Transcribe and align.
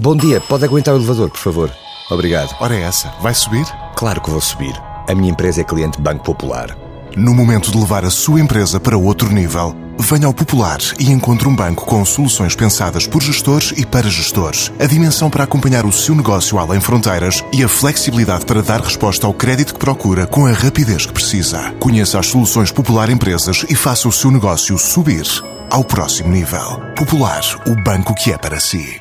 Bom 0.00 0.16
dia, 0.16 0.40
pode 0.40 0.64
aguentar 0.64 0.94
o 0.94 0.96
elevador, 0.96 1.28
por 1.28 1.38
favor? 1.38 1.70
Obrigado. 2.10 2.56
Ora 2.58 2.74
é 2.74 2.80
essa, 2.80 3.12
vai 3.20 3.34
subir? 3.34 3.66
Claro 3.94 4.22
que 4.22 4.30
vou 4.30 4.40
subir. 4.40 4.72
A 5.06 5.14
minha 5.14 5.30
empresa 5.30 5.60
é 5.60 5.64
cliente 5.64 6.00
Banco 6.00 6.24
Popular. 6.24 6.74
No 7.14 7.34
momento 7.34 7.70
de 7.70 7.76
levar 7.76 8.02
a 8.06 8.10
sua 8.10 8.40
empresa 8.40 8.80
para 8.80 8.96
outro 8.96 9.30
nível, 9.30 9.76
venha 9.98 10.26
ao 10.26 10.32
Popular 10.32 10.78
e 10.98 11.10
encontre 11.10 11.46
um 11.46 11.54
banco 11.54 11.84
com 11.84 12.02
soluções 12.02 12.56
pensadas 12.56 13.06
por 13.06 13.22
gestores 13.22 13.74
e 13.76 13.84
para 13.84 14.08
gestores. 14.08 14.72
A 14.78 14.86
dimensão 14.86 15.28
para 15.28 15.44
acompanhar 15.44 15.84
o 15.84 15.92
seu 15.92 16.14
negócio 16.14 16.58
além 16.58 16.80
fronteiras 16.80 17.44
e 17.52 17.62
a 17.62 17.68
flexibilidade 17.68 18.46
para 18.46 18.62
dar 18.62 18.80
resposta 18.80 19.26
ao 19.26 19.34
crédito 19.34 19.74
que 19.74 19.80
procura 19.80 20.26
com 20.26 20.46
a 20.46 20.52
rapidez 20.52 21.04
que 21.04 21.12
precisa. 21.12 21.74
Conheça 21.78 22.18
as 22.18 22.28
soluções 22.28 22.72
Popular 22.72 23.10
Empresas 23.10 23.66
e 23.68 23.74
faça 23.74 24.08
o 24.08 24.12
seu 24.12 24.30
negócio 24.30 24.78
subir 24.78 25.26
ao 25.70 25.84
próximo 25.84 26.30
nível. 26.30 26.80
Popular, 26.96 27.42
o 27.66 27.74
banco 27.84 28.14
que 28.14 28.32
é 28.32 28.38
para 28.38 28.58
si. 28.58 28.98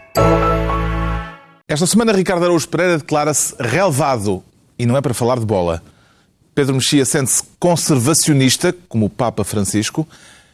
Esta 1.69 1.85
semana, 1.85 2.11
Ricardo 2.11 2.43
Araújo 2.43 2.67
Pereira 2.67 2.97
declara-se 2.97 3.53
relevado. 3.59 4.43
E 4.79 4.87
não 4.87 4.97
é 4.97 5.01
para 5.01 5.13
falar 5.13 5.37
de 5.37 5.45
bola. 5.45 5.83
Pedro 6.55 6.73
Mexia 6.73 7.05
sente-se 7.05 7.43
conservacionista, 7.59 8.75
como 8.89 9.05
o 9.05 9.09
Papa 9.09 9.43
Francisco. 9.43 10.07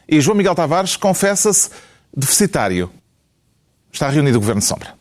E 0.09 0.19
João 0.19 0.35
Miguel 0.35 0.53
Tavares 0.53 0.97
confessa-se 0.97 1.69
deficitário. 2.15 2.91
Está 3.93 4.09
reunido 4.09 4.38
o 4.38 4.41
Governo 4.41 4.59
de 4.59 4.67
Sombra. 4.67 4.93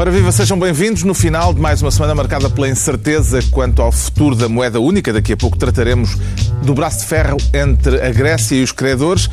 Ora 0.00 0.10
viva, 0.10 0.32
sejam 0.32 0.58
bem-vindos 0.58 1.02
no 1.02 1.12
final 1.12 1.52
de 1.52 1.60
mais 1.60 1.82
uma 1.82 1.90
semana 1.90 2.14
marcada 2.14 2.48
pela 2.48 2.66
incerteza 2.66 3.40
quanto 3.50 3.82
ao 3.82 3.92
futuro 3.92 4.34
da 4.34 4.48
moeda 4.48 4.80
única. 4.80 5.12
Daqui 5.12 5.34
a 5.34 5.36
pouco 5.36 5.58
trataremos 5.58 6.16
do 6.64 6.72
braço 6.72 7.00
de 7.00 7.04
ferro 7.04 7.36
entre 7.52 8.00
a 8.00 8.10
Grécia 8.10 8.56
e 8.56 8.62
os 8.62 8.72
credores. 8.72 9.28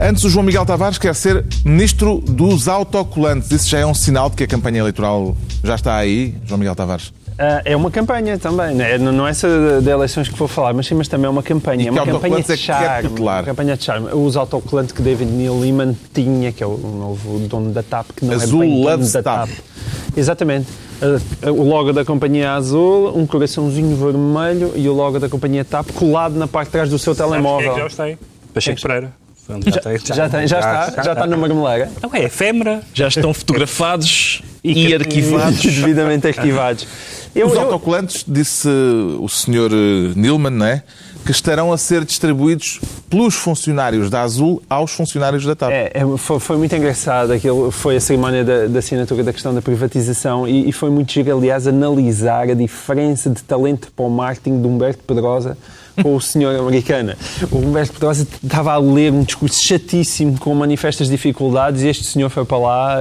Antes, 0.00 0.22
o 0.22 0.30
João 0.30 0.44
Miguel 0.44 0.64
Tavares 0.64 0.98
quer 0.98 1.16
ser 1.16 1.44
ministro 1.64 2.20
dos 2.20 2.68
autocolantes. 2.68 3.50
Isso 3.50 3.68
já 3.68 3.80
é 3.80 3.86
um 3.86 3.92
sinal 3.92 4.30
de 4.30 4.36
que 4.36 4.44
a 4.44 4.46
campanha 4.46 4.78
eleitoral 4.78 5.36
já 5.64 5.74
está 5.74 5.96
aí, 5.96 6.36
João 6.46 6.58
Miguel 6.58 6.76
Tavares? 6.76 7.08
Uh, 7.08 7.58
é 7.64 7.74
uma 7.74 7.90
campanha 7.90 8.38
também, 8.38 8.76
não 9.00 9.26
é 9.26 9.30
essa 9.30 9.48
de 9.82 9.90
eleições 9.90 10.28
que 10.28 10.38
vou 10.38 10.46
falar, 10.46 10.72
mas 10.72 10.86
sim, 10.86 10.94
mas 10.94 11.08
também 11.08 11.26
é 11.26 11.28
uma 11.28 11.42
campanha. 11.42 11.88
É 11.88 11.90
uma 11.90 12.06
campanha 12.06 12.40
de 12.40 12.52
é 12.52 12.56
charme. 12.56 13.08
Que 13.08 13.20
é 13.20 13.24
uma 13.24 13.42
campanha 13.42 13.76
de 13.76 13.82
charme. 13.84 14.08
Os 14.12 14.36
autocolantes 14.36 14.92
que 14.92 15.02
David 15.02 15.32
Neil 15.32 15.58
Lehman 15.58 15.96
tinha, 16.14 16.52
que 16.52 16.62
é 16.62 16.66
o 16.66 16.76
novo 16.76 17.40
dono 17.48 17.72
da 17.72 17.82
TAP, 17.82 18.06
que 18.14 18.24
não 18.24 18.34
Azul 18.34 18.62
é 18.62 18.66
bem 18.66 18.82
dono 18.84 19.10
da 19.10 19.20
TAP. 19.20 19.48
TAP. 19.48 19.73
Exatamente. 20.16 20.68
Uh, 21.02 21.50
o 21.50 21.68
logo 21.68 21.92
da 21.92 22.04
companhia 22.04 22.52
azul, 22.52 23.16
um 23.16 23.26
coraçãozinho 23.26 23.96
vermelho 23.96 24.72
e 24.74 24.88
o 24.88 24.92
logo 24.92 25.18
da 25.18 25.28
companhia 25.28 25.64
TAP 25.64 25.90
colado 25.92 26.36
na 26.36 26.46
parte 26.46 26.68
de 26.68 26.72
trás 26.72 26.90
do 26.90 26.98
seu 26.98 27.14
telemóvel. 27.14 27.72
É 27.72 27.80
já 27.80 27.90
sei. 27.90 28.18
Pacheco 28.52 28.80
Pereira. 28.80 29.12
Já, 29.46 29.80
tem, 29.80 29.98
já, 29.98 30.14
já, 30.14 30.28
tem, 30.28 30.48
já, 30.48 30.58
está, 30.58 31.02
já 31.02 31.12
está 31.12 31.26
na 31.26 31.36
marmeleira. 31.36 31.90
Não 32.02 32.10
é 32.14 32.24
efêmera. 32.24 32.80
Já 32.94 33.08
estão 33.08 33.34
fotografados 33.34 34.40
e, 34.62 34.88
e 34.88 34.94
arquivados. 34.94 35.60
Devidamente 35.62 36.26
arquivados. 36.26 36.86
Eu, 37.34 37.48
Os 37.48 37.56
autocolantes, 37.56 38.24
disse 38.26 38.68
o 38.68 39.28
Sr. 39.28 39.70
Nilman, 40.16 40.50
não 40.50 40.66
é? 40.66 40.82
Que 41.24 41.30
estarão 41.30 41.72
a 41.72 41.78
ser 41.78 42.04
distribuídos 42.04 42.80
pelos 43.08 43.34
funcionários 43.34 44.10
da 44.10 44.22
Azul 44.22 44.62
aos 44.68 44.92
funcionários 44.92 45.44
da 45.44 45.54
TAP. 45.54 45.70
É, 45.70 45.90
é 45.94 46.16
foi, 46.18 46.38
foi, 46.38 46.56
muito 46.56 46.74
engraçado. 46.76 47.32
Aquilo 47.32 47.70
foi 47.70 47.96
a 47.96 48.00
cerimónia 48.00 48.44
da, 48.44 48.66
da 48.66 48.78
assinatura 48.78 49.24
da 49.24 49.32
questão 49.32 49.54
da 49.54 49.62
privatização 49.62 50.46
e, 50.46 50.68
e, 50.68 50.72
foi 50.72 50.90
muito 50.90 51.12
giro, 51.12 51.36
aliás, 51.36 51.66
analisar 51.66 52.50
a 52.50 52.54
diferença 52.54 53.30
de 53.30 53.42
talento 53.42 53.90
para 53.92 54.04
o 54.04 54.10
marketing 54.10 54.60
de 54.60 54.68
Humberto 54.68 55.02
Pedrosa 55.04 55.56
com 56.02 56.14
o 56.16 56.20
senhor 56.20 56.58
americano. 56.58 57.14
O 57.50 57.58
Humberto 57.58 57.92
Pedrosa 57.94 58.26
estava 58.42 58.72
a 58.72 58.78
ler 58.78 59.12
um 59.12 59.22
discurso 59.22 59.62
chatíssimo 59.62 60.38
com 60.38 60.54
manifestas 60.54 61.08
dificuldades 61.08 61.82
e 61.82 61.88
este 61.88 62.04
senhor 62.04 62.28
foi 62.28 62.44
para 62.44 62.58
lá, 62.58 62.98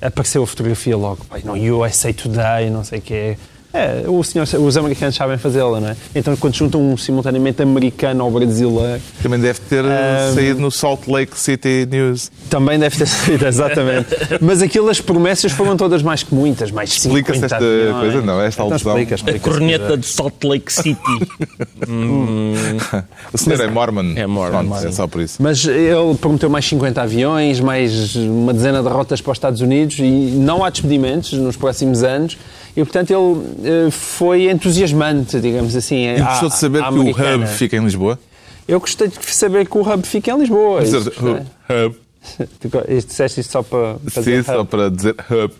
apareceu 0.00 0.42
a 0.42 0.46
fotografia 0.46 0.96
logo. 0.96 1.18
Não, 1.44 1.54
USA 1.54 2.12
Today, 2.12 2.70
não 2.70 2.84
sei 2.84 3.00
o 3.00 3.02
que 3.02 3.14
é 3.14 3.36
é, 3.76 4.04
o 4.06 4.22
senhor, 4.24 4.46
os 4.60 4.76
americanos 4.76 5.14
sabem 5.14 5.36
fazê-la, 5.38 5.80
não 5.80 5.88
é? 5.88 5.96
Então, 6.14 6.36
quando 6.36 6.54
juntam 6.54 6.80
um 6.80 6.96
simultaneamente 6.96 7.62
americano 7.62 8.24
ao 8.24 8.30
brasileiro... 8.30 9.00
Também 9.22 9.38
deve 9.38 9.60
ter 9.60 9.84
um, 9.84 10.34
saído 10.34 10.60
no 10.60 10.70
Salt 10.70 11.06
Lake 11.06 11.38
City 11.38 11.86
News. 11.90 12.30
Também 12.48 12.78
deve 12.78 12.96
ter 12.96 13.06
saído, 13.06 13.46
exatamente. 13.46 14.08
Mas 14.40 14.62
aquilo, 14.62 14.88
as 14.88 15.00
promessas 15.00 15.52
foram 15.52 15.76
todas 15.76 16.02
mais 16.02 16.22
que 16.22 16.34
muitas, 16.34 16.70
mais 16.70 16.90
Explica-se 16.90 17.44
esta 17.44 17.56
aviões. 17.56 17.96
coisa, 18.00 18.22
não? 18.22 18.40
Esta 18.40 18.62
então, 18.62 18.72
alusão. 18.72 18.92
Explica, 18.92 19.14
explica, 19.14 19.38
a 19.38 19.40
corneta 19.40 19.96
de 19.96 20.06
Salt 20.06 20.42
Lake 20.44 20.72
City. 20.72 21.00
hum. 21.88 22.54
o 23.32 23.38
senhor 23.38 23.60
é 23.60 23.66
Mormon. 23.68 24.12
É 24.16 24.26
Mormon. 24.26 24.68
Pronto, 24.68 24.86
é 24.86 24.92
só 24.92 25.06
por 25.06 25.20
isso. 25.20 25.42
Mas 25.42 25.66
ele 25.66 26.14
prometeu 26.20 26.48
mais 26.48 26.64
50 26.66 27.02
aviões, 27.02 27.60
mais 27.60 28.14
uma 28.16 28.52
dezena 28.52 28.82
de 28.82 28.88
rotas 28.88 29.20
para 29.20 29.32
os 29.32 29.36
Estados 29.36 29.60
Unidos 29.60 29.98
e 29.98 30.02
não 30.02 30.64
há 30.64 30.70
despedimentos 30.70 31.32
nos 31.32 31.56
próximos 31.56 32.02
anos. 32.02 32.36
E, 32.76 32.84
portanto, 32.84 33.10
ele 33.10 33.86
uh, 33.86 33.90
foi 33.90 34.50
entusiasmante, 34.50 35.40
digamos 35.40 35.74
assim. 35.74 36.08
E 36.08 36.20
gostou 36.20 36.48
de 36.50 36.56
saber 36.58 36.82
que 36.82 36.98
o 36.98 37.10
Hub 37.10 37.46
fica 37.46 37.76
em 37.76 37.84
Lisboa? 37.84 38.18
Eu 38.68 38.80
gostei 38.80 39.08
de 39.08 39.16
saber 39.34 39.66
que 39.66 39.78
o 39.78 39.80
Hub 39.80 40.06
fica 40.06 40.30
em 40.30 40.38
Lisboa. 40.38 40.80
Mas, 40.80 40.92
isso, 40.92 41.10
uh, 41.10 41.86
Hub. 41.86 41.96
Isto 42.88 43.08
disseste 43.08 43.40
isto 43.40 43.52
só 43.52 43.62
para, 43.62 43.94
para 44.12 44.22
Sim, 44.22 44.42
só 44.42 44.60
hub. 44.60 44.68
para 44.68 44.90
dizer 44.90 45.14
hub. 45.30 45.54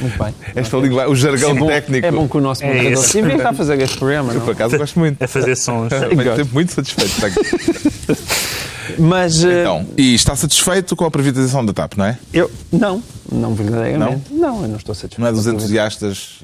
Muito 0.00 0.18
bem. 0.22 0.34
Esta 0.54 0.76
okay. 0.76 0.88
língua, 0.88 1.08
o 1.08 1.16
jargão 1.16 1.50
é 1.50 1.54
bom, 1.54 1.66
técnico. 1.66 2.06
É 2.06 2.10
bom 2.12 2.28
que 2.28 2.36
o 2.36 2.40
nosso 2.40 2.64
moderador 2.64 2.92
é 2.92 2.96
sempre 2.96 3.34
está 3.34 3.50
a 3.50 3.52
fazer 3.52 3.80
este 3.80 3.98
programa. 3.98 4.32
Eu, 4.32 4.40
por 4.40 4.52
acaso, 4.52 4.78
gosto 4.78 4.98
muito. 4.98 5.20
É 5.20 5.26
fazer 5.26 5.56
sons. 5.56 5.92
Estou 5.92 6.46
muito 6.52 6.72
satisfeito. 6.72 7.12
Mas, 8.98 9.42
então, 9.42 9.86
e 9.96 10.14
está 10.14 10.34
satisfeito 10.34 10.94
com 10.96 11.04
a 11.04 11.10
privatização 11.10 11.64
da 11.64 11.72
TAP, 11.72 11.94
não 11.96 12.04
é? 12.04 12.18
Eu, 12.32 12.50
não, 12.70 13.02
não 13.30 13.54
verdadeiramente. 13.54 14.32
Não, 14.32 14.38
não 14.38 14.62
eu 14.62 14.68
não 14.68 14.76
estou 14.76 14.94
satisfeito. 14.94 15.20
Não 15.20 15.28
é 15.28 15.32
dos 15.32 15.46
entusiastas? 15.46 16.40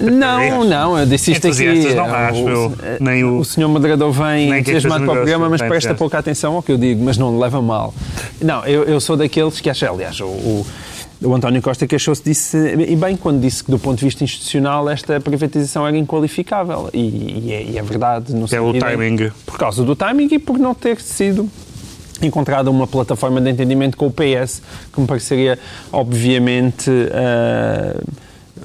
Não, 0.00 0.64
não, 0.64 0.98
eu 0.98 1.06
disse 1.06 1.32
isto 1.32 1.48
aqui. 1.48 1.94
Não 1.94 2.14
acho, 2.14 2.44
o, 2.44 2.48
eu, 2.48 2.76
nem 3.00 3.24
o, 3.24 3.38
o 3.38 3.44
senhor 3.44 3.68
moderador 3.68 4.12
vem 4.12 4.58
entusiasmado 4.58 5.04
para 5.04 5.12
o 5.12 5.16
programa, 5.16 5.48
mas 5.48 5.60
presta 5.62 5.94
pouca 5.94 6.18
atenção 6.18 6.54
ao 6.54 6.62
que 6.62 6.72
eu 6.72 6.78
digo, 6.78 7.04
mas 7.04 7.16
não 7.16 7.38
leva 7.38 7.60
mal. 7.60 7.94
Não, 8.40 8.64
eu, 8.64 8.84
eu 8.84 9.00
sou 9.00 9.16
daqueles 9.16 9.60
que 9.60 9.70
acham, 9.70 9.94
aliás, 9.94 10.20
o, 10.20 10.26
o 10.26 10.66
o 11.22 11.34
António 11.34 11.62
Costa 11.62 11.86
queixou-se 11.86 12.22
disso, 12.22 12.56
e 12.56 12.94
bem, 12.94 13.16
quando 13.16 13.40
disse 13.40 13.64
que 13.64 13.70
do 13.70 13.78
ponto 13.78 13.98
de 13.98 14.04
vista 14.04 14.22
institucional 14.22 14.88
esta 14.88 15.18
privatização 15.18 15.86
era 15.86 15.96
inqualificável. 15.96 16.90
E, 16.92 17.00
e, 17.46 17.52
é, 17.52 17.62
e 17.64 17.78
é, 17.78 17.82
verdade. 17.82 18.34
No 18.34 18.46
Pelo 18.46 18.78
timing. 18.78 19.30
Por 19.46 19.56
causa 19.56 19.82
do 19.82 19.96
timing 19.96 20.28
e 20.32 20.38
por 20.38 20.58
não 20.58 20.74
ter 20.74 21.00
sido 21.00 21.50
encontrada 22.24 22.70
uma 22.70 22.86
plataforma 22.86 23.40
de 23.40 23.50
entendimento 23.50 23.96
com 23.96 24.06
o 24.06 24.10
PS, 24.10 24.62
que 24.92 25.00
me 25.00 25.06
pareceria, 25.06 25.58
obviamente, 25.92 26.90
uh, 26.90 28.02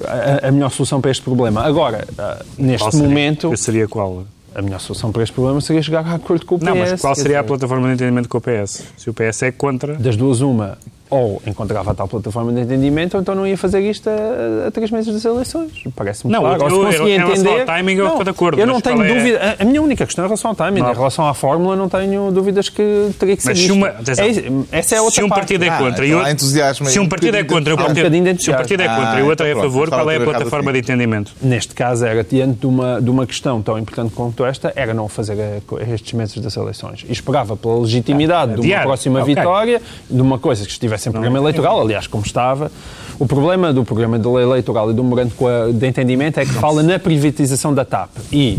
a, 0.06 0.48
a, 0.48 0.52
melhor 0.52 0.70
solução 0.70 1.00
para 1.00 1.10
este 1.10 1.22
problema. 1.22 1.62
Agora, 1.62 2.06
uh, 2.12 2.44
neste 2.56 2.84
qual 2.84 2.92
seria, 2.92 3.08
momento... 3.08 3.56
seria 3.56 3.88
qual? 3.88 4.24
A 4.54 4.62
melhor 4.62 4.80
solução 4.80 5.10
para 5.10 5.22
este 5.22 5.32
problema 5.32 5.60
seria 5.60 5.82
chegar 5.82 6.06
a 6.06 6.14
acordo 6.14 6.46
com 6.46 6.54
o 6.54 6.58
PS. 6.58 6.64
Não, 6.64 6.76
mas 6.76 7.00
qual 7.00 7.14
seria 7.14 7.40
a 7.40 7.44
plataforma 7.44 7.88
de 7.88 7.94
entendimento 7.94 8.28
com 8.28 8.38
o 8.38 8.40
PS? 8.40 8.84
Se 8.96 9.10
o 9.10 9.14
PS 9.14 9.42
é 9.42 9.50
contra... 9.50 9.94
Das 9.94 10.16
duas, 10.16 10.40
uma, 10.40 10.78
ou 11.12 11.42
encontrava 11.46 11.90
a 11.90 11.94
tal 11.94 12.08
plataforma 12.08 12.50
de 12.52 12.62
entendimento, 12.62 13.14
ou 13.14 13.20
então 13.20 13.34
não 13.34 13.46
ia 13.46 13.56
fazer 13.58 13.80
isto 13.80 14.08
a, 14.08 14.68
a 14.68 14.70
três 14.70 14.90
meses 14.90 15.12
das 15.12 15.22
eleições. 15.26 15.70
Parece-me 15.94 16.32
não, 16.32 16.40
claro. 16.40 16.62
Eu, 16.62 16.70
se 16.70 16.76
conseguia 16.76 17.16
eu, 17.16 17.28
entender... 17.28 17.60
ao 17.60 17.66
timing 17.66 17.94
eu 17.96 18.06
estou 18.06 18.24
de 18.24 18.30
acordo. 18.30 18.58
Eu 18.58 18.66
não 18.66 18.80
tenho 18.80 19.02
é... 19.02 19.08
dúvida. 19.14 19.56
A 19.58 19.64
minha 19.64 19.82
única 19.82 20.06
questão 20.06 20.24
é 20.24 20.26
em 20.26 20.28
relação 20.28 20.50
ao 20.52 20.54
timing. 20.56 20.80
Não. 20.80 20.90
Em 20.90 20.94
relação 20.94 21.28
à 21.28 21.34
fórmula, 21.34 21.76
não 21.76 21.86
tenho 21.86 22.32
dúvidas 22.32 22.70
que 22.70 23.10
teria 23.18 23.36
que 23.36 23.42
ser 23.42 23.50
Mas 23.50 23.58
se 23.58 23.70
uma, 23.70 23.88
é, 23.88 24.78
Essa 24.78 24.96
é 24.96 25.00
outra 25.02 25.20
Se 25.20 25.22
um 25.22 25.28
parte. 25.28 25.40
partido 25.40 25.64
é 25.64 25.70
contra 25.70 26.02
ah, 26.02 26.08
e 26.08 26.14
outro... 26.14 26.30
entusiasmo 26.30 26.86
se 26.86 26.98
um 26.98 27.06
partido 27.06 27.36
é 27.36 27.44
contra, 27.44 27.74
um 27.74 27.76
partido, 27.76 28.40
se 28.40 28.50
um 28.50 28.54
partido 28.54 28.82
é 28.82 28.88
contra 28.88 29.20
e 29.20 29.22
o 29.22 29.26
outro 29.26 29.46
é 29.46 29.52
a 29.52 29.56
favor, 29.56 29.90
qual 29.90 30.10
é 30.10 30.16
a 30.16 30.20
plataforma 30.20 30.72
de 30.72 30.78
entendimento? 30.78 31.32
Neste 31.42 31.74
caso, 31.74 32.06
era 32.06 32.24
diante 32.24 32.60
de 32.60 32.66
uma, 32.66 33.02
de 33.02 33.10
uma 33.10 33.26
questão 33.26 33.60
tão 33.60 33.78
importante 33.78 34.14
quanto 34.14 34.46
esta, 34.46 34.72
era 34.74 34.94
não 34.94 35.08
fazer 35.08 35.62
estes 35.92 36.12
meses 36.14 36.38
das 36.38 36.56
eleições. 36.56 37.04
E 37.06 37.12
esperava 37.12 37.54
pela 37.54 37.80
legitimidade 37.80 38.54
de 38.54 38.72
uma 38.72 38.80
próxima 38.80 39.22
vitória, 39.22 39.82
de 40.08 40.22
uma 40.22 40.38
coisa 40.38 40.64
que 40.64 40.70
estivesse 40.70 41.01
em 41.08 41.12
programa 41.12 41.38
eleitoral, 41.38 41.80
aliás, 41.80 42.06
como 42.06 42.24
estava. 42.24 42.70
O 43.18 43.26
problema 43.26 43.72
do 43.72 43.84
programa 43.84 44.18
de 44.18 44.26
lei 44.26 44.44
eleitoral 44.44 44.90
e 44.90 44.94
do 44.94 45.04
memorando 45.04 45.32
de 45.72 45.86
entendimento 45.86 46.40
é 46.40 46.44
que 46.44 46.52
fala 46.52 46.82
na 46.82 46.98
privatização 46.98 47.72
da 47.72 47.84
TAP. 47.84 48.10
E 48.32 48.58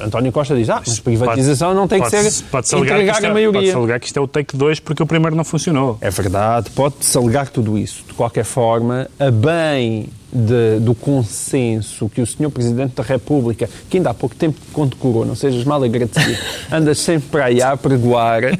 António 0.00 0.32
Costa 0.32 0.54
diz, 0.54 0.68
ah, 0.68 0.82
mas 0.84 1.00
privatização 1.00 1.68
pode, 1.68 1.80
não 1.80 1.88
tem 1.88 1.98
pode, 1.98 2.10
que 2.10 2.30
ser 2.30 2.44
pode 2.44 2.74
entregar 2.74 3.22
é, 3.22 3.26
a 3.26 3.32
maioria. 3.32 3.60
Pode-se 3.60 3.76
alegar 3.76 4.00
que 4.00 4.06
isto 4.06 4.18
é 4.18 4.22
o 4.22 4.26
take 4.26 4.56
2 4.56 4.80
porque 4.80 5.02
o 5.02 5.06
primeiro 5.06 5.36
não 5.36 5.44
funcionou. 5.44 5.98
É 6.00 6.10
verdade, 6.10 6.70
pode-se 6.70 7.16
alegar 7.16 7.48
tudo 7.48 7.78
isso. 7.78 8.04
de 8.06 8.14
qualquer 8.14 8.44
forma, 8.44 9.08
a 9.18 9.30
bem 9.30 10.08
de, 10.32 10.80
do 10.80 10.94
consenso 10.94 12.08
que 12.08 12.20
o 12.20 12.26
Sr. 12.26 12.50
Presidente 12.50 12.94
da 12.94 13.02
República, 13.02 13.68
que 13.90 13.98
ainda 13.98 14.10
há 14.10 14.14
pouco 14.14 14.34
tempo 14.34 14.58
condecorou, 14.72 15.26
não 15.26 15.34
sejas 15.34 15.64
mal 15.64 15.82
agradecido, 15.82 16.38
anda 16.72 16.94
sempre 16.94 17.28
para 17.28 17.44
aí 17.46 17.60
a 17.60 17.76
pregoar, 17.76 18.44
uh, 18.44 18.56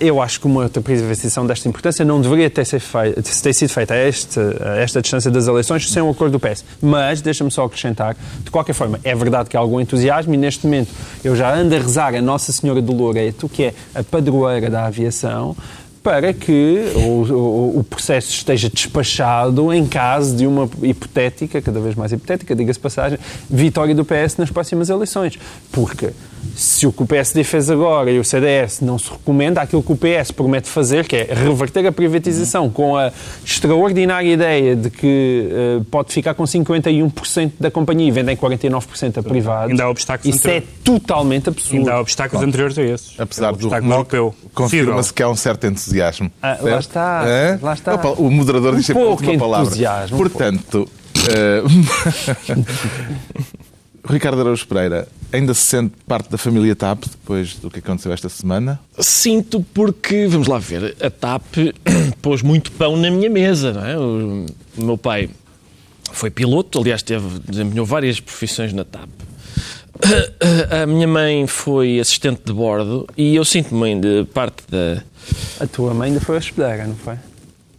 eu 0.00 0.22
acho 0.22 0.40
que 0.40 0.46
uma 0.46 0.62
outra 0.62 0.80
privatização 0.80 1.46
desta 1.46 1.68
importância 1.68 2.04
não 2.04 2.20
deveria 2.20 2.48
ter, 2.48 2.64
ser 2.64 2.80
feita, 2.80 3.22
ter 3.22 3.52
sido 3.52 3.68
feita 3.68 3.94
a, 3.94 4.08
este, 4.08 4.40
a 4.40 4.76
esta 4.78 5.02
distância 5.02 5.30
das 5.30 5.46
eleições 5.46 5.90
sem 5.90 6.02
o 6.02 6.08
acordo 6.08 6.38
do 6.38 6.40
PS. 6.40 6.64
Mas, 6.80 7.20
deixa-me 7.20 7.50
só 7.50 7.64
acrescentar, 7.64 8.16
de 8.42 8.50
qualquer 8.50 8.72
forma, 8.72 8.98
é 9.04 9.14
verdade 9.14 9.50
que 9.50 9.56
há 9.56 9.60
algum 9.60 9.78
entusiasmo 9.78 10.17
e 10.26 10.36
neste 10.36 10.66
momento 10.66 10.88
eu 11.22 11.36
já 11.36 11.54
ando 11.54 11.74
a 11.74 11.78
rezar 11.78 12.14
a 12.14 12.22
Nossa 12.22 12.52
Senhora 12.52 12.80
do 12.82 12.92
Loreto, 12.92 13.48
que 13.48 13.64
é 13.64 13.74
a 13.94 14.02
padroeira 14.02 14.68
da 14.68 14.86
aviação, 14.86 15.56
para 16.02 16.32
que 16.32 16.92
o, 16.94 17.32
o, 17.32 17.78
o, 17.80 17.84
processo 17.84 18.30
esteja 18.30 18.70
despachado 18.70 19.72
em 19.72 19.86
caso 19.86 20.34
de 20.36 20.46
uma 20.46 20.68
hipotética, 20.82 21.60
cada 21.60 21.80
vez 21.80 21.94
mais 21.94 22.12
hipotética, 22.12 22.54
diga-se 22.54 22.78
passagem, 22.78 23.18
vitória 23.50 23.94
do 23.94 24.04
PS 24.04 24.36
nas 24.38 24.50
próximas 24.50 24.88
eleições. 24.88 25.38
Porque 25.70 26.10
se 26.54 26.86
o 26.86 26.92
que 26.92 27.02
o 27.02 27.06
PSD 27.06 27.44
fez 27.44 27.70
agora 27.70 28.10
e 28.10 28.18
o 28.18 28.24
CDS 28.24 28.80
não 28.80 28.98
se 28.98 29.10
recomenda, 29.10 29.60
aquilo 29.60 29.82
que 29.82 29.92
o 29.92 29.96
PS 29.96 30.30
promete 30.30 30.68
fazer, 30.68 31.06
que 31.06 31.16
é 31.16 31.28
reverter 31.32 31.86
a 31.86 31.92
privatização 31.92 32.68
com 32.68 32.96
a 32.96 33.12
extraordinária 33.44 34.32
ideia 34.32 34.74
de 34.74 34.90
que 34.90 35.48
uh, 35.50 35.84
pode 35.84 36.12
ficar 36.12 36.34
com 36.34 36.44
51% 36.44 37.52
da 37.60 37.70
companhia 37.70 38.08
e 38.08 38.10
vendem 38.10 38.36
49% 38.36 39.18
a 39.18 39.22
privado. 39.22 39.70
Ainda 39.70 39.84
há 39.84 39.90
obstáculos 39.90 40.36
Isso 40.36 40.48
é 40.48 40.62
totalmente 40.82 41.48
absurdo. 41.48 41.78
Ainda 41.78 41.92
há 41.94 42.00
obstáculos 42.00 42.42
Bom, 42.42 42.48
anteriores 42.48 42.78
a 42.78 42.82
esses. 42.82 43.20
Apesar 43.20 43.52
do 43.54 43.72
europeu, 43.74 44.34
confirma-se 44.54 45.12
que 45.12 45.22
há 45.22 45.28
um 45.28 45.36
certo 45.36 45.66
entusiasmo. 45.66 46.30
Ah, 46.42 46.58
lá 46.60 46.78
está, 46.78 47.24
é? 47.26 47.58
lá 47.60 47.74
está. 47.74 47.94
Opa, 47.94 48.08
o 48.10 48.30
moderador 48.30 48.74
um 48.74 48.78
disse 48.78 48.92
a 48.92 48.96
última 48.96 49.38
palavra. 49.38 49.66
Entusiasmo, 49.66 50.16
Portanto... 50.16 50.88
Uh... 51.18 51.68
Ricardo 54.08 54.40
Araújo 54.40 54.66
Pereira, 54.66 55.06
ainda 55.32 55.54
se 55.54 55.62
sente 55.62 55.94
parte 56.06 56.30
da 56.30 56.38
família 56.38 56.74
TAP 56.74 57.04
depois 57.04 57.54
do 57.56 57.70
que 57.70 57.78
aconteceu 57.78 58.12
esta 58.12 58.28
semana? 58.28 58.80
Sinto 58.98 59.64
porque, 59.74 60.26
vamos 60.26 60.48
lá 60.48 60.58
ver, 60.58 60.96
a 61.00 61.10
TAP 61.10 61.44
pôs 62.22 62.42
muito 62.42 62.72
pão 62.72 62.96
na 62.96 63.10
minha 63.10 63.30
mesa, 63.30 63.72
não 63.72 63.84
é? 63.84 63.98
O, 63.98 64.46
meu 64.76 64.98
pai 64.98 65.30
foi 66.12 66.30
piloto, 66.30 66.80
aliás, 66.80 67.02
teve, 67.02 67.38
desempenhou 67.40 67.84
várias 67.84 68.20
profissões 68.20 68.72
na 68.72 68.84
TAP. 68.84 69.08
A 70.70 70.86
minha 70.86 71.08
mãe 71.08 71.46
foi 71.48 71.98
assistente 71.98 72.42
de 72.44 72.52
bordo 72.52 73.06
e 73.16 73.34
eu 73.34 73.44
sinto-me 73.44 74.00
de 74.00 74.24
parte 74.32 74.62
da... 74.68 75.02
A 75.58 75.66
tua 75.66 75.92
mãe 75.92 76.08
ainda 76.08 76.20
foi 76.20 76.36
hospedeira, 76.36 76.86
não 76.86 76.94
foi? 76.94 77.16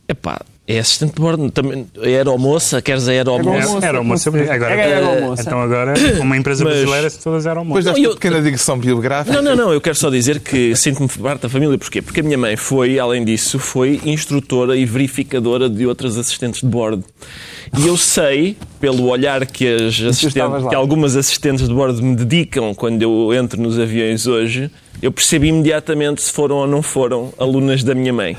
Epá, 0.07 0.41
é 0.71 0.77
assistente 0.77 1.15
de 1.15 1.19
bordo, 1.21 1.49
também, 1.49 1.87
aeromoça, 2.03 2.79
queres 2.79 3.07
a 3.07 3.11
aeromoça? 3.11 3.83
Aeromoça, 3.83 4.29
agora, 4.29 4.73
era 4.75 5.33
então 5.41 5.59
agora, 5.59 5.93
uma 6.21 6.37
empresa 6.37 6.63
Mas- 6.63 6.73
brasileira, 6.75 7.09
todas 7.23 7.45
eram 7.47 7.63
Depois 7.65 7.85
moças. 7.85 7.99
desta 7.99 8.07
eu- 8.13 8.15
pequena 8.19 8.41
digressão 8.41 8.77
biográfica. 8.77 9.41
Não, 9.41 9.55
não, 9.55 9.65
não, 9.65 9.73
eu 9.73 9.81
quero 9.81 9.95
só 9.95 10.11
dizer 10.11 10.39
que 10.41 10.75
sinto-me 10.75 11.09
parte 11.09 11.41
da 11.41 11.49
família. 11.49 11.75
Porquê? 11.75 12.03
Porque 12.03 12.19
a 12.19 12.23
minha 12.23 12.37
mãe 12.37 12.55
foi, 12.55 12.99
além 12.99 13.25
disso, 13.25 13.57
foi 13.57 13.99
instrutora 14.05 14.77
e 14.77 14.85
verificadora 14.85 15.67
de 15.67 15.87
outras 15.87 16.17
assistentes 16.17 16.61
de 16.61 16.67
bordo. 16.67 17.03
E 17.77 17.87
eu 17.87 17.97
sei, 17.97 18.55
pelo 18.79 19.07
olhar 19.07 19.45
que, 19.47 19.67
as 19.67 19.99
assistentes, 20.01 20.67
que 20.69 20.75
algumas 20.75 21.15
assistentes 21.15 21.67
de 21.67 21.73
bordo 21.73 22.01
me 22.03 22.15
dedicam 22.15 22.75
quando 22.75 23.01
eu 23.01 23.33
entro 23.33 23.59
nos 23.59 23.79
aviões 23.79 24.27
hoje, 24.27 24.69
eu 25.01 25.11
percebi 25.11 25.47
imediatamente 25.47 26.21
se 26.21 26.31
foram 26.31 26.57
ou 26.57 26.67
não 26.67 26.81
foram 26.81 27.33
alunas 27.37 27.83
da 27.83 27.93
minha 27.95 28.11
mãe. 28.13 28.35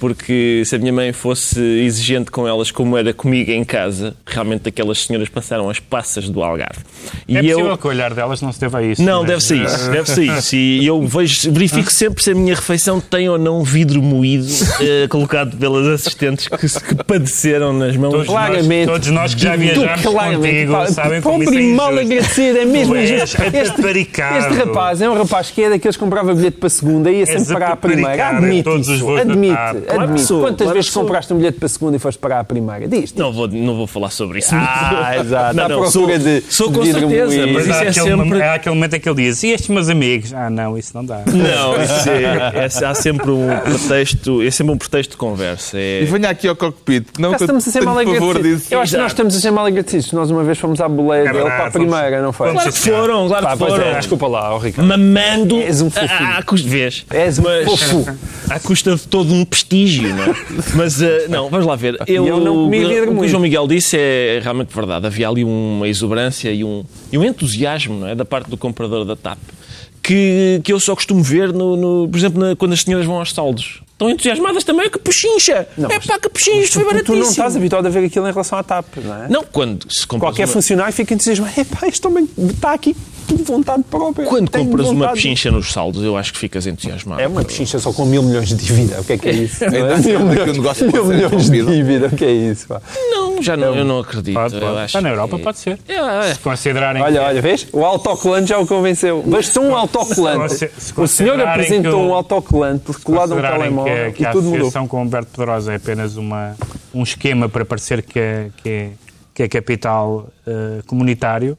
Porque 0.00 0.62
se 0.64 0.76
a 0.76 0.78
minha 0.78 0.92
mãe 0.92 1.12
fosse 1.12 1.60
exigente 1.60 2.30
com 2.30 2.46
elas 2.46 2.70
como 2.70 2.96
era 2.96 3.12
comigo 3.12 3.50
em 3.50 3.64
casa, 3.64 4.14
realmente 4.26 4.68
aquelas 4.68 5.04
senhoras 5.04 5.28
passaram 5.28 5.68
as 5.70 5.78
passas 5.80 6.28
do 6.28 6.42
Algarve. 6.42 6.80
E 7.28 7.36
É 7.36 7.40
eu... 7.40 7.56
possível 7.56 7.78
que 7.78 7.86
o 7.86 7.90
olhar 7.90 8.14
delas 8.14 8.40
não 8.42 8.52
se 8.52 8.60
deva 8.60 8.78
a 8.78 8.82
isso. 8.82 9.02
Não, 9.02 9.20
mas- 9.20 9.28
deve 9.28 9.40
ser 9.44 9.56
isso, 9.64 9.90
deve 9.90 10.10
ser 10.10 10.24
isso. 10.24 10.56
E 10.56 10.86
eu 10.86 11.02
vejo, 11.06 11.50
verifico 11.52 11.90
sempre 11.90 12.22
se 12.22 12.30
a 12.30 12.34
minha 12.34 12.54
refeição 12.54 13.00
tem 13.00 13.28
ou 13.28 13.38
não 13.38 13.62
vidro 13.62 14.02
moído 14.02 14.46
eh, 14.80 15.06
colocado 15.08 15.56
pelas 15.56 15.86
assistentes 15.86 16.48
que, 16.48 16.56
que 16.96 17.04
padeceram 17.04 17.72
nas 17.72 17.96
mãos. 17.96 18.12
Todos 18.12 18.26
Claramente. 18.26 18.86
nós, 18.86 18.94
todos 18.94 19.10
nós 19.10 19.34
que 19.34 19.42
já 19.42 19.56
viajamos 19.56 20.02
claramente, 20.02 20.66
contigo 20.66 20.92
sabem 20.92 21.20
como 21.20 21.42
isso 21.42 21.54
é 21.54 21.62
mal 21.74 21.88
agradecido, 21.90 22.58
é 22.58 22.64
mesmo 22.64 22.96
injusto. 22.96 23.42
Este, 23.42 23.82
este 23.82 24.54
rapaz 24.54 25.00
é 25.00 25.08
um 25.08 25.14
rapaz 25.14 25.50
que 25.50 25.62
é 25.62 25.70
daqueles 25.70 25.93
que 25.96 26.04
comprava 26.04 26.34
bilhete 26.34 26.56
para 26.58 26.66
a 26.66 26.70
segunda 26.70 27.10
e 27.10 27.18
ia 27.20 27.26
sempre 27.26 27.42
És 27.42 27.52
parar 27.52 27.72
a 27.72 27.76
primeira. 27.76 28.16
em 28.16 28.20
Admite 28.20 28.80
isso. 28.80 29.16
Admite, 29.16 29.56
admite. 29.88 30.20
sou, 30.22 30.40
Quantas 30.40 30.58
claro 30.64 30.74
vezes 30.74 30.90
compraste 30.90 31.32
um 31.32 31.36
bilhete 31.36 31.58
para 31.58 31.66
a 31.66 31.68
segunda 31.68 31.96
e 31.96 31.98
foste 31.98 32.18
parar 32.18 32.40
a 32.40 32.44
primeira? 32.44 32.86
Diz 32.88 33.12
Não 33.14 33.32
vou, 33.32 33.48
não 33.48 33.76
vou 33.76 33.86
falar 33.86 34.10
sobre 34.10 34.38
isso. 34.38 34.54
Ah, 34.64 35.16
exato. 35.20 35.56
Não, 35.56 35.68
não, 35.68 35.90
sou, 35.90 36.06
de- 36.06 36.42
sou 36.48 36.70
com 36.72 36.84
certeza, 36.84 37.46
mas 37.46 37.64
isso 37.66 37.72
há 37.72 37.76
é 37.84 37.88
aquele, 37.88 38.16
sempre. 38.22 38.42
há 38.42 38.54
aquele 38.54 38.74
momento 38.74 38.94
em 38.94 39.00
que 39.00 39.08
ele 39.08 39.22
diz: 39.24 39.42
e 39.42 39.48
estes 39.48 39.68
meus 39.68 39.88
amigos? 39.88 40.32
Ah, 40.32 40.48
não, 40.50 40.76
isso 40.78 40.92
não 40.94 41.04
dá. 41.04 41.22
Não, 41.26 41.82
isso 41.82 42.08
é, 42.10 42.64
é- 42.64 42.86
há 42.86 42.94
sempre 42.94 43.30
um 43.30 43.48
pretexto, 43.60 44.42
é 44.42 44.50
sempre 44.50 44.72
um 44.74 44.78
pretexto 44.78 45.12
de 45.12 45.16
conversa. 45.16 45.76
É... 45.78 46.02
E 46.02 46.04
venha 46.06 46.30
aqui 46.30 46.48
ao 46.48 46.56
cockpit. 46.56 47.06
Não 47.18 47.32
estamos 47.34 47.66
a 47.66 47.70
ser 47.70 47.82
mal 47.82 47.98
agradecidos. 47.98 48.70
Eu 48.70 48.80
acho 48.80 48.92
que 48.92 48.98
nós 48.98 49.12
estamos 49.12 49.36
a 49.36 49.40
ser 49.40 49.50
mal 49.50 49.66
agradecidos. 49.66 50.12
Nós 50.12 50.30
uma 50.30 50.42
vez 50.44 50.58
fomos 50.58 50.80
à 50.80 50.88
boleia 50.88 51.28
É 51.28 51.32
dele 51.32 51.44
para 51.44 51.66
a 51.66 51.70
primeira, 51.70 52.22
não 52.22 52.32
foi? 52.32 52.52
Claro 52.52 52.72
que 52.72 52.78
foram, 52.78 53.28
claro 53.28 53.46
que 53.48 53.56
foram. 53.58 53.84
é, 53.84 53.98
desculpa 53.98 54.26
lá, 54.26 54.58
Ricardo. 54.58 54.88
Mamando 54.88 55.60
És 55.74 55.82
um 55.82 55.90
fofinho. 55.90 56.28
à, 56.30 56.38
à 56.38 56.42
custa, 56.42 56.68
vês? 56.68 57.04
És 57.10 57.38
um 57.38 57.42
Mas- 57.42 57.64
fofo. 57.64 58.06
à 58.50 58.60
custa 58.60 58.94
de 58.96 59.06
todo 59.08 59.32
um 59.32 59.44
prestígio, 59.44 60.14
não 60.14 60.24
é? 60.24 60.34
Mas, 60.74 61.00
eh, 61.02 61.26
não, 61.28 61.48
vamos 61.50 61.66
lá 61.66 61.76
ver. 61.76 61.96
Eu, 62.06 62.26
eu 62.26 62.40
não 62.40 62.54
comi 62.64 62.78
vidro 62.84 63.12
o 63.12 63.18
que 63.18 63.24
o. 63.24 63.28
João 63.28 63.42
Miguel 63.42 63.66
disse 63.66 63.96
é 63.98 64.40
realmente 64.42 64.74
verdade. 64.74 65.06
Havia 65.06 65.28
ali 65.28 65.44
uma 65.44 65.88
exuberância 65.88 66.50
e 66.52 66.62
um, 66.64 66.84
e 67.12 67.18
um 67.18 67.24
entusiasmo 67.24 67.98
não 68.00 68.08
é? 68.08 68.14
da 68.14 68.24
parte 68.24 68.48
do 68.50 68.56
comprador 68.56 69.04
da 69.04 69.16
TAP 69.16 69.38
que, 70.02 70.60
que 70.62 70.72
eu 70.72 70.78
só 70.78 70.94
costumo 70.94 71.22
ver, 71.22 71.52
no, 71.52 71.76
no- 71.76 72.08
por 72.08 72.18
exemplo, 72.18 72.40
na- 72.40 72.54
quando 72.56 72.72
as 72.74 72.82
senhoras 72.82 73.06
vão 73.06 73.18
aos 73.18 73.32
saldos. 73.32 73.80
Estão 73.92 74.10
entusiasmadas 74.10 74.64
também, 74.64 74.90
que 74.90 74.98
pochincha! 74.98 75.66
Não, 75.78 75.88
é 75.88 76.00
pá, 76.00 76.18
que 76.18 76.28
pochincha, 76.28 76.58
isto 76.58 76.74
foi 76.74 76.82
Tu 76.82 76.86
baratíssimo. 76.88 77.18
não 77.22 77.30
estás 77.30 77.56
habituado 77.56 77.86
a 77.86 77.88
ver 77.88 78.04
aquilo 78.04 78.26
em 78.28 78.30
relação 78.32 78.58
à 78.58 78.62
TAP, 78.62 78.86
não 79.02 79.24
é? 79.24 79.28
Não, 79.28 79.44
quando 79.44 79.86
se 79.90 80.06
Qualquer 80.06 80.42
uma- 80.46 80.52
funcionário 80.52 80.92
fica 80.92 81.14
entusiasmado. 81.14 81.52
Epá, 81.58 81.86
este 81.86 82.06
homem 82.06 82.28
está 82.38 82.72
aqui 82.74 82.94
por 83.26 83.38
vontade 83.42 83.82
própria. 83.90 84.26
Quando 84.26 84.48
Tenho 84.50 84.64
compras 84.66 84.86
uma 84.88 84.94
vontade. 85.00 85.14
pechincha 85.14 85.50
nos 85.50 85.72
saldos, 85.72 86.02
eu 86.04 86.16
acho 86.16 86.32
que 86.32 86.38
ficas 86.38 86.66
entusiasmado. 86.66 87.20
É 87.20 87.26
uma 87.26 87.44
pechincha 87.44 87.78
só 87.78 87.92
com 87.92 88.04
mil 88.04 88.22
milhões 88.22 88.48
de 88.48 88.56
dívida. 88.56 89.00
O 89.00 89.04
que 89.04 89.12
é 89.14 89.18
que 89.18 89.28
é 89.28 89.32
isso? 89.32 89.64
Ainda 89.64 89.78
Não 89.80 89.88
é? 89.94 89.98
Mil 89.98 89.98
é 89.98 90.14
que 90.14 90.16
o 90.16 90.24
milhões, 90.26 90.56
negócio 90.58 90.92
mil 90.92 91.04
milhões 91.04 91.50
de 91.50 91.62
dívida. 91.64 92.06
O 92.08 92.16
que 92.16 92.24
é 92.24 92.30
isso? 92.32 92.68
pá? 92.68 92.80
Não, 93.10 93.42
já 93.42 93.56
não, 93.56 93.74
eu 93.74 93.84
não 93.84 93.98
acredito. 94.00 94.34
Pode, 94.34 94.54
Eu 94.54 94.60
pode. 94.60 94.72
acho 94.76 94.84
Está 94.86 95.00
na 95.00 95.08
que- 95.08 95.14
Europa, 95.14 95.38
pode 95.38 95.58
ser. 95.58 95.78
É, 95.88 95.94
é. 96.30 96.34
Se 96.34 96.40
considerarem 96.40 97.02
Olha, 97.02 97.20
que- 97.20 97.26
olha, 97.26 97.42
vês? 97.42 97.66
O 97.72 97.84
autocolante 97.84 98.48
já 98.48 98.58
o 98.58 98.66
convenceu. 98.66 99.22
Bastou 99.26 99.64
um 99.64 99.74
autocolante. 99.76 100.54
Se- 100.54 100.70
se 100.78 100.92
O 100.96 101.06
senhor 101.06 101.40
apresentou 101.40 101.92
que 101.92 101.96
o- 101.98 102.08
um 102.08 102.14
autocolante 102.14 102.92
colado 103.02 103.32
a 103.32 103.36
um 103.36 103.40
telemóvel 103.40 104.06
que, 104.06 104.12
que 104.18 104.22
e 104.22 104.26
a 104.26 104.30
tudo 104.32 104.44
mudou. 104.44 104.56
associação 104.58 104.86
com 104.86 104.98
o 104.98 105.00
Humberto 105.02 105.30
Pedrosa 105.36 105.72
é 105.72 105.76
apenas 105.76 106.16
uma, 106.16 106.56
um 106.94 107.02
esquema 107.02 107.48
para 107.48 107.64
parecer 107.64 108.02
que 108.02 108.18
é, 108.18 108.48
que 108.62 108.68
é, 108.68 108.90
que 109.34 109.42
é 109.42 109.48
capital 109.48 110.28
eh, 110.46 110.80
comunitário, 110.86 111.58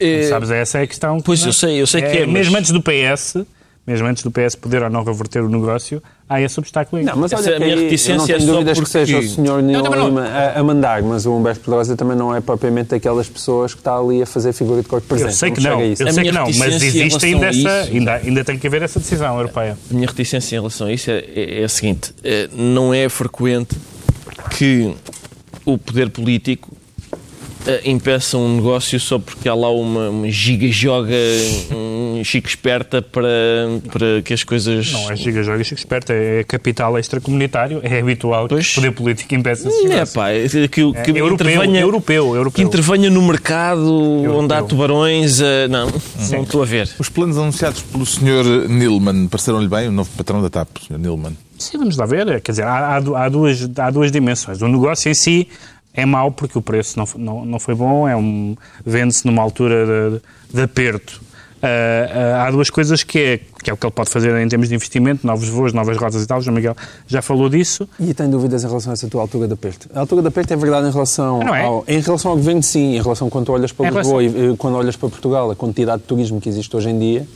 É, 0.00 0.22
sabes, 0.28 0.50
essa 0.50 0.78
é 0.78 0.82
a 0.82 0.86
questão. 0.86 1.20
Pois, 1.20 1.44
eu 1.44 1.52
sei- 1.52 1.80
eu 1.80 1.86
sei 1.86 2.00
que 2.02 2.08
é, 2.18 2.26
mas- 2.26 2.32
Mesmo 2.34 2.56
antes 2.56 2.70
do 2.70 2.80
PS, 2.82 3.44
mesmo 3.86 4.06
antes 4.06 4.22
do 4.22 4.30
PS 4.30 4.56
poder 4.56 4.82
ou 4.82 4.88
não 4.90 5.02
reverter 5.04 5.42
o 5.42 5.48
negócio, 5.48 6.02
há 6.28 6.40
esse 6.40 6.58
obstáculo 6.58 7.00
aí. 7.00 7.04
Não, 7.04 7.16
mas 7.16 7.32
olha 7.32 7.50
é 7.50 7.56
a 7.56 7.58
que 7.58 7.64
minha 7.64 7.76
reticência 7.76 8.16
não 8.16 8.24
é 8.24 8.26
tenho 8.28 8.40
só 8.40 8.52
dúvidas 8.52 8.78
que 8.78 8.84
porque- 8.84 8.92
seja 8.92 9.18
o 9.18 9.22
senhor 9.22 9.62
não. 9.62 10.06
Lima 10.06 10.22
a, 10.26 10.58
a 10.60 10.62
mandar, 10.62 11.02
mas 11.02 11.26
o 11.26 11.32
Humberto 11.36 11.60
Pedrosa 11.60 11.96
também 11.96 12.16
não 12.16 12.34
é 12.34 12.40
propriamente 12.40 12.90
daquelas 12.90 13.28
pessoas 13.28 13.74
que 13.74 13.80
está 13.80 13.96
ali 13.98 14.22
a 14.22 14.26
fazer 14.26 14.52
figura 14.52 14.80
de 14.82 14.88
corpo 14.88 15.06
presente. 15.08 15.30
Eu 15.30 15.36
sei 15.36 15.50
que 15.50 15.60
não, 15.60 15.78
a 15.80 15.84
eu 15.84 15.96
sei 15.96 16.24
que 16.24 16.32
não, 16.32 16.44
mas 16.56 16.82
existe 16.82 17.26
ainda 17.26 17.46
essa, 17.46 17.58
isso- 17.58 17.68
ainda, 17.92 18.14
ainda 18.14 18.44
tem 18.44 18.58
que 18.58 18.66
haver 18.66 18.82
essa 18.82 18.98
decisão 19.00 19.36
europeia. 19.36 19.76
A 19.90 19.94
minha 19.94 20.06
reticência 20.06 20.56
em 20.56 20.58
relação 20.60 20.86
a 20.86 20.92
isso 20.92 21.10
é, 21.10 21.18
é- 21.34 21.60
é 21.60 21.64
a 21.64 21.68
seguinte: 21.68 22.14
eh, 22.22 22.48
não 22.54 22.94
é 22.94 23.08
frequente 23.08 23.76
que 24.56 24.94
o 25.64 25.76
poder 25.76 26.10
político 26.10 26.70
eh, 27.66 27.82
impeça 27.90 28.36
um 28.38 28.56
negócio 28.56 28.98
só 28.98 29.18
porque 29.18 29.48
há 29.48 29.54
lá 29.54 29.70
uma, 29.70 30.08
uma 30.10 30.30
giga-joga 30.30 31.14
um 31.72 32.22
chico 32.24 32.48
esperta 32.48 33.00
para, 33.02 33.28
para 33.92 34.22
que 34.22 34.32
as 34.34 34.42
coisas. 34.44 34.92
Não 34.92 35.10
é 35.10 35.16
giga 35.16 35.42
joga 35.42 35.62
chico 35.64 35.78
esperto, 35.78 36.12
é 36.12 36.44
capital 36.44 36.98
extracomunitário, 36.98 37.80
é 37.82 37.98
habitual 38.00 38.44
que 38.48 38.54
Pois. 38.54 38.72
o 38.72 38.74
poder 38.76 38.92
político 38.92 39.34
impeça 39.34 39.68
esses 39.68 39.84
É, 39.84 39.88
negócios. 39.88 40.10
pá, 40.14 40.30
é 40.30 40.48
que, 40.48 40.68
que 40.68 40.80
É 40.80 41.20
europeu, 41.20 41.48
intervenha, 41.48 41.80
europeu, 41.80 42.34
europeu. 42.34 42.52
que 42.52 42.62
intervenha 42.62 43.10
no 43.10 43.22
mercado 43.22 43.92
onde 44.36 44.52
há 44.54 44.62
tubarões. 44.62 45.40
eh, 45.40 45.68
não, 45.68 45.90
não 46.30 46.42
estou 46.42 46.62
a 46.62 46.66
ver. 46.66 46.88
Os 46.98 47.08
planos 47.08 47.36
anunciados 47.38 47.82
pelo 47.82 48.04
Sr. 48.06 48.68
Nilman 48.68 49.26
pareceram-lhe 49.28 49.68
bem, 49.68 49.88
o 49.88 49.92
novo 49.92 50.10
patrão 50.16 50.42
da 50.42 50.50
TAP, 50.50 50.68
o 50.78 50.84
Sr. 50.84 50.98
Nilman. 50.98 51.36
Sim, 51.58 51.78
vamos 51.78 51.96
lá 51.96 52.06
ver. 52.06 52.40
Quer 52.40 52.52
dizer, 52.52 52.64
há, 52.64 52.96
há 52.96 53.28
duas, 53.28 53.68
há 53.78 53.90
duas 53.90 54.10
dimensões. 54.10 54.62
O 54.62 54.68
negócio 54.68 55.10
em 55.10 55.14
si 55.14 55.46
é 56.00 56.06
mau 56.06 56.30
porque 56.30 56.58
o 56.58 56.62
preço 56.62 56.98
não, 56.98 57.06
não, 57.16 57.44
não 57.44 57.60
foi 57.60 57.74
bom, 57.74 58.08
é 58.08 58.16
um, 58.16 58.56
vende-se 58.84 59.26
numa 59.26 59.42
altura 59.42 60.20
de, 60.50 60.56
de 60.56 60.62
aperto 60.62 61.20
ah, 61.62 62.46
há 62.46 62.50
duas 62.50 62.70
coisas 62.70 63.02
que 63.02 63.18
é, 63.18 63.40
que 63.62 63.70
é 63.70 63.72
o 63.72 63.76
que 63.76 63.84
ele 63.84 63.92
pode 63.92 64.08
fazer 64.08 64.34
em 64.40 64.48
termos 64.48 64.68
de 64.68 64.74
investimento, 64.74 65.26
novos 65.26 65.48
voos, 65.48 65.72
novas 65.72 65.96
rotas 65.96 66.22
e 66.22 66.26
tal. 66.26 66.38
O 66.38 66.42
João 66.42 66.54
Miguel 66.54 66.74
já 67.06 67.20
falou 67.20 67.48
disso. 67.48 67.88
E 67.98 68.14
tem 68.14 68.30
dúvidas 68.30 68.64
em 68.64 68.66
relação 68.66 68.92
a 68.92 68.94
essa 68.94 69.08
tua 69.08 69.22
altura 69.22 69.46
de 69.46 69.54
aperto? 69.54 69.88
A 69.94 70.00
altura 70.00 70.22
de 70.22 70.28
aperto 70.28 70.52
é 70.52 70.56
verdade 70.56 70.88
em 70.88 70.90
relação, 70.90 71.40
Não 71.40 71.54
é? 71.54 71.64
ao, 71.64 71.84
em 71.86 72.00
relação 72.00 72.30
ao 72.30 72.36
governo, 72.36 72.62
sim. 72.62 72.96
Em 72.96 73.02
relação 73.02 73.28
quando 73.28 73.50
olhas 73.50 73.72
para 73.72 73.90
Lisboa 73.90 74.22
e 74.22 74.26
eh, 74.26 74.54
quando 74.56 74.76
olhas 74.76 74.96
para 74.96 75.08
Portugal, 75.08 75.50
a 75.50 75.56
quantidade 75.56 76.02
de 76.02 76.08
turismo 76.08 76.40
que 76.40 76.48
existe 76.48 76.74
hoje 76.74 76.88
em 76.88 76.98
dia, 76.98 77.26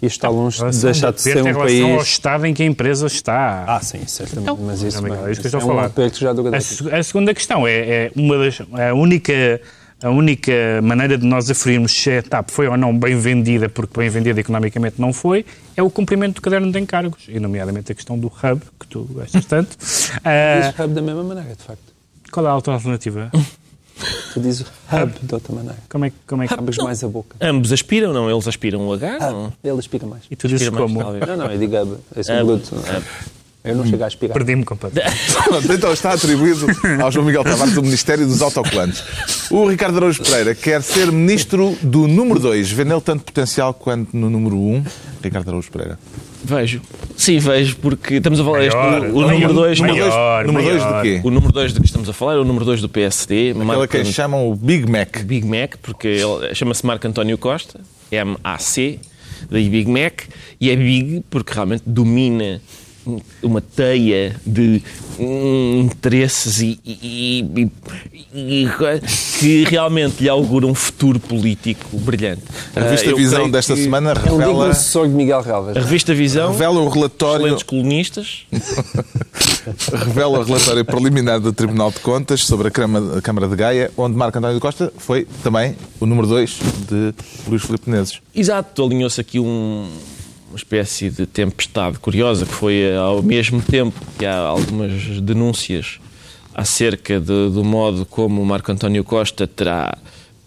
isto 0.00 0.16
está 0.16 0.28
longe 0.28 0.64
de 0.70 0.80
deixar 0.82 1.12
de 1.12 1.20
ser 1.20 1.36
em 1.38 1.40
um 1.40 1.44
relação 1.44 1.90
ao 1.90 1.96
país... 1.96 2.08
estado 2.08 2.46
em 2.46 2.54
que 2.54 2.62
a 2.62 2.66
empresa 2.66 3.06
está. 3.06 3.64
Ah, 3.66 3.80
sim, 3.80 4.00
certamente. 4.06 4.50
Então, 4.50 4.58
mas 4.64 4.82
isso, 4.82 5.04
é 5.06 5.32
isso 5.32 5.40
que 5.40 5.46
estou 5.48 5.60
é 5.60 5.62
a 5.62 5.66
um 5.66 5.68
falar. 5.68 5.84
aperto 5.86 6.18
já 6.18 6.32
do 6.32 6.46
A, 6.48 6.98
a 6.98 7.02
segunda 7.02 7.34
questão 7.34 7.66
é, 7.66 7.72
é 7.72 8.12
uma 8.14 8.38
das 8.38 8.60
a 8.60 8.94
única 8.94 9.60
a 10.00 10.10
única 10.10 10.52
maneira 10.80 11.18
de 11.18 11.26
nós 11.26 11.50
aferirmos 11.50 11.92
se 11.92 12.18
a 12.18 12.22
TAP 12.22 12.50
foi 12.50 12.68
ou 12.68 12.76
não 12.76 12.96
bem 12.96 13.18
vendida, 13.18 13.68
porque 13.68 13.98
bem 13.98 14.08
vendida 14.08 14.38
economicamente 14.38 15.00
não 15.00 15.12
foi, 15.12 15.44
é 15.76 15.82
o 15.82 15.90
cumprimento 15.90 16.36
do 16.36 16.40
caderno 16.40 16.70
de 16.70 16.78
encargos, 16.78 17.24
e 17.28 17.40
nomeadamente 17.40 17.90
a 17.90 17.94
questão 17.96 18.16
do 18.16 18.28
hub, 18.28 18.62
que 18.78 18.86
tu 18.86 19.02
gostas 19.10 19.44
tanto. 19.44 19.76
Ah, 20.24 20.70
Diz 20.70 20.78
hub 20.78 20.94
da 20.94 21.02
mesma 21.02 21.24
maneira, 21.24 21.54
de 21.54 21.62
facto. 21.64 21.82
qual 22.30 22.46
é 22.46 22.48
a 22.48 22.54
outra 22.54 22.74
alternativa? 22.74 23.30
Tu 24.34 24.40
dizes 24.40 24.66
hub 24.92 25.12
de 25.22 25.34
outra 25.34 25.54
maneira. 25.54 25.78
Como 25.88 26.04
é, 26.04 26.10
que- 26.10 26.16
como 26.26 26.42
é 26.42 26.48
que... 26.48 26.54
Abres 26.54 26.78
mais 26.78 27.02
a 27.02 27.08
boca. 27.08 27.36
Ambos 27.40 27.72
aspiram, 27.72 28.12
não? 28.12 28.30
Eles 28.30 28.46
aspiram 28.46 28.86
o 28.86 28.92
H? 28.92 29.18
não? 29.30 29.52
Ele 29.64 29.78
explica 29.78 30.06
mais. 30.06 30.22
E 30.30 30.36
tu 30.36 30.46
dizes 30.48 30.66
Aspira 30.68 30.80
mais, 30.80 30.92
como? 30.92 31.02
talvez. 31.04 31.26
Não, 31.26 31.36
não, 31.36 31.52
eu 31.52 31.58
digo 31.58 31.76
hub. 31.76 31.96
Esse 32.16 32.30
é 32.32 32.42
Hub, 32.42 32.46
bruto. 32.46 32.76
Eu 33.64 33.74
não 33.74 33.84
chego 33.84 34.02
a 34.02 34.06
aspirar. 34.06 34.32
Perdi-me 34.34 34.64
completamente. 34.64 35.16
Então 35.74 35.92
está 35.92 36.12
atribuído 36.12 36.66
ao 37.02 37.10
João 37.10 37.26
Miguel 37.26 37.42
Tavares 37.44 37.76
o 37.76 37.82
Ministério 37.82 38.26
dos 38.26 38.40
Autocolantes. 38.40 39.02
O 39.50 39.66
Ricardo 39.68 39.96
Araújo 39.98 40.22
Pereira 40.22 40.54
quer 40.54 40.82
ser 40.82 41.10
ministro 41.12 41.76
do 41.82 42.06
número 42.06 42.38
2. 42.40 42.70
Vê 42.70 42.84
nele 42.84 43.00
tanto 43.00 43.24
potencial 43.24 43.74
quanto 43.74 44.16
no 44.16 44.30
número 44.30 44.56
1. 44.56 44.74
Um. 44.76 44.84
Ricardo 45.22 45.48
Araújo 45.48 45.70
Pereira. 45.70 45.98
Vejo. 46.44 46.80
Sim, 47.16 47.38
vejo, 47.38 47.76
porque 47.76 48.14
estamos 48.14 48.38
a 48.40 48.44
falar. 48.44 48.62
este- 48.64 48.76
Maior, 48.76 49.02
o, 49.02 49.10
o 49.10 49.20
maior, 49.20 49.32
número 49.32 49.54
2 49.54 49.80
maior, 49.80 50.46
número 50.46 50.64
dois 50.66 50.82
maior. 50.82 51.02
de 51.02 51.10
quê? 51.10 51.20
O 51.24 51.30
número 51.30 51.52
2 51.52 51.72
de 51.74 51.80
que 51.80 51.86
estamos 51.86 52.08
a 52.08 52.12
falar 52.12 52.34
é 52.34 52.38
o 52.38 52.44
número 52.44 52.64
2 52.64 52.80
do 52.80 52.88
PSD. 52.88 53.50
Aquela 53.50 53.64
Marco- 53.64 53.88
que 53.88 53.96
eles 53.96 54.14
chamam 54.14 54.48
o 54.48 54.54
Big 54.54 54.88
Mac. 54.90 55.22
Big 55.24 55.44
Mac, 55.46 55.74
porque 55.82 56.08
ele 56.08 56.54
chama-se 56.54 56.86
Marco 56.86 57.06
António 57.08 57.36
Costa, 57.36 57.80
M-A-C, 58.12 58.98
daí 59.50 59.68
Big 59.68 59.90
Mac, 59.90 60.22
e 60.60 60.70
é 60.70 60.76
Big 60.76 61.24
porque 61.28 61.52
realmente 61.52 61.82
domina 61.84 62.60
uma 63.42 63.60
teia 63.60 64.36
de 64.46 64.82
interesses 65.18 66.60
e, 66.60 66.78
e- 66.84 67.44
e- 67.56 67.70
e- 68.34 68.64
e- 68.64 68.68
que 69.38 69.64
realmente 69.64 70.22
lhe 70.22 70.28
augura 70.28 70.66
um 70.66 70.74
futuro 70.74 71.18
político 71.18 71.96
brilhante. 71.98 72.42
A 72.74 72.80
revista 72.80 73.08
eu 73.10 73.16
Visão 73.16 73.50
desta 73.50 73.74
que 73.74 73.82
semana 73.82 74.10
É 74.12 74.32
um 74.32 74.36
revela, 74.38 74.72
de 74.72 75.08
Miguel 75.14 75.40
Relvas. 75.42 75.76
A 75.76 75.80
revista 75.80 76.14
Visão, 76.14 76.52
revela 76.52 76.80
o 76.80 76.88
relatório 76.88 77.40
excelentes 77.46 77.62
colunistas, 77.64 78.46
revela 80.06 80.38
o 80.38 80.42
relatório 80.42 80.84
preliminar 80.84 81.40
do 81.40 81.52
Tribunal 81.52 81.90
de 81.90 81.98
Contas 82.00 82.44
sobre 82.44 82.68
a 82.68 82.70
Câmara, 82.70 83.18
a 83.18 83.22
Câmara 83.22 83.48
de 83.48 83.56
Gaia, 83.56 83.90
onde 83.96 84.16
Marco 84.16 84.38
António 84.38 84.60
Costa 84.60 84.92
foi 84.96 85.26
também 85.42 85.76
o 86.00 86.06
número 86.06 86.26
2 86.26 86.58
de 86.88 87.14
Luís 87.48 87.62
Filipe 87.62 87.88
Menezes. 87.90 88.20
Exato, 88.34 88.84
alinhou-se 88.84 89.20
aqui 89.20 89.38
um- 89.40 89.88
espécie 90.58 91.08
de 91.10 91.24
tempestade 91.26 91.98
curiosa 91.98 92.44
que 92.44 92.52
foi 92.52 92.74
eh, 92.80 92.96
ao 92.96 93.22
mesmo 93.22 93.62
tempo 93.62 93.98
que 94.18 94.26
há 94.26 94.36
algumas 94.38 94.92
denúncias 95.20 95.98
acerca 96.54 97.18
de- 97.20 97.50
do 97.50 97.64
modo 97.64 98.04
como 98.04 98.42
o 98.42 98.46
Marco 98.46 98.70
António 98.70 99.02
Costa 99.04 99.46
terá, 99.46 99.96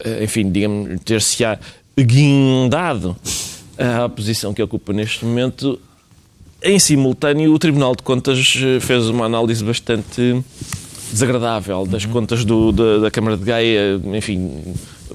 eh, 0.04 0.24
enfim, 0.24 0.52
digamos, 0.52 1.00
ter-se-á 1.04 1.58
guindado 1.98 3.16
à 3.78 4.08
posição 4.10 4.54
que 4.54 4.62
ocupa 4.62 4.94
neste 4.94 5.26
momento. 5.26 5.80
Em 6.64 6.78
simultâneo, 6.78 7.52
o 7.54 7.58
Tribunal 7.60 7.96
de 7.96 8.04
Contas 8.04 8.54
eh, 8.62 8.80
fez 8.80 9.08
uma 9.08 9.26
análise 9.26 9.64
bastante 9.64 10.44
desagradável 11.12 11.86
das 11.88 12.06
contas 12.06 12.46
do- 12.46 12.72
da, 12.72 13.00
da 13.00 13.12
Câmara 13.12 13.36
de 13.38 13.44
Gaia, 13.44 14.00
enfim, 14.14 14.62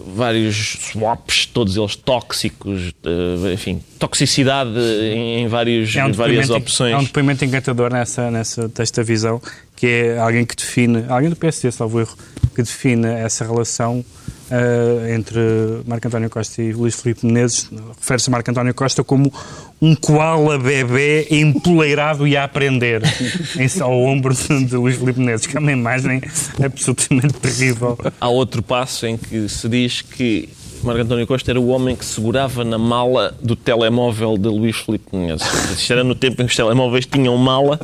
vários 0.04 0.78
swaps, 0.80 1.46
todos 1.46 1.76
eles 1.76 1.96
tóxicos, 1.96 2.92
eh, 3.04 3.52
enfim, 3.52 3.82
toxicidade 3.98 4.78
em, 4.78 5.48
vários, 5.48 5.94
É 5.96 6.04
um 6.04 6.08
em 6.08 6.12
várias 6.12 6.50
opções. 6.50 6.92
É 6.92 6.96
um 6.96 7.04
depoimento 7.04 7.44
encantador 7.44 7.92
nessa, 7.92 8.30
nessa 8.30 8.68
desta 8.68 9.02
visão, 9.02 9.40
que 9.74 9.86
é 9.86 10.18
alguém 10.18 10.44
que 10.44 10.56
define, 10.56 11.04
alguém 11.08 11.30
do 11.30 11.36
PSD, 11.36 11.70
salvo 11.70 12.00
erro, 12.00 12.16
que 12.54 12.62
define 12.62 13.06
essa 13.06 13.44
relação 13.44 14.04
ah, 14.50 15.10
entre 15.14 15.40
Marco 15.86 16.06
António 16.06 16.30
Costa 16.30 16.62
e 16.62 16.72
Luís 16.72 17.00
Filipe 17.00 17.26
Menezes. 17.26 17.70
Refere-se 17.98 18.30
a 18.30 18.32
Marco 18.32 18.50
António 18.50 18.74
Costa 18.74 19.02
como 19.02 19.32
um 19.80 19.94
koala 19.94 20.58
bebê 20.58 21.26
empoleirado 21.30 22.26
e 22.26 22.36
a 22.36 22.44
aprender 22.44 23.02
em, 23.58 23.80
ao 23.80 24.00
ombro 24.02 24.34
de, 24.34 24.64
de 24.64 24.76
Luís 24.76 24.96
Filipe 24.96 25.20
Menezes, 25.20 25.46
que 25.46 25.56
é 25.56 25.60
uma 25.60 25.72
imagem 25.72 26.20
absolutamente 26.62 27.34
terrível. 27.34 27.98
Há 28.20 28.28
outro 28.28 28.62
passo 28.62 29.06
em 29.06 29.16
que 29.16 29.48
se 29.48 29.68
diz 29.68 30.02
que 30.02 30.48
Marco 30.82 31.00
António 31.02 31.26
Costa 31.26 31.50
era 31.50 31.60
o 31.60 31.68
homem 31.68 31.96
que 31.96 32.04
segurava 32.04 32.62
na 32.64 32.78
mala 32.78 33.34
do 33.42 33.56
telemóvel 33.56 34.38
de 34.38 34.48
Luís 34.48 34.76
Filipe 34.76 35.04
Menezes. 35.16 35.46
Isto 35.72 35.92
era 35.92 36.04
no 36.04 36.14
tempo 36.14 36.40
em 36.42 36.46
que 36.46 36.50
os 36.50 36.56
telemóveis 36.56 37.06
tinham 37.06 37.36
mala 37.36 37.80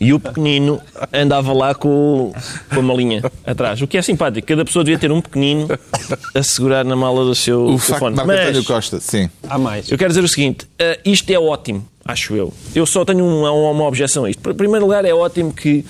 e 0.00 0.12
o 0.12 0.18
pequenino 0.18 0.80
andava 1.12 1.52
lá 1.52 1.74
com, 1.74 2.32
com 2.72 2.80
a 2.80 2.82
malinha 2.82 3.22
atrás. 3.46 3.80
O 3.82 3.86
que 3.86 3.96
é 3.96 4.02
simpático. 4.02 4.46
Cada 4.46 4.64
pessoa 4.64 4.84
devia 4.84 4.98
ter 4.98 5.12
um 5.12 5.20
pequenino 5.20 5.68
a 6.34 6.42
segurar 6.42 6.84
na 6.84 6.96
mala 6.96 7.24
do 7.24 7.34
seu 7.34 7.66
O 7.66 7.78
facto 7.78 7.86
telefone. 7.88 8.10
de 8.12 8.16
Marco 8.16 8.32
Mas- 8.32 8.40
António 8.48 8.64
Costa, 8.64 9.00
sim. 9.00 9.30
Há 9.48 9.58
mais. 9.58 9.90
eu 9.90 9.96
quero 9.98 10.08
dizer 10.10 10.24
o 10.24 10.28
seguinte: 10.28 10.66
eh, 10.78 10.98
isto 11.04 11.30
é 11.30 11.38
ótimo, 11.38 11.86
acho 12.04 12.34
eu. 12.34 12.52
Eu 12.74 12.84
só 12.86 13.04
tenho 13.04 13.24
uma, 13.24 13.52
uma 13.52 13.84
objeção 13.86 14.24
a 14.24 14.30
isto. 14.30 14.50
Em 14.50 14.54
primeiro 14.54 14.84
lugar, 14.86 15.04
é 15.04 15.14
ótimo 15.14 15.52
que 15.52 15.84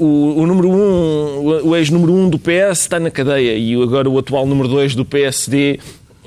o, 0.00 0.40
o 0.40 0.46
número 0.46 0.68
1, 0.68 0.72
um, 0.72 1.68
o 1.68 1.76
ex-número 1.76 2.12
1 2.12 2.16
um 2.16 2.30
do 2.30 2.38
PS 2.38 2.80
está 2.80 2.98
na 2.98 3.10
cadeia 3.10 3.56
e 3.56 3.80
agora 3.80 4.08
o 4.08 4.18
atual 4.18 4.46
número 4.46 4.68
2 4.68 4.94
do 4.94 5.04
PSD 5.04 5.78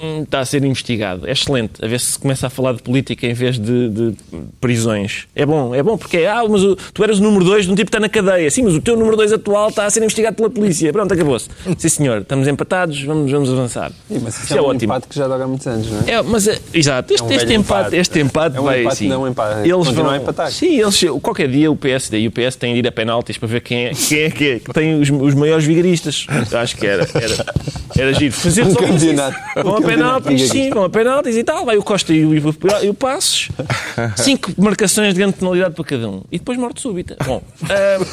hum, 0.03 0.23
está 0.23 0.39
a 0.39 0.45
ser 0.45 0.63
investigado. 0.63 1.27
É 1.27 1.31
excelente. 1.31 1.73
A 1.83 1.87
ver 1.87 1.99
se 1.99 2.17
começa 2.19 2.47
a 2.47 2.49
falar 2.49 2.73
de 2.73 2.81
política 2.83 3.25
em 3.25 3.33
vez 3.33 3.57
de, 3.57 3.89
de 3.89 4.13
prisões. 4.59 5.27
É 5.35 5.45
bom, 5.45 5.73
é 5.73 5.81
bom 5.81 5.97
porque 5.97 6.17
é, 6.17 6.27
ah, 6.29 6.43
mas 6.47 6.63
o- 6.63 6.75
tu 6.75 7.03
eras 7.03 7.19
o 7.19 7.23
número 7.23 7.43
2 7.45 7.65
de 7.65 7.71
um 7.71 7.75
tipo 7.75 7.89
que 7.89 7.97
está 7.97 7.99
na 7.99 8.09
cadeia. 8.09 8.49
Sim, 8.51 8.63
mas 8.63 8.73
o 8.75 8.81
teu 8.81 8.95
número 8.97 9.15
2 9.17 9.33
atual 9.33 9.69
está 9.69 9.85
a 9.85 9.89
ser 9.89 9.99
investigado 10.01 10.35
pela 10.35 10.49
polícia. 10.49 10.91
Pronto, 10.91 11.13
acabou-se. 11.13 11.47
Sim, 11.77 11.89
senhor, 11.89 12.21
estamos 12.21 12.47
empatados, 12.47 13.01
vamos, 13.03 13.31
vamos 13.31 13.49
avançar. 13.51 13.91
Sim, 14.07 14.19
mas 14.23 14.35
isso 14.35 14.43
Isso 14.45 14.53
é, 14.53 14.57
é 14.57 14.61
um 14.61 14.65
ótimo. 14.65 14.83
empate 14.93 15.07
que 15.07 15.15
já 15.15 15.27
dura 15.27 15.43
há 15.43 15.47
muitos 15.47 15.67
anos, 15.67 15.89
não 15.91 15.99
é? 16.07 16.11
É, 16.11 16.21
mas, 16.21 16.47
é, 16.47 16.59
exato, 16.73 17.13
este, 17.13 17.23
É 17.23 17.27
um 17.27 17.31
este 17.31 17.53
empate, 17.53 17.79
empate. 17.87 17.95
este 17.97 18.19
empate 18.19 18.57
É 18.57 18.59
um 18.61 18.63
vai 18.63 18.81
empate, 18.81 18.93
assim. 18.95 19.07
não 19.07 19.23
um 19.23 19.27
empate. 19.27 19.69
Eles 19.69 19.87
vão 19.89 20.09
a 20.09 20.17
empatar. 20.17 20.51
Sim, 20.51 20.79
eles, 20.81 21.01
qualquer 21.21 21.47
dia 21.49 21.71
o 21.71 21.75
PSD 21.75 22.19
e 22.19 22.27
o 22.27 22.31
PS 22.31 22.55
têm 22.57 22.73
de 22.73 22.79
ir 22.79 22.87
a 22.87 22.91
penaltis 22.91 23.37
para 23.37 23.47
ver 23.47 23.61
quem 23.61 23.85
é, 23.85 23.91
quem 23.93 24.19
é 24.19 24.29
que, 24.29 24.49
é, 24.51 24.59
que 24.59 24.73
tem 24.73 24.99
os, 24.99 25.09
os 25.09 25.33
maiores 25.33 25.65
vigaristas. 25.65 26.25
Acho 26.53 26.75
que 26.77 26.85
era, 26.85 27.07
era, 27.13 27.45
era 27.97 28.13
giro. 28.13 28.33
Fazer 28.33 28.63
Um 28.63 28.71
só 28.71 28.79
isso. 28.79 28.87
campeonato. 28.93 29.37
Vão 29.55 29.73
a 29.75 29.81
campeonato 29.81 29.83
penaltis, 29.95 30.49
sim, 30.49 30.69
vão 30.69 30.83
a 30.83 30.89
penaltis 30.89 31.35
e 31.37 31.43
tal. 31.43 31.65
Vai 31.65 31.77
o 31.77 31.83
Costa 31.83 32.13
e 32.13 32.25
o, 32.25 32.35
e 32.35 32.89
o, 32.89 32.93
Passos. 32.93 33.49
Cinco 34.17 34.51
marcações 34.57 35.13
de 35.13 35.19
grande 35.19 35.33
penalidade 35.37 35.75
para 35.75 35.83
cada 35.83 36.09
um. 36.09 36.21
E 36.31 36.37
depois 36.37 36.57
morte 36.57 36.81
súbita. 36.81 37.15
Bom, 37.25 37.41
ah, 37.63 38.05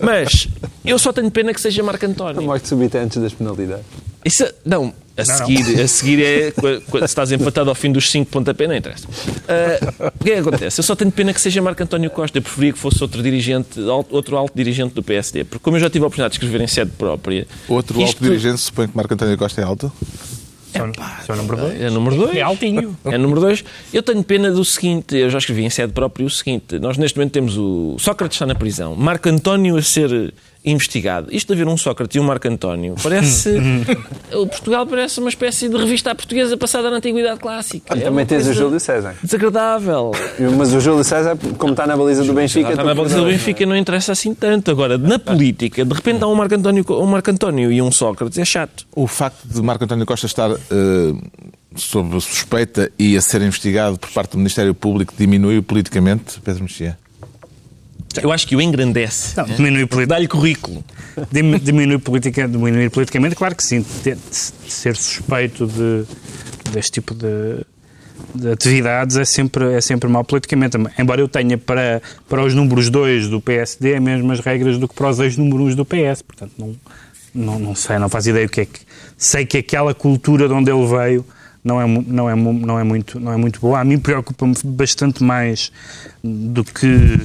mas 0.00 0.48
eu 0.84 0.98
só 0.98 1.12
tenho 1.12 1.30
pena 1.30 1.52
que 1.52 1.60
seja 1.60 1.82
Marco 1.82 2.04
A 2.04 2.08
António. 2.08 2.42
morte 2.42 2.68
súbita 2.68 2.98
antes 2.98 3.18
das 3.18 3.32
penalidades. 3.32 3.84
Isso, 4.24 4.44
não, 4.64 4.92
a 5.16 5.24
seguir, 5.24 5.80
a 5.80 5.88
seguir 5.88 6.22
é 6.22 6.50
se 6.50 7.04
estás 7.04 7.32
empatado 7.32 7.70
ao 7.70 7.74
fim 7.74 7.90
dos 7.90 8.10
5 8.10 8.30
pontapé, 8.30 8.66
não 8.66 8.74
interessa. 8.74 9.08
Ah, 9.48 10.10
o 10.14 10.24
que 10.24 10.30
é 10.30 10.34
que 10.34 10.40
acontece? 10.40 10.78
Eu 10.80 10.84
só 10.84 10.94
tenho 10.94 11.10
pena 11.10 11.32
que 11.32 11.40
seja 11.40 11.62
Marco 11.62 11.82
António 11.82 12.10
Costa. 12.10 12.36
Eu 12.36 12.42
preferia 12.42 12.72
que 12.72 12.78
fosse 12.78 13.02
outro 13.02 13.22
dirigente, 13.22 13.80
outro 14.10 14.36
alto 14.36 14.52
dirigente 14.54 14.94
do 14.94 15.02
PSD. 15.02 15.44
Porque 15.44 15.62
como 15.62 15.76
eu 15.76 15.80
já 15.80 15.88
tive 15.88 16.04
a 16.04 16.08
oportunidade 16.08 16.32
de 16.32 16.44
escrever 16.44 16.62
em 16.62 16.66
sede 16.66 16.90
própria. 16.98 17.46
Outro 17.68 18.00
isto 18.02 18.16
alto 18.16 18.24
dirigente 18.24 18.58
supõe 18.58 18.88
que 18.88 18.96
Marco 18.96 19.14
António 19.14 19.38
Costa 19.38 19.60
é 19.60 19.64
alto. 19.64 19.90
Só, 20.78 21.26
só 21.26 21.32
o 21.32 21.36
número 21.36 21.56
2. 21.56 21.80
É 21.80 21.90
número 21.90 22.16
2. 22.16 22.36
É 22.36 22.42
altinho. 22.42 22.96
É 23.04 23.18
número 23.18 23.40
2. 23.40 23.64
Eu 23.92 24.02
tenho 24.02 24.22
pena 24.22 24.50
do 24.50 24.64
seguinte, 24.64 25.16
eu 25.16 25.30
já 25.30 25.38
escrevi 25.38 25.64
em 25.64 25.70
sede 25.70 25.92
própria 25.92 26.26
o 26.26 26.30
seguinte: 26.30 26.78
nós 26.78 26.96
neste 26.96 27.16
momento 27.16 27.32
temos 27.32 27.56
o 27.56 27.96
Sócrates 27.98 28.36
está 28.36 28.46
na 28.46 28.54
prisão, 28.54 28.94
Marco 28.94 29.28
António 29.28 29.76
a 29.76 29.82
ser 29.82 30.32
investigado. 30.66 31.28
Isto 31.30 31.54
de 31.54 31.62
haver 31.62 31.72
um 31.72 31.76
Sócrates 31.76 32.16
e 32.16 32.20
um 32.20 32.24
Marco 32.24 32.48
António 32.48 32.96
parece. 33.00 33.56
o 34.34 34.46
Portugal 34.46 34.84
parece 34.86 35.20
uma 35.20 35.28
espécie 35.28 35.68
de 35.68 35.76
revista 35.76 36.10
à 36.10 36.14
portuguesa 36.14 36.56
passada 36.56 36.90
na 36.90 36.96
Antiguidade 36.96 37.38
Clássica. 37.38 37.94
É 37.94 38.00
Também 38.00 38.10
uma 38.10 38.26
tens 38.26 38.46
o 38.48 38.52
Júlio 38.52 38.80
César. 38.80 39.14
Desagradável. 39.22 40.10
Mas 40.58 40.72
o 40.72 40.80
Júlio 40.80 41.04
César, 41.04 41.38
como 41.56 41.72
está 41.72 41.86
na 41.86 41.96
baliza 41.96 42.24
do 42.24 42.32
Benfica... 42.32 42.70
Está 42.70 42.82
na 42.82 42.94
baliza 42.94 43.16
do 43.16 43.26
Benfica 43.26 43.64
não 43.64 43.76
interessa 43.76 44.12
assim 44.12 44.34
tanto. 44.34 44.70
Agora, 44.70 44.98
na 44.98 45.18
política, 45.18 45.84
de 45.84 45.94
repente 45.94 46.22
há 46.22 46.26
um 46.26 46.34
Marco 46.34 46.54
António, 46.54 46.84
um 46.90 47.06
Marco 47.06 47.30
António 47.30 47.70
e 47.70 47.80
um 47.80 47.92
Sócrates, 47.92 48.36
é 48.38 48.44
chato. 48.44 48.86
O 48.94 49.06
facto 49.06 49.46
de 49.46 49.62
Marco 49.62 49.84
António 49.84 50.04
Costa 50.04 50.26
estar 50.26 50.50
eh, 50.50 51.12
sob 51.76 52.20
suspeita 52.20 52.90
e 52.98 53.16
a 53.16 53.20
ser 53.20 53.42
investigado 53.42 53.98
por 53.98 54.10
parte 54.10 54.32
do 54.32 54.38
Ministério 54.38 54.74
Público 54.74 55.14
diminui 55.16 55.62
politicamente, 55.62 56.40
Pedro 56.40 56.64
Mexia? 56.64 56.98
Eu 58.22 58.32
acho 58.32 58.46
que 58.46 58.56
o 58.56 58.60
engrandece. 58.62 59.36
Não, 59.36 59.44
diminui. 59.44 59.86
Dá-lhe 60.06 60.26
currículo. 60.26 60.82
Dim- 61.30 61.58
Diminuir, 61.58 61.98
politica, 61.98 62.48
diminuir 62.48 62.90
politicamente, 62.90 63.34
claro 63.36 63.54
que 63.54 63.62
sim. 63.64 63.84
De 64.02 64.16
ser 64.70 64.96
suspeito 64.96 65.66
de, 65.66 66.04
deste 66.72 66.92
tipo 66.92 67.14
de, 67.14 67.60
de 68.34 68.50
atividades 68.52 69.16
é 69.16 69.24
sempre, 69.24 69.74
é 69.74 69.80
sempre 69.80 70.08
mau 70.08 70.24
politicamente. 70.24 70.76
Embora 70.98 71.20
eu 71.20 71.28
tenha 71.28 71.58
para, 71.58 72.00
para 72.28 72.42
os 72.42 72.54
números 72.54 72.88
2 72.88 73.28
do 73.28 73.40
PSD 73.40 73.96
as 73.96 74.02
mesmas 74.02 74.40
regras 74.40 74.78
do 74.78 74.88
que 74.88 74.94
para 74.94 75.10
os 75.10 75.18
ex-números 75.20 75.74
do 75.74 75.84
PS. 75.84 76.22
Portanto, 76.22 76.52
não, 76.56 76.74
não, 77.34 77.58
não 77.58 77.74
sei, 77.74 77.98
não 77.98 78.08
faço 78.08 78.30
ideia 78.30 78.46
o 78.46 78.48
que 78.48 78.62
é 78.62 78.64
que. 78.64 78.80
Sei 79.18 79.44
que 79.44 79.58
aquela 79.58 79.92
cultura 79.94 80.48
de 80.48 80.54
onde 80.54 80.70
ele 80.70 80.86
veio 80.86 81.24
não 81.62 81.80
é, 81.82 81.86
não 81.86 82.30
é, 82.30 82.34
não 82.34 82.78
é, 82.80 82.84
muito, 82.84 83.20
não 83.20 83.32
é 83.32 83.36
muito 83.36 83.60
boa. 83.60 83.80
A 83.80 83.84
mim 83.84 83.98
preocupa-me 83.98 84.54
bastante 84.64 85.22
mais 85.22 85.70
do 86.22 86.62
que 86.64 87.20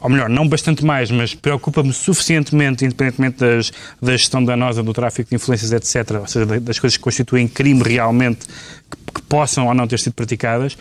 ou 0.00 0.08
melhor, 0.08 0.28
não 0.28 0.48
bastante 0.48 0.84
mais, 0.84 1.10
mas 1.10 1.34
preocupa-me 1.34 1.92
suficientemente, 1.92 2.84
independentemente 2.84 3.38
das, 3.38 3.72
da 4.00 4.12
gestão 4.12 4.42
danosa, 4.42 4.82
do 4.82 4.92
tráfico 4.92 5.28
de 5.28 5.36
influências, 5.36 5.72
etc., 5.72 6.18
ou 6.20 6.26
seja, 6.26 6.46
das 6.60 6.78
coisas 6.78 6.96
que 6.96 7.02
constituem 7.02 7.46
crime 7.46 7.82
realmente, 7.82 8.46
que, 8.90 9.12
que 9.14 9.22
possam 9.22 9.66
ou 9.66 9.74
não 9.74 9.86
ter 9.86 9.98
sido 9.98 10.14
praticadas, 10.14 10.76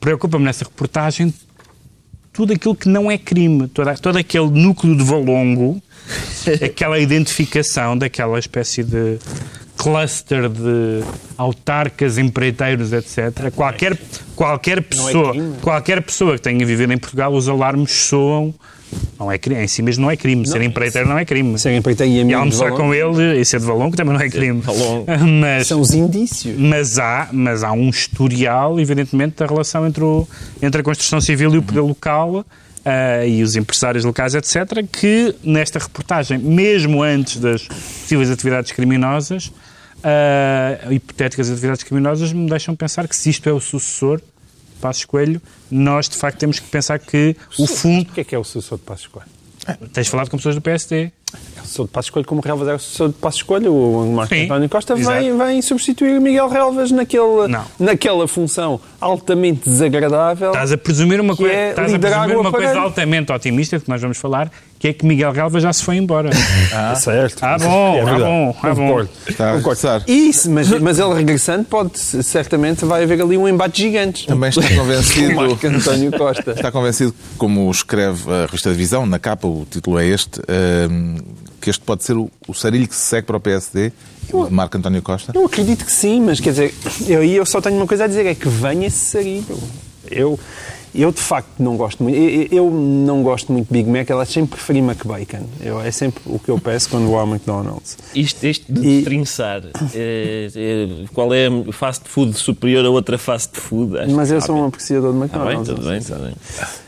preocupa-me 0.00 0.44
nessa 0.44 0.64
reportagem 0.64 1.32
tudo 2.32 2.54
aquilo 2.54 2.74
que 2.74 2.88
não 2.88 3.10
é 3.10 3.18
crime, 3.18 3.68
todo, 3.68 3.94
todo 4.00 4.16
aquele 4.16 4.50
núcleo 4.50 4.96
de 4.96 5.04
valongo, 5.04 5.82
aquela 6.64 6.98
identificação 6.98 7.96
daquela 7.96 8.38
espécie 8.38 8.82
de 8.82 9.18
cluster 9.82 10.48
de 10.48 11.02
autarcas, 11.36 12.18
empreiteiros, 12.18 12.92
etc. 12.92 13.50
Qualquer, 13.54 13.98
qualquer, 14.36 14.82
pessoa, 14.82 15.36
é 15.36 15.60
qualquer 15.60 16.02
pessoa 16.02 16.34
que 16.36 16.42
tenha 16.42 16.64
vivido 16.64 16.92
em 16.92 16.98
Portugal, 16.98 17.32
os 17.32 17.48
alarmes 17.48 17.90
soam 17.90 18.54
não 19.18 19.30
é 19.30 19.38
crime, 19.38 19.62
em 19.62 19.68
si 19.68 19.82
mesmo 19.82 20.02
não 20.02 20.10
é 20.10 20.16
crime. 20.16 20.44
Não, 20.44 20.52
ser 20.52 20.62
empreiteiro 20.62 21.08
não 21.08 21.18
é 21.18 21.24
crime. 21.24 21.58
Ser 21.58 21.74
empreiteiro 21.74 22.12
e 22.12 22.20
amigo 22.20 22.30
E 22.30 22.34
almoçar 22.34 22.72
com 22.72 22.92
ele 22.92 23.40
e 23.40 23.44
ser 23.44 23.60
de 23.60 23.66
valongo 23.66 23.96
também 23.96 24.14
não 24.14 24.20
é 24.20 24.28
crime. 24.28 24.62
Mas, 25.40 25.68
São 25.68 25.80
os 25.80 25.92
indícios. 25.92 26.58
Mas 26.58 26.98
há, 26.98 27.28
mas 27.32 27.62
há 27.62 27.72
um 27.72 27.88
historial, 27.88 28.78
evidentemente, 28.78 29.36
da 29.36 29.46
relação 29.46 29.86
entre, 29.86 30.02
o, 30.02 30.26
entre 30.60 30.80
a 30.80 30.84
construção 30.84 31.20
civil 31.20 31.54
e 31.54 31.58
o 31.58 31.62
poder 31.62 31.80
local 31.80 32.44
Uh, 32.84 33.24
e 33.24 33.44
os 33.44 33.54
empresários 33.54 34.04
locais, 34.04 34.34
etc., 34.34 34.84
que 34.90 35.36
nesta 35.44 35.78
reportagem, 35.78 36.36
mesmo 36.36 37.00
antes 37.00 37.36
das 37.36 37.62
possíveis 37.62 38.28
atividades 38.28 38.72
criminosas, 38.72 39.52
uh, 40.02 40.92
hipotéticas 40.92 41.50
atividades 41.50 41.82
criminosas, 41.82 42.32
me 42.32 42.48
deixam 42.48 42.74
pensar 42.74 43.08
que 43.08 43.16
se 43.16 43.30
isto 43.30 43.48
é 43.48 43.52
o 43.52 43.60
sucessor 43.60 44.18
de 44.18 44.80
Passos 44.80 45.04
Coelho, 45.04 45.40
nós 45.70 46.08
de 46.08 46.16
facto 46.16 46.38
temos 46.38 46.58
que 46.58 46.68
pensar 46.68 46.98
que 46.98 47.36
o 47.58 47.66
fundo. 47.66 48.10
O 48.10 48.14
que 48.14 48.20
é 48.20 48.24
que 48.24 48.34
é 48.34 48.38
o 48.38 48.44
sucessor 48.44 48.78
de 48.78 48.84
Passos 48.84 49.06
Coelho? 49.06 49.30
Tens 49.92 50.08
falado 50.08 50.28
com 50.28 50.36
pessoas 50.36 50.54
do 50.56 50.60
PSD. 50.60 51.12
O 51.32 51.64
sucessor 51.64 51.86
de 51.86 51.92
Passos 51.92 52.10
Coelho, 52.10 52.26
como 52.26 52.40
Relvas 52.40 52.68
é 52.68 52.74
o 52.74 52.78
sucessor 52.78 53.08
de 53.08 53.14
Passos 53.14 53.42
Coelho, 53.42 53.74
o 53.74 54.12
Marco 54.12 54.34
Sim, 54.34 54.44
António 54.44 54.68
Costa 54.68 54.94
vem, 54.94 55.36
vem 55.36 55.62
substituir 55.62 56.20
Miguel 56.20 56.48
Relvas 56.48 56.90
naquele, 56.90 57.48
naquela 57.78 58.28
função 58.28 58.80
altamente 59.00 59.68
desagradável. 59.68 60.50
Estás 60.50 60.72
a 60.72 60.78
presumir 60.78 61.20
uma, 61.20 61.36
coisa, 61.36 61.52
é 61.52 61.70
estás 61.70 61.94
a 61.94 61.98
presumir 61.98 62.36
uma 62.36 62.52
coisa 62.52 62.78
altamente 62.78 63.32
otimista, 63.32 63.78
que 63.78 63.88
nós 63.88 64.00
vamos 64.00 64.18
falar, 64.18 64.50
que 64.78 64.88
é 64.88 64.92
que 64.92 65.06
Miguel 65.06 65.32
Relvas 65.32 65.62
já 65.62 65.72
se 65.72 65.84
foi 65.84 65.96
embora. 65.96 66.30
Ah, 66.74 66.94
certo. 66.94 67.42
Ah, 67.42 67.58
bom, 67.58 67.96
é 67.96 68.00
ah, 68.00 68.18
bom, 68.18 68.56
ah, 68.62 68.74
bom. 68.74 69.06
Está 69.28 69.50
a 69.50 69.56
regressar. 69.56 70.02
Isso, 70.06 70.50
mas, 70.50 70.68
mas 70.80 70.98
ele 70.98 71.12
regressando, 71.12 71.64
pode, 71.64 71.98
certamente 71.98 72.84
vai 72.84 73.02
haver 73.02 73.20
ali 73.20 73.36
um 73.36 73.46
embate 73.46 73.82
gigante. 73.82 74.26
Também 74.26 74.48
está 74.48 74.62
convencido. 74.74 75.34
Marco 75.34 75.66
António 75.66 76.12
Costa. 76.12 76.52
Está 76.52 76.72
convencido, 76.72 77.14
como 77.36 77.70
escreve 77.70 78.30
a 78.30 78.46
revista 78.46 78.70
de 78.70 78.76
Visão, 78.76 79.04
na 79.04 79.18
capa, 79.18 79.46
o 79.46 79.66
título 79.70 79.98
é 79.98 80.06
este, 80.06 80.40
ehm, 80.48 81.18
que 81.60 81.70
este 81.70 81.84
pode 81.84 82.04
ser 82.04 82.16
o, 82.16 82.30
o 82.46 82.54
sarilho 82.54 82.88
que 82.88 82.94
se 82.94 83.02
segue 83.02 83.26
para 83.26 83.36
o 83.36 83.40
PSD, 83.40 83.92
o 84.32 84.46
de 84.46 84.52
Marco 84.52 84.76
António 84.76 85.02
Costa? 85.02 85.32
Eu 85.34 85.44
acredito 85.44 85.84
que 85.84 85.92
sim, 85.92 86.20
mas 86.20 86.40
quer 86.40 86.50
dizer, 86.50 86.74
eu, 87.06 87.22
eu 87.24 87.46
só 87.46 87.60
tenho 87.60 87.76
uma 87.76 87.86
coisa 87.86 88.04
a 88.04 88.06
dizer, 88.06 88.26
é 88.26 88.34
que 88.34 88.48
venha 88.48 88.86
esse 88.86 88.98
sarilho. 88.98 89.58
Eu, 90.10 90.38
eu, 90.94 91.10
de 91.10 91.20
facto, 91.20 91.48
não 91.58 91.76
gosto 91.76 92.02
muito. 92.02 92.18
Eu, 92.18 92.66
eu 92.66 92.70
não 92.70 93.22
gosto 93.22 93.50
muito 93.50 93.68
de 93.68 93.72
Big 93.72 93.88
Mac, 93.88 94.10
ela 94.10 94.26
sempre 94.26 94.56
preferi 94.56 94.80
McBacon. 94.80 95.46
Eu, 95.60 95.80
é 95.80 95.90
sempre 95.90 96.20
o 96.26 96.38
que 96.38 96.50
eu 96.50 96.58
peço 96.58 96.90
quando 96.90 97.06
vou 97.06 97.18
ao 97.18 97.26
McDonald's. 97.26 97.96
Isto, 98.14 98.46
isto 98.46 98.70
de 98.70 98.86
e... 98.86 99.02
trinçar, 99.02 99.62
é, 99.94 100.48
é, 100.54 100.88
qual 101.14 101.32
é 101.32 101.46
a 101.46 101.72
fast 101.72 102.06
food 102.08 102.34
superior 102.34 102.84
a 102.84 102.90
outra 102.90 103.16
fast 103.16 103.58
food? 103.58 103.98
Acho 103.98 104.14
Mas 104.14 104.30
eu 104.30 104.40
sou 104.42 104.56
um 104.56 104.66
apreciador 104.66 105.12
de 105.12 105.18
McDonald's. 105.18 105.70
Ah, 105.70 105.72
bem, 105.72 105.76
tudo 105.76 105.88
bem, 105.88 106.00
tudo 106.02 106.24
bem. 106.24 106.34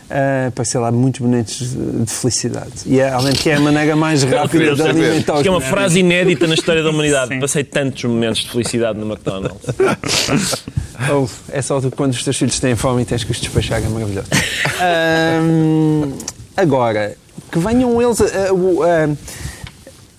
Uh, 0.05 0.53
para 0.53 0.65
ser 0.67 0.79
lá 0.79 0.93
muitos 0.93 1.21
momentos 1.21 1.75
de 1.75 2.13
felicidade. 2.13 2.71
E 2.85 3.01
é, 3.01 3.09
além 3.09 3.33
que 3.33 3.49
é 3.49 3.55
a 3.55 3.61
maneira 3.61 3.97
mais 3.97 4.23
rápida 4.23 4.75
de 4.75 4.83
alimentar 4.83 5.37
os 5.37 5.43
que 5.43 5.49
é 5.49 5.51
uma 5.51 5.63
frase 5.63 6.01
inédita 6.01 6.47
na 6.47 6.55
história 6.55 6.83
da 6.83 6.91
humanidade. 6.91 7.35
Sim. 7.35 7.41
Passei 7.41 7.65
tantos 7.65 8.05
momentos 8.05 8.43
de 8.43 8.51
felicidade 8.51 8.99
no 8.99 9.07
McDonald's. 9.07 9.65
oh, 11.11 11.27
é 11.51 11.63
só 11.63 11.81
quando 11.97 12.13
os 12.13 12.23
teus 12.23 12.37
filhos 12.37 12.61
têm 12.61 12.77
fome 12.77 13.03
e 13.03 13.05
tens 13.07 13.25
que 13.25 13.31
os 13.31 13.41
despachar, 13.41 13.83
é 13.83 13.89
maravilhoso. 13.89 14.29
agora, 16.55 17.17
que 17.51 17.59
venham 17.59 18.03
eles. 18.03 18.21
Uh, 18.21 18.55
uh, 18.55 19.17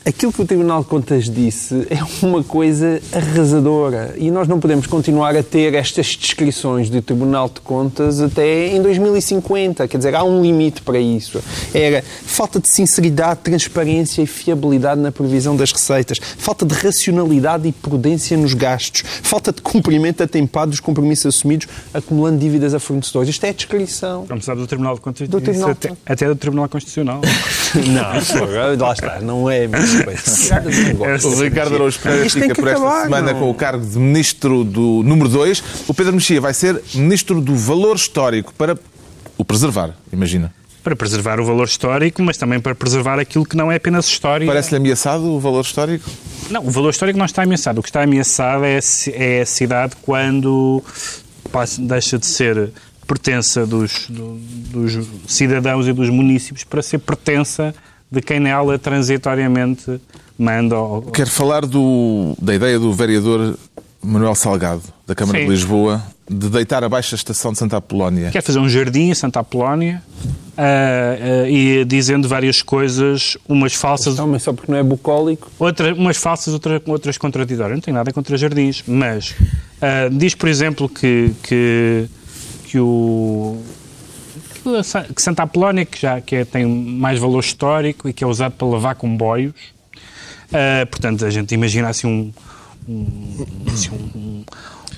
aquilo 0.05 0.31
que 0.31 0.41
o 0.41 0.45
Tribunal 0.45 0.83
de 0.83 0.87
Contas 0.87 1.27
disse 1.27 1.87
é 1.89 1.97
uma 2.23 2.43
coisa 2.43 3.01
arrasadora 3.11 4.13
e 4.17 4.29
nós 4.29 4.47
não 4.47 4.59
podemos 4.59 4.85
continuar 4.85 5.35
a 5.35 5.41
ter 5.41 5.73
estas 5.73 6.15
descrições 6.15 6.91
do 6.91 7.01
Tribunal 7.01 7.49
de 7.49 7.59
Contas 7.61 8.21
até 8.21 8.67
em 8.67 8.81
2050. 8.81 9.87
Quer 9.87 9.97
dizer, 9.97 10.13
há 10.13 10.23
um 10.23 10.43
limite 10.43 10.83
para 10.83 10.99
isso. 10.99 11.41
Era 11.73 12.03
falta 12.03 12.59
de 12.59 12.69
sinceridade, 12.69 13.39
transparência 13.41 14.21
e 14.21 14.27
fiabilidade 14.27 15.01
na 15.01 15.11
previsão 15.11 15.55
das 15.55 15.71
receitas, 15.71 16.19
falta 16.37 16.65
de 16.65 16.75
racionalidade 16.75 17.67
e 17.67 17.71
prudência 17.71 18.37
nos 18.37 18.53
gastos, 18.53 19.03
falta 19.23 19.51
de 19.51 19.61
cumprimento 19.61 20.21
atempado 20.21 20.69
dos 20.69 20.79
compromissos 20.79 21.35
assumidos, 21.35 21.67
acumulando 21.93 22.37
dívidas 22.37 22.75
a 22.75 22.79
fornecedores. 22.79 23.29
Isto 23.29 23.45
é 23.45 23.49
a 23.49 23.53
descrição. 23.53 24.27
Sabe 24.41 24.61
do 24.61 24.67
Tribunal 24.67 24.95
de 24.95 25.01
Contas, 25.01 25.27
do 25.27 25.41
Tribunal 25.41 25.71
até, 25.71 25.91
até 26.05 26.27
do 26.27 26.35
Tribunal 26.35 26.69
Constitucional. 26.69 27.21
não, 27.87 28.77
lá 28.77 28.93
está, 28.93 29.19
não 29.19 29.49
é 29.49 29.67
mesmo. 29.67 29.94
O 31.23 31.41
Ricardo 31.41 31.75
Araújo 31.75 31.99
Pereira 31.99 32.29
fica 32.29 32.55
por 32.55 32.67
esta 32.67 33.03
semana 33.03 33.33
não. 33.33 33.39
com 33.39 33.49
o 33.49 33.53
cargo 33.53 33.85
de 33.85 33.97
Ministro 33.97 34.63
do 34.63 35.01
número 35.03 35.29
2. 35.29 35.63
O 35.87 35.93
Pedro 35.93 36.13
Mexia 36.13 36.41
vai 36.41 36.53
ser 36.53 36.81
Ministro 36.93 37.41
do 37.41 37.55
Valor 37.55 37.95
Histórico 37.95 38.53
para 38.53 38.77
o 39.37 39.45
preservar, 39.45 39.95
imagina. 40.11 40.53
Para 40.83 40.95
preservar 40.95 41.39
o 41.39 41.45
valor 41.45 41.65
histórico, 41.65 42.21
mas 42.21 42.37
também 42.37 42.59
para 42.59 42.75
preservar 42.75 43.17
aquilo 43.19 43.43
que 43.43 43.57
não 43.57 43.71
é 43.71 43.75
apenas 43.75 44.05
história. 44.05 44.45
Parece-lhe 44.45 44.77
ameaçado 44.77 45.23
o 45.23 45.39
valor 45.39 45.61
histórico? 45.61 46.07
Não, 46.49 46.65
o 46.65 46.69
valor 46.69 46.91
histórico 46.91 47.17
não 47.17 47.25
está 47.25 47.41
ameaçado. 47.41 47.79
O 47.79 47.81
que 47.81 47.89
está 47.89 48.03
ameaçado 48.03 48.63
é, 48.63 48.79
é 49.13 49.41
a 49.41 49.45
cidade 49.45 49.95
quando 50.03 50.83
deixa 51.79 52.19
de 52.19 52.25
ser 52.27 52.71
pertença 53.07 53.65
dos, 53.65 54.07
dos 54.09 55.07
cidadãos 55.27 55.87
e 55.87 55.93
dos 55.93 56.09
municípios 56.09 56.63
para 56.63 56.81
ser 56.81 56.99
pertença 56.99 57.73
de 58.15 58.21
quem 58.21 58.39
nela 58.39 58.79
transitoriamente 58.79 59.99
manda. 60.37 60.77
Ou... 60.77 61.01
Quero 61.03 61.29
falar 61.29 61.65
do, 61.65 62.33
da 62.41 62.55
ideia 62.55 62.79
do 62.79 62.93
vereador 62.93 63.57
Manuel 64.01 64.35
Salgado, 64.35 64.83
da 65.05 65.13
Câmara 65.13 65.39
Sim. 65.39 65.45
de 65.45 65.51
Lisboa, 65.51 66.01
de 66.29 66.49
deitar 66.49 66.83
abaixo 66.83 67.13
a 67.13 67.17
estação 67.17 67.51
de 67.51 67.59
Santa 67.59 67.77
Apolónia. 67.77 68.31
Quer 68.31 68.41
fazer 68.41 68.59
um 68.59 68.69
jardim 68.69 69.09
em 69.09 69.13
Santa 69.13 69.41
Apolónia 69.41 70.01
uh, 70.23 71.43
uh, 71.43 71.47
e 71.47 71.83
dizendo 71.83 72.27
várias 72.27 72.61
coisas, 72.61 73.37
umas 73.47 73.73
falsas. 73.73 74.15
Não, 74.15 74.27
mas 74.27 74.43
só 74.43 74.53
porque 74.53 74.71
não 74.71 74.79
é 74.79 74.83
bucólico. 74.83 75.51
Outra, 75.59 75.93
umas 75.93 76.15
falsas, 76.15 76.53
outra, 76.53 76.81
outras 76.87 77.17
contraditórias. 77.17 77.75
Não 77.75 77.81
tem 77.81 77.93
nada 77.93 78.13
contra 78.13 78.37
jardins, 78.37 78.81
mas 78.87 79.31
uh, 79.31 80.09
diz, 80.11 80.33
por 80.33 80.47
exemplo, 80.47 80.87
que, 80.87 81.31
que, 81.43 82.07
que 82.65 82.79
o 82.79 83.57
que 85.13 85.21
Santa 85.21 85.43
Apolónia, 85.43 85.85
que 85.85 85.99
já 85.99 86.21
que 86.21 86.35
é, 86.35 86.45
tem 86.45 86.65
mais 86.65 87.19
valor 87.19 87.39
histórico 87.39 88.09
e 88.09 88.13
que 88.13 88.23
é 88.23 88.27
usado 88.27 88.53
para 88.53 88.67
lavar 88.67 88.95
comboios. 88.95 89.53
Uh, 90.45 90.85
portanto, 90.89 91.25
a 91.25 91.29
gente 91.29 91.53
imagina 91.53 91.89
assim 91.89 92.07
um, 92.07 92.31
um, 92.87 93.45
assim, 93.73 93.89
um, 93.91 94.43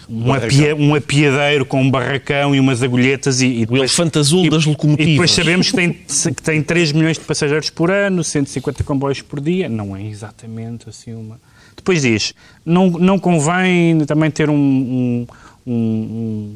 um, 0.09 0.33
apia, 0.33 0.75
um 0.75 0.95
apiadeiro 0.95 1.65
com 1.65 1.81
um 1.81 1.89
barracão 1.89 2.55
e 2.55 2.59
umas 2.59 2.83
agulhetas 2.83 3.41
e, 3.41 3.47
e 3.47 3.59
depois, 3.61 3.79
o 3.79 3.83
elefante 3.83 4.19
azul 4.19 4.45
e, 4.45 4.49
das 4.49 4.65
locomotivas. 4.65 5.07
E 5.07 5.11
depois 5.13 5.31
sabemos 5.31 5.71
que 5.71 5.75
tem, 5.75 5.93
que 6.33 6.41
tem 6.41 6.61
3 6.61 6.91
milhões 6.91 7.17
de 7.17 7.23
passageiros 7.23 7.69
por 7.69 7.91
ano, 7.91 8.23
150 8.23 8.83
comboios 8.83 9.21
por 9.21 9.39
dia. 9.39 9.69
Não 9.69 9.95
é 9.95 10.03
exatamente 10.03 10.89
assim 10.89 11.13
uma... 11.13 11.39
Depois 11.75 12.01
diz, 12.01 12.33
não, 12.65 12.89
não 12.89 13.19
convém 13.19 13.99
também 14.05 14.31
ter 14.31 14.49
um, 14.49 15.27
um, 15.65 16.55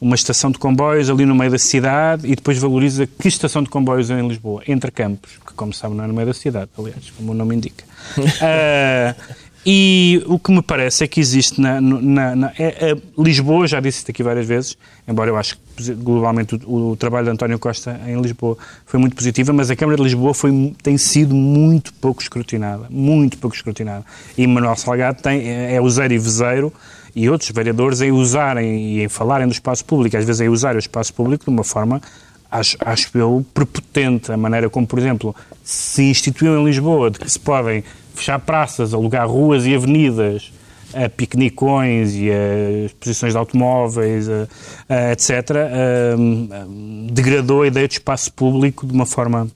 uma 0.00 0.14
estação 0.14 0.50
de 0.50 0.58
comboios 0.58 1.08
ali 1.08 1.24
no 1.24 1.34
meio 1.34 1.50
da 1.50 1.58
cidade 1.58 2.26
e 2.26 2.36
depois 2.36 2.58
valoriza 2.58 3.06
que 3.06 3.28
estação 3.28 3.62
de 3.62 3.68
comboios 3.68 4.10
é 4.10 4.20
em 4.20 4.28
Lisboa? 4.28 4.62
Entre 4.68 4.90
Campos, 4.90 5.38
que 5.46 5.54
como 5.54 5.72
sabe 5.72 5.94
não 5.94 6.04
é 6.04 6.06
no 6.06 6.14
meio 6.14 6.26
da 6.26 6.34
cidade, 6.34 6.70
aliás, 6.78 7.10
como 7.16 7.32
o 7.32 7.34
nome 7.34 7.54
indica. 7.54 7.84
uh, 8.18 9.36
E 9.68 10.22
o 10.26 10.38
que 10.38 10.52
me 10.52 10.62
parece 10.62 11.02
é 11.02 11.08
que 11.08 11.18
existe 11.18 11.60
na. 11.60 11.80
na, 11.80 12.36
na 12.36 12.52
é, 12.56 12.92
é, 12.92 12.96
Lisboa, 13.18 13.66
já 13.66 13.80
disse 13.80 13.98
isto 13.98 14.10
aqui 14.12 14.22
várias 14.22 14.46
vezes, 14.46 14.78
embora 15.08 15.28
eu 15.28 15.36
acho 15.36 15.58
que 15.76 15.92
globalmente 15.92 16.54
o, 16.64 16.92
o, 16.92 16.96
trabalho 16.96 17.24
de 17.24 17.32
António 17.32 17.58
Costa 17.58 18.00
em 18.06 18.20
Lisboa 18.22 18.56
foi 18.86 19.00
muito 19.00 19.16
positivo, 19.16 19.52
mas 19.52 19.68
a 19.68 19.74
Câmara 19.74 19.96
de 19.96 20.04
Lisboa 20.04 20.32
foi, 20.32 20.72
tem 20.80 20.96
sido 20.96 21.34
muito 21.34 21.92
pouco 21.94 22.22
escrutinada. 22.22 22.86
Muito 22.88 23.38
pouco 23.38 23.56
escrutinada. 23.56 24.04
E 24.38 24.46
Manuel 24.46 24.76
Salgado 24.76 25.20
tem, 25.20 25.40
é, 25.48 25.74
é 25.74 25.80
useiro 25.80 26.14
e 26.14 26.18
vezeiro 26.18 26.72
e 27.16 27.30
outros 27.30 27.50
vereadores 27.50 28.02
em 28.02 28.12
usarem 28.12 28.78
e 28.78 29.02
em 29.02 29.08
falarem 29.08 29.46
do 29.46 29.52
espaço 29.52 29.82
público, 29.86 30.18
às 30.18 30.24
vezes 30.26 30.42
em 30.42 30.50
usar 30.50 30.76
o 30.76 30.78
espaço 30.78 31.14
público 31.14 31.46
de 31.46 31.50
uma 31.50 31.64
forma 31.64 32.02
acho, 32.50 32.76
acho 32.80 33.16
eu, 33.16 33.44
prepotente. 33.54 34.30
A 34.30 34.36
maneira 34.36 34.68
como, 34.68 34.86
por 34.86 34.98
exemplo, 34.98 35.34
se 35.64 36.02
instituiu 36.04 36.60
em 36.60 36.64
Lisboa 36.64 37.10
de 37.10 37.18
que 37.18 37.30
se 37.30 37.40
podem 37.40 37.82
fechar 38.14 38.38
praças, 38.38 38.92
alugar 38.92 39.26
ruas 39.26 39.64
e 39.64 39.74
avenidas 39.74 40.52
a 40.94 41.08
piquenicões 41.08 42.14
e 42.14 42.30
a 42.30 42.84
exposições 42.86 43.32
de 43.32 43.38
automóveis, 43.38 44.28
a, 44.28 44.46
a, 44.88 45.12
etc., 45.12 45.30
a, 45.50 47.10
degradou 47.10 47.62
a 47.62 47.66
ideia 47.66 47.88
de 47.88 47.94
espaço 47.94 48.32
público 48.32 48.86
de 48.86 48.92
uma 48.92 49.06
forma 49.06 49.48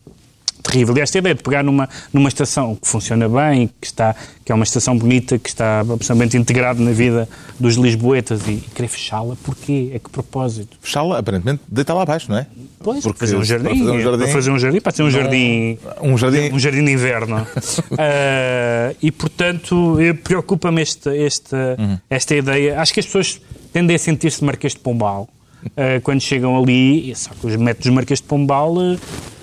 terrível. 0.62 0.96
E 0.96 1.00
esta 1.00 1.18
ideia 1.18 1.34
de 1.34 1.42
pegar 1.42 1.62
numa, 1.62 1.88
numa 2.12 2.28
estação 2.28 2.76
que 2.76 2.86
funciona 2.86 3.28
bem, 3.28 3.70
que, 3.80 3.86
está, 3.86 4.14
que 4.44 4.52
é 4.52 4.54
uma 4.54 4.64
estação 4.64 4.96
bonita, 4.96 5.38
que 5.38 5.48
está 5.48 5.80
absolutamente 5.80 6.36
integrada 6.36 6.82
na 6.82 6.92
vida 6.92 7.28
dos 7.58 7.76
lisboetas 7.76 8.46
e, 8.46 8.52
e 8.52 8.64
querer 8.74 8.88
fechá-la, 8.88 9.36
porquê? 9.42 9.92
A 9.94 9.98
que 9.98 10.10
propósito? 10.10 10.76
Fechá-la, 10.80 11.18
aparentemente, 11.18 11.62
deita 11.68 11.94
lá 11.94 12.02
abaixo, 12.02 12.30
não 12.30 12.38
é? 12.38 12.46
Pois, 12.82 13.02
Porque 13.02 13.18
fazer 13.18 13.36
um 13.36 13.44
jardim, 13.44 13.84
para 13.84 13.86
fazer 13.86 13.90
um 13.92 14.00
jardim, 14.00 14.20
para 14.20 14.32
fazer 14.32 14.50
um 14.50 14.58
jardim, 14.58 14.80
para 14.80 14.92
ser 14.92 15.02
um 15.02 15.10
jardim, 15.10 15.78
um 16.00 16.18
jardim, 16.18 16.54
um 16.54 16.58
jardim 16.58 16.84
de 16.84 16.92
inverno. 16.92 17.36
uh, 17.42 18.96
e, 19.02 19.10
portanto, 19.10 19.98
preocupa-me 20.24 20.80
esta, 20.80 21.14
esta, 21.14 21.76
uhum. 21.78 21.98
esta 22.08 22.34
ideia. 22.34 22.80
Acho 22.80 22.94
que 22.94 23.00
as 23.00 23.06
pessoas 23.06 23.40
tendem 23.72 23.96
a 23.96 23.98
sentir-se 23.98 24.42
Marquês 24.42 24.72
de 24.72 24.78
Pombal. 24.78 25.28
Uh, 25.66 26.00
quando 26.02 26.20
chegam 26.20 26.56
ali, 26.60 27.14
só 27.14 27.30
que 27.30 27.46
os 27.46 27.56
métodos 27.56 27.92
Marquês 27.92 28.20
de 28.20 28.26
Pombal 28.26 28.74
uh, 28.74 28.98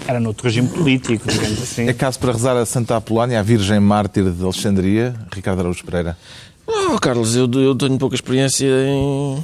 era 0.07 0.19
noutro 0.19 0.45
regime 0.45 0.67
político, 0.67 1.27
digamos 1.27 1.61
assim. 1.61 1.87
É 1.87 1.93
caso 1.93 2.17
para 2.19 2.31
rezar 2.31 2.57
a 2.57 2.65
Santa 2.65 2.95
Apolónia, 2.95 3.39
a 3.39 3.43
Virgem 3.43 3.79
Mártir 3.79 4.23
de 4.31 4.43
Alexandria, 4.43 5.15
Ricardo 5.33 5.59
Araújo 5.59 5.85
Pereira? 5.85 6.17
Oh, 6.65 6.99
Carlos, 6.99 7.35
eu, 7.35 7.49
eu 7.53 7.75
tenho 7.75 7.97
pouca 7.97 8.15
experiência 8.15 8.65
em 8.65 9.43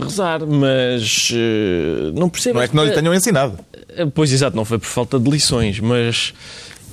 rezar, 0.00 0.46
mas 0.46 1.30
uh, 1.30 2.18
não 2.18 2.28
percebo. 2.28 2.56
Não 2.56 2.62
é 2.62 2.68
que 2.68 2.76
não 2.76 2.84
lhe 2.84 2.92
tenham 2.92 3.14
ensinado. 3.14 3.58
Pois, 4.14 4.32
exato, 4.32 4.56
não 4.56 4.64
foi 4.64 4.78
por 4.78 4.86
falta 4.86 5.18
de 5.18 5.28
lições, 5.28 5.80
mas 5.80 6.32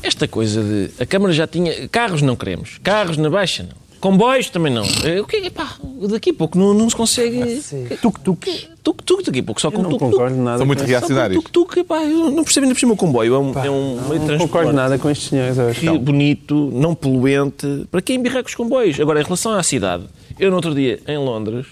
esta 0.02 0.28
coisa 0.28 0.63
de. 0.63 0.89
A 1.00 1.06
Câmara 1.06 1.34
já 1.34 1.46
tinha. 1.48 1.88
Carros 1.89 2.22
não 2.22 2.36
queremos, 2.36 2.80
carros 2.84 3.17
na 3.17 3.30
Baixa 3.30 3.63
não. 3.63 3.87
Comboios 3.99 4.49
também 4.49 4.71
não. 4.71 4.86
Eh, 5.03 5.19
o 5.19 5.25
que 5.25 5.49
pá, 5.49 5.75
daqui 6.10 6.29
a 6.29 6.33
pouco 6.33 6.57
não, 6.57 6.73
não 6.73 6.89
se 6.89 6.95
consegue. 6.95 7.62
Tuk-tuk. 8.01 8.67
Tuk-tuk, 8.83 9.23
daqui 9.23 9.39
a 9.39 9.43
pouco 9.43 9.60
só 9.60 9.71
com 9.71 9.83
tuk-tuk. 9.83 10.01
Não 10.01 10.12
concordo 10.12 10.38
nada. 10.38 10.57
São 10.60 10.67
muito 10.67 10.83
reacionários. 10.83 11.43
Tuk-tuk, 11.43 11.83
pá, 11.83 12.03
eu 12.03 12.31
não 12.31 12.43
percebo 12.43 12.65
ainda 12.65 12.75
por 12.75 12.79
cima 12.79 12.93
o 12.93 12.97
comboio. 12.97 13.33
É 13.33 13.39
um, 13.39 13.53
pá, 13.53 13.65
é 13.65 13.69
um 13.69 13.95
não, 13.95 14.10
meio 14.10 14.21
Não 14.21 14.38
concordo 14.38 14.71
nada 14.71 14.97
com 14.97 15.10
estes 15.10 15.29
senhores 15.29 15.57
hoje. 15.57 15.79
Que 15.79 15.97
bonito, 15.97 16.69
não 16.73 16.93
poluente. 16.93 17.86
Para 17.89 18.01
quem 18.01 18.17
embirra 18.17 18.43
com 18.43 18.49
os 18.49 18.55
comboios? 18.55 18.99
Agora, 18.99 19.19
em 19.19 19.23
relação 19.23 19.53
à 19.53 19.63
cidade, 19.63 20.03
eu 20.39 20.49
no 20.49 20.57
outro 20.57 20.75
dia, 20.75 20.99
em 21.07 21.17
Londres, 21.17 21.65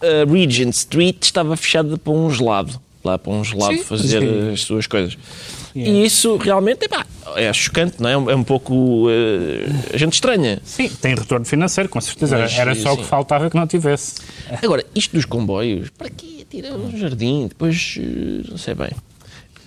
a 0.00 0.30
Regent 0.30 0.74
Street 0.74 1.16
estava 1.22 1.56
fechada 1.56 1.96
para 1.96 2.12
um 2.12 2.30
gelado. 2.30 2.80
Lá 3.04 3.18
para 3.18 3.32
um 3.32 3.42
gelado 3.42 3.74
sim, 3.74 3.82
fazer 3.82 4.20
sim. 4.20 4.52
as 4.52 4.60
suas 4.62 4.86
coisas. 4.86 5.18
Yeah. 5.74 5.98
E 5.98 6.06
isso 6.06 6.36
realmente 6.36 6.84
epá, 6.84 7.04
é 7.36 7.52
chocante, 7.52 7.96
não 8.00 8.08
é? 8.08 8.12
É 8.12 8.36
um 8.36 8.44
pouco. 8.44 9.06
Uh, 9.08 9.10
a 9.92 9.96
gente 9.96 10.14
estranha. 10.14 10.60
Sim, 10.64 10.88
tem 10.88 11.14
retorno 11.14 11.44
financeiro, 11.44 11.88
com 11.88 12.00
certeza. 12.00 12.38
Mas, 12.38 12.58
Era 12.58 12.74
só 12.74 12.94
o 12.94 12.96
que 12.96 13.04
faltava 13.04 13.48
que 13.50 13.56
não 13.56 13.66
tivesse. 13.66 14.16
Agora, 14.62 14.84
isto 14.94 15.14
dos 15.14 15.24
comboios, 15.24 15.90
para 15.90 16.10
quê? 16.10 16.46
Tira 16.48 16.74
um 16.74 16.96
jardim, 16.96 17.46
depois. 17.48 17.96
Uh, 17.98 18.50
não 18.50 18.58
sei 18.58 18.74
bem. 18.74 18.90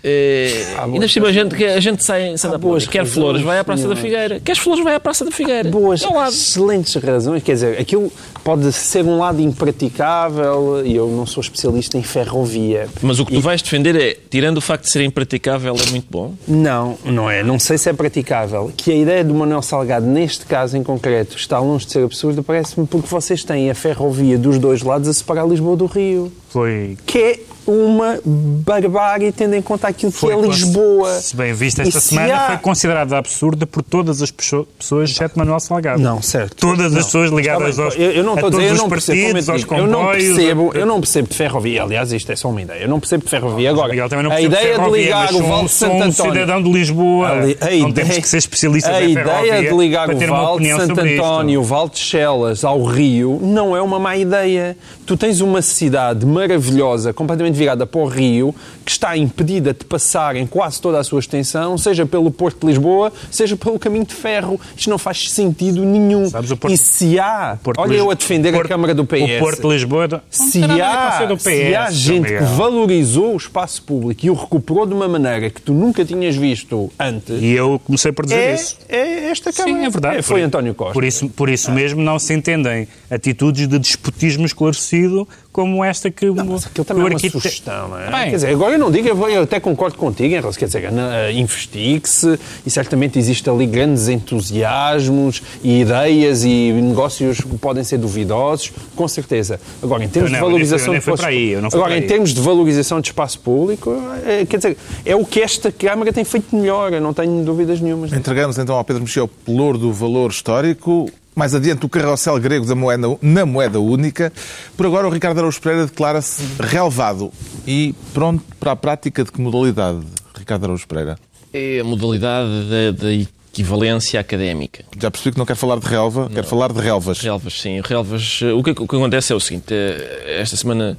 Uh, 0.06 0.84
ainda 0.84 1.00
por 1.00 1.10
cima 1.10 1.28
a 1.30 1.32
gente, 1.32 1.65
a 1.65 1.80
gente 1.80 2.06
sai 2.06 2.28
em 2.28 2.38
Santa 2.38 2.60
Boas 2.60 2.86
quer 2.86 3.08
flores, 3.08 3.41
vai 3.41 3.58
à 3.58 3.63
Praça 3.63 3.88
da 3.88 3.96
Figueira. 3.96 4.39
Queres 4.39 4.62
flores, 4.62 4.84
vai 4.84 4.94
à 4.94 5.00
Praça 5.00 5.26
da 5.26 5.32
Figueira. 5.32 5.68
Boas, 5.68 6.04
excelentes 6.28 6.94
razões. 6.94 7.41
Quer 7.41 7.54
dizer, 7.54 7.80
aquilo 7.80 8.12
pode 8.44 8.72
ser 8.72 9.04
um 9.04 9.18
lado 9.18 9.41
impraticável 9.41 10.86
e 10.86 10.96
eu 10.96 11.08
não 11.08 11.26
sou 11.26 11.41
especialista 11.41 11.98
em 11.98 12.04
ferrovia. 12.04 12.88
Mas 13.02 13.20
o 13.20 13.26
que 13.26 13.34
tu 13.34 13.41
vais 13.41 13.63
defender 13.63 13.96
é, 13.96 14.15
tirando 14.30 14.60
o 14.60 14.62
facto 14.62 14.84
de 14.84 14.91
ser 14.91 15.02
impraticável, 15.02 15.76
é 15.76 15.89
muito 15.89 16.08
bom? 16.12 16.36
Não, 16.48 16.96
não 17.04 17.28
é. 17.28 17.41
Não 17.41 17.58
sei 17.58 17.80
se 17.80 17.89
é 17.89 17.94
praticável. 17.94 18.72
Que 18.78 18.91
a 18.91 18.96
ideia 18.96 19.24
do 19.24 19.34
Manuel 19.34 19.63
Salgado, 19.63 20.06
neste 20.06 20.46
caso 20.46 20.78
em 20.78 20.84
concreto, 20.84 21.36
está 21.36 21.58
longe 21.58 21.88
de 21.88 21.94
ser 21.94 22.04
absurda, 22.04 22.44
parece-me 22.44 22.86
porque 22.86 23.08
vocês 23.08 23.44
têm 23.44 23.72
a 23.72 23.76
ferrovia 23.76 24.38
dos 24.38 24.60
dois 24.60 24.84
lados 24.84 25.08
a 25.08 25.13
separar 25.13 25.48
Lisboa 25.48 25.76
do 25.76 25.88
Rio. 25.88 26.32
Foi. 26.50 26.96
Que 27.08 27.18
é 27.18 27.39
uma 27.67 28.19
barbárie 28.23 29.32
tendo 29.32 29.56
em 29.56 29.62
conta 29.62 29.88
aquilo 29.88 30.12
que 30.12 30.25
é 30.25 30.36
Lisboa. 30.39 31.12
Se 31.19 31.36
bem 31.36 31.54
visto, 31.54 31.82
esta 31.82 31.99
semana 31.99 32.36
há... 32.36 32.47
foi 32.47 32.58
considerada 32.58 33.17
absurda 33.17 33.65
por 33.65 33.82
todas 33.82 34.21
as 34.21 34.32
pessoas, 34.32 35.10
exceto 35.10 35.38
Manuel 35.38 35.60
Salgado. 35.60 36.01
Não, 36.01 36.21
certo. 36.21 36.56
Todas 36.56 36.91
não. 36.91 36.99
as 36.99 37.06
pessoas 37.06 37.32
ligadas 37.32 37.80
aos, 37.80 37.95
eu, 37.95 38.12
eu 38.12 38.23
não 38.23 38.34
a 38.38 38.49
dizer, 38.49 38.63
eu 38.63 38.75
não 38.75 38.89
partidos, 38.89 39.49
aos 39.49 39.63
comboios. 39.63 39.91
Eu 39.91 39.99
não 39.99 40.12
percebo, 40.12 40.71
eu 40.73 40.86
não 40.86 40.99
percebo 40.99 41.28
de 41.30 41.36
ferrovia. 41.36 41.84
Aliás, 41.84 42.12
isto 42.12 42.32
é 42.32 42.36
só 42.36 42.49
uma 42.49 42.62
ideia. 42.62 42.84
Eu 42.84 42.89
não 42.89 42.99
percebo 42.99 43.23
de 43.23 43.30
ferrovia. 43.30 43.69
Agora, 43.69 43.91
a 43.91 44.41
ideia 44.41 44.78
de, 44.78 44.86
de 44.86 44.91
ligar 44.91 45.34
o 45.34 45.43
Val 45.43 45.65
de 45.65 45.71
Santo 45.71 45.95
António... 45.95 46.13
Sou 46.13 46.28
um 46.28 46.32
cidadão 46.32 46.63
de 46.63 46.71
Lisboa. 46.71 47.28
A, 47.28 47.32
a 47.32 47.36
não 47.38 47.49
ideia, 47.49 47.93
temos 47.93 48.17
que 48.17 48.28
ser 48.28 48.38
especialistas. 48.38 48.93
A 48.93 49.01
ideia 49.01 49.69
de 49.69 49.78
ligar 49.78 50.10
o 50.10 50.17
Val 50.17 50.60
de 50.60 50.71
Santo 50.71 51.01
António, 51.01 51.60
o 51.60 51.63
Val 51.63 51.89
de 51.89 51.99
Chelas 51.99 52.63
ao 52.63 52.84
Rio 52.84 53.39
não 53.41 53.75
é 53.75 53.82
uma 53.82 53.99
má 53.99 54.15
ideia. 54.15 54.78
Tu 55.06 55.15
tens 55.15 55.41
uma 55.41 55.62
cidade 55.62 56.25
maravilhosa, 56.25 57.13
completamente 57.13 57.55
virada 57.56 57.86
para 57.86 58.02
o 58.02 58.08
Rio, 58.08 58.54
que 58.84 58.91
está 58.91 59.18
impedida 59.18 59.74
de 59.74 59.86
passar 59.86 60.36
em 60.36 60.46
quase 60.46 60.82
toda 60.82 61.00
a 61.00 61.04
sua 61.04 61.20
extensão, 61.20 61.78
seja 61.78 62.06
pelo 62.06 62.30
Porto 62.30 62.62
de 62.62 62.68
Lisboa, 62.68 63.12
seja 63.32 63.56
pelo 63.56 63.80
caminho 63.80 64.06
de 64.06 64.13
ferro. 64.13 64.60
Isto 64.76 64.89
não 64.89 64.98
faz 64.98 65.32
sentido 65.32 65.84
nenhum. 65.84 66.30
Porto, 66.30 66.70
e 66.70 66.78
se 66.78 67.20
há, 67.20 67.58
Porto 67.63 67.80
olha 67.80 67.96
eu 67.96 68.12
a 68.12 68.13
defender 68.13 68.52
Porto, 68.52 68.65
a 68.65 68.70
Câmara 68.70 68.94
do 68.94 69.06
PS. 69.06 69.38
O 69.38 69.39
Porto 69.39 69.62
de 69.62 69.68
Lisboa 69.70 70.24
se 70.30 70.63
há, 70.63 71.28
PS, 71.36 71.44
se 71.44 71.76
há 71.76 71.91
gente 71.91 72.28
que 72.28 72.44
valorizou 72.44 73.34
o 73.34 73.38
espaço 73.38 73.82
público 73.84 74.26
e 74.26 74.30
o 74.30 74.34
recuperou 74.34 74.86
de 74.86 74.94
uma 74.94 75.08
maneira 75.08 75.50
que 75.50 75.62
tu 75.62 75.74
nunca 75.74 76.04
tinhas 76.06 76.36
visto 76.36 76.91
antes. 77.00 77.41
E 77.41 77.52
eu 77.52 77.80
comecei 77.84 78.12
por 78.12 78.26
dizer 78.26 78.38
é, 78.38 78.54
isso. 78.54 78.78
É 78.88 79.30
esta 79.30 79.52
Câmara. 79.52 79.78
Sim, 79.78 79.86
é 79.86 79.89
verdade. 79.89 80.18
É, 80.18 80.22
foi 80.22 80.41
por, 80.41 80.46
António 80.46 80.74
Costa. 80.74 80.94
Por 80.94 81.04
isso, 81.04 81.30
por 81.30 81.50
isso 81.50 81.72
ah. 81.72 81.74
mesmo 81.74 82.02
não 82.02 82.20
se 82.20 82.34
entendem 82.34 82.88
atitudes 83.10 83.68
de 83.68 83.80
despotismo 83.80 84.46
esclarecido 84.46 85.28
como 85.52 85.84
esta 85.86 86.12
que 86.12 86.26
não, 86.26 86.46
mas 86.46 86.65
aquilo 86.65 86.84
também 86.84 87.06
uma 87.45 87.51
sugestão, 87.51 87.88
não 87.89 87.99
é? 87.99 88.12
Bem, 88.12 88.29
quer 88.29 88.36
dizer, 88.36 88.49
agora 88.49 88.73
eu 88.73 88.79
não 88.79 88.91
digo, 88.91 89.08
eu 89.08 89.43
até 89.43 89.60
concordo 89.60 89.97
contigo, 89.97 90.34
Henrique, 90.34 90.58
quer 90.58 90.65
dizer, 90.65 90.84
eh, 90.86 91.31
investigue-se 91.34 92.39
e 92.65 92.69
certamente 92.69 93.19
existe 93.19 93.49
ali 93.49 93.65
grandes 93.65 94.08
entusiasmos 94.08 95.41
e 95.63 95.81
ideias 95.81 96.43
e 96.43 96.71
negócios 96.73 97.39
que 97.39 97.58
podem 97.58 97.84
ser 97.84 97.97
duvidosos, 97.97 98.71
com 98.95 99.08
certeza. 99.08 99.60
Agora, 99.81 100.03
em 100.03 100.10
termos 100.10 100.31
não, 100.31 100.39
de 100.39 100.45
valorização 100.45 100.93
de 100.93 100.99
espaço 100.99 101.25
agora, 101.73 101.97
em 101.97 102.01
termos 102.01 102.34
de 102.34 102.41
valorização 102.41 103.01
de 103.01 103.08
espaço 103.08 103.39
público, 103.39 103.95
é, 104.25 104.45
quer 104.45 104.58
dizer, 104.58 104.77
é 105.05 105.15
o 105.15 105.25
que 105.25 105.41
esta 105.41 105.71
Câmara 105.71 106.12
tem 106.12 106.23
feito 106.23 106.55
melhor, 106.55 106.93
eu 106.93 107.01
não 107.01 107.13
tenho 107.13 107.43
dúvidas 107.43 107.79
nenhumas. 107.79 108.12
Entregamos 108.13 108.58
então 108.58 108.75
ao 108.75 108.84
Pedro 108.84 109.03
o 109.03 109.27
pelour 109.27 109.77
do 109.77 109.91
valor 109.93 110.31
histórico. 110.31 111.10
Mais 111.36 111.54
adiante, 111.54 111.86
o 111.86 111.89
carrossel 111.89 112.39
grego 112.39 112.65
da 112.65 112.76
moeda, 112.76 113.17
na 113.21 113.45
moeda 113.45 113.80
única. 113.80 114.32
Por 114.78 114.86
agora, 114.86 115.06
o 115.06 115.10
Ricardo 115.10 115.39
Araújo 115.39 115.60
Pereira 115.60 115.86
declara-se 115.86 116.41
relevado 116.60 117.32
e 117.67 117.93
pronto 118.13 118.41
para 118.58 118.71
a 118.71 118.76
prática 118.76 119.24
de 119.24 119.32
que 119.32 119.41
modalidade, 119.41 120.00
Ricardo 120.34 120.63
Araújo 120.63 120.88
Pereira? 120.88 121.19
É 121.52 121.80
a 121.82 121.84
modalidade 121.84 122.50
da, 122.69 123.04
da 123.04 123.13
equivalência 123.56 124.19
académica. 124.19 124.86
Já 125.00 125.10
percebi 125.12 125.34
que 125.34 125.38
não 125.38 125.45
quer 125.45 125.56
falar 125.56 125.80
de 125.80 125.86
relva, 125.88 126.24
não. 126.24 126.30
quer 126.30 126.43
falar 126.43 126.71
de 126.71 126.80
relvas. 126.80 127.19
Relvas, 127.19 127.62
sim. 127.62 127.82
Relvas, 127.84 128.41
o 128.41 128.63
que, 128.63 128.71
o 128.71 128.88
que 128.88 128.95
acontece 128.95 129.32
é 129.32 129.36
o 129.36 129.39
seguinte, 129.39 129.74
eh, 129.74 130.39
esta 130.41 130.56
semana 130.56 130.98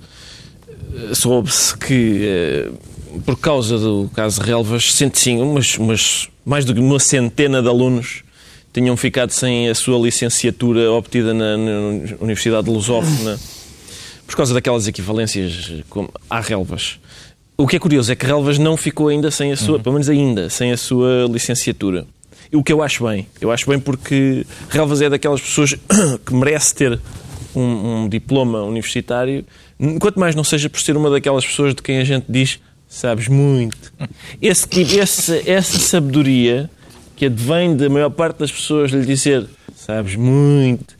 eh, 0.94 1.14
soube-se 1.14 1.76
que, 1.76 2.20
eh, 2.22 2.70
por 3.24 3.38
causa 3.38 3.78
do 3.78 4.10
caso 4.14 4.40
de 4.40 4.46
relvas, 4.46 4.92
105, 4.92 5.42
umas, 5.42 5.78
umas, 5.78 6.28
mais 6.44 6.64
do 6.64 6.74
que 6.74 6.80
uma 6.80 6.98
centena 6.98 7.62
de 7.62 7.68
alunos 7.68 8.22
tinham 8.76 8.94
ficado 8.94 9.30
sem 9.30 9.70
a 9.70 9.74
sua 9.74 9.98
licenciatura 9.98 10.92
obtida 10.92 11.32
na, 11.32 11.56
na 11.56 11.72
Universidade 12.20 12.68
Lusófona 12.68 13.40
por 14.26 14.36
causa 14.36 14.52
daquelas 14.52 14.86
equivalências 14.86 15.82
como, 15.88 16.10
à 16.28 16.40
relvas. 16.40 16.98
O 17.56 17.66
que 17.66 17.76
é 17.76 17.78
curioso 17.78 18.12
é 18.12 18.14
que 18.14 18.26
Relvas 18.26 18.58
não 18.58 18.76
ficou 18.76 19.08
ainda 19.08 19.30
sem 19.30 19.50
a 19.50 19.56
sua, 19.56 19.76
uhum. 19.76 19.82
pelo 19.82 19.94
menos 19.94 20.10
ainda, 20.10 20.50
sem 20.50 20.72
a 20.72 20.76
sua 20.76 21.26
licenciatura. 21.30 22.06
O 22.52 22.62
que 22.62 22.70
eu 22.70 22.82
acho 22.82 23.06
bem. 23.06 23.26
Eu 23.40 23.50
acho 23.50 23.66
bem 23.66 23.80
porque 23.80 24.44
Relvas 24.68 25.00
é 25.00 25.08
daquelas 25.08 25.40
pessoas 25.40 25.74
que 26.26 26.34
merece 26.34 26.74
ter 26.74 27.00
um, 27.54 27.62
um, 28.02 28.08
diploma 28.10 28.62
universitário, 28.62 29.42
quanto 29.98 30.20
mais 30.20 30.34
não 30.34 30.44
seja 30.44 30.68
por 30.68 30.80
ser 30.80 30.98
uma 30.98 31.08
daquelas 31.08 31.46
pessoas 31.46 31.74
de 31.74 31.80
quem 31.80 31.96
a 31.96 32.04
gente 32.04 32.26
diz 32.28 32.60
sabes 32.86 33.26
muito. 33.26 33.90
Esse, 34.42 34.68
esse, 34.98 35.50
essa 35.50 35.78
sabedoria 35.78 36.68
que 37.16 37.26
advém 37.26 37.74
da 37.76 37.88
maior 37.88 38.10
parte 38.10 38.38
das 38.38 38.52
pessoas 38.52 38.90
lhe 38.92 39.04
dizer 39.04 39.46
sabes? 39.74 40.14
Muito. 40.16 40.94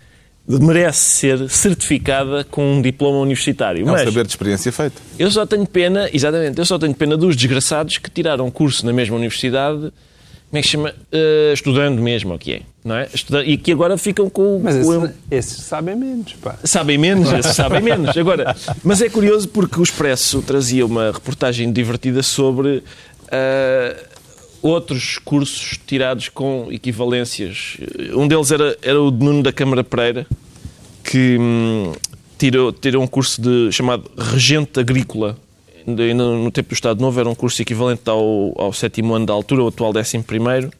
Merece 0.48 1.00
ser 1.00 1.50
certificada 1.50 2.44
com 2.44 2.74
um 2.76 2.80
diploma 2.82 3.18
universitário. 3.18 3.82
É 3.82 3.84
um 3.84 3.92
Mas 3.92 4.02
saber 4.04 4.22
de 4.24 4.30
experiência 4.30 4.70
feito. 4.70 5.02
eu 5.18 5.28
só 5.30 5.44
tenho 5.44 5.66
pena, 5.66 6.08
exatamente, 6.12 6.56
eu 6.58 6.64
só 6.64 6.78
tenho 6.78 6.94
pena 6.94 7.16
dos 7.16 7.34
desgraçados 7.34 7.98
que 7.98 8.08
tiraram 8.08 8.48
curso 8.48 8.86
na 8.86 8.92
mesma 8.92 9.16
universidade, 9.16 9.80
como 9.80 9.92
é 10.52 10.60
que 10.60 10.62
se 10.62 10.72
chama? 10.72 10.94
Eh, 11.10 11.50
estudando 11.52 12.00
mesmo, 12.00 12.32
o 12.34 12.38
que 12.38 12.52
é? 12.52 12.60
Não 12.84 12.94
é? 12.94 13.08
Estuda- 13.12 13.44
E 13.44 13.56
que 13.56 13.72
agora 13.72 13.98
ficam 13.98 14.30
com, 14.30 14.60
Mas 14.62 14.76
com 14.86 15.04
esses, 15.06 15.16
esses 15.32 15.64
sabem 15.64 15.96
menos, 15.96 16.34
pá. 16.34 16.54
Sabem 16.62 16.96
menos, 16.96 17.32
esses 17.32 17.56
sabem 17.56 17.82
menos. 17.82 18.16
Agora, 18.16 18.54
mas 18.84 19.02
é 19.02 19.08
curioso 19.08 19.48
porque 19.48 19.80
o 19.80 19.82
Expresso 19.82 20.40
trazia 20.42 20.86
uma 20.86 21.10
reportagem 21.10 21.72
divertida 21.72 22.22
sobre 22.22 22.84
ah, 23.32 23.96
outros 24.62 25.18
cursos 25.18 25.78
tirados 25.86 26.28
com 26.28 26.68
equivalências. 26.70 27.76
Um 28.14 28.26
deles 28.26 28.50
era, 28.50 28.76
era 28.82 29.00
o 29.00 29.10
de 29.10 29.24
Nuno 29.24 29.42
da 29.42 29.52
Câmara 29.52 29.84
Pereira, 29.84 30.26
que 31.04 31.36
hum, 31.38 31.92
tirou, 32.38 32.72
tirou 32.72 33.02
um 33.02 33.06
curso 33.06 33.40
de, 33.40 33.70
chamado 33.72 34.10
Regente 34.16 34.78
Agrícola. 34.80 35.36
No 35.86 36.42
no 36.42 36.50
tempo 36.50 36.70
do 36.70 36.74
Estado 36.74 37.00
Novo 37.00 37.20
era 37.20 37.28
um 37.28 37.34
curso 37.34 37.62
equivalente 37.62 38.02
ao, 38.06 38.52
ao 38.60 38.72
sétimo 38.72 39.14
ano 39.14 39.26
da 39.26 39.32
altura, 39.32 39.62
o 39.62 39.68
atual 39.68 39.92
décimo 39.92 40.24
primeiro. 40.24 40.70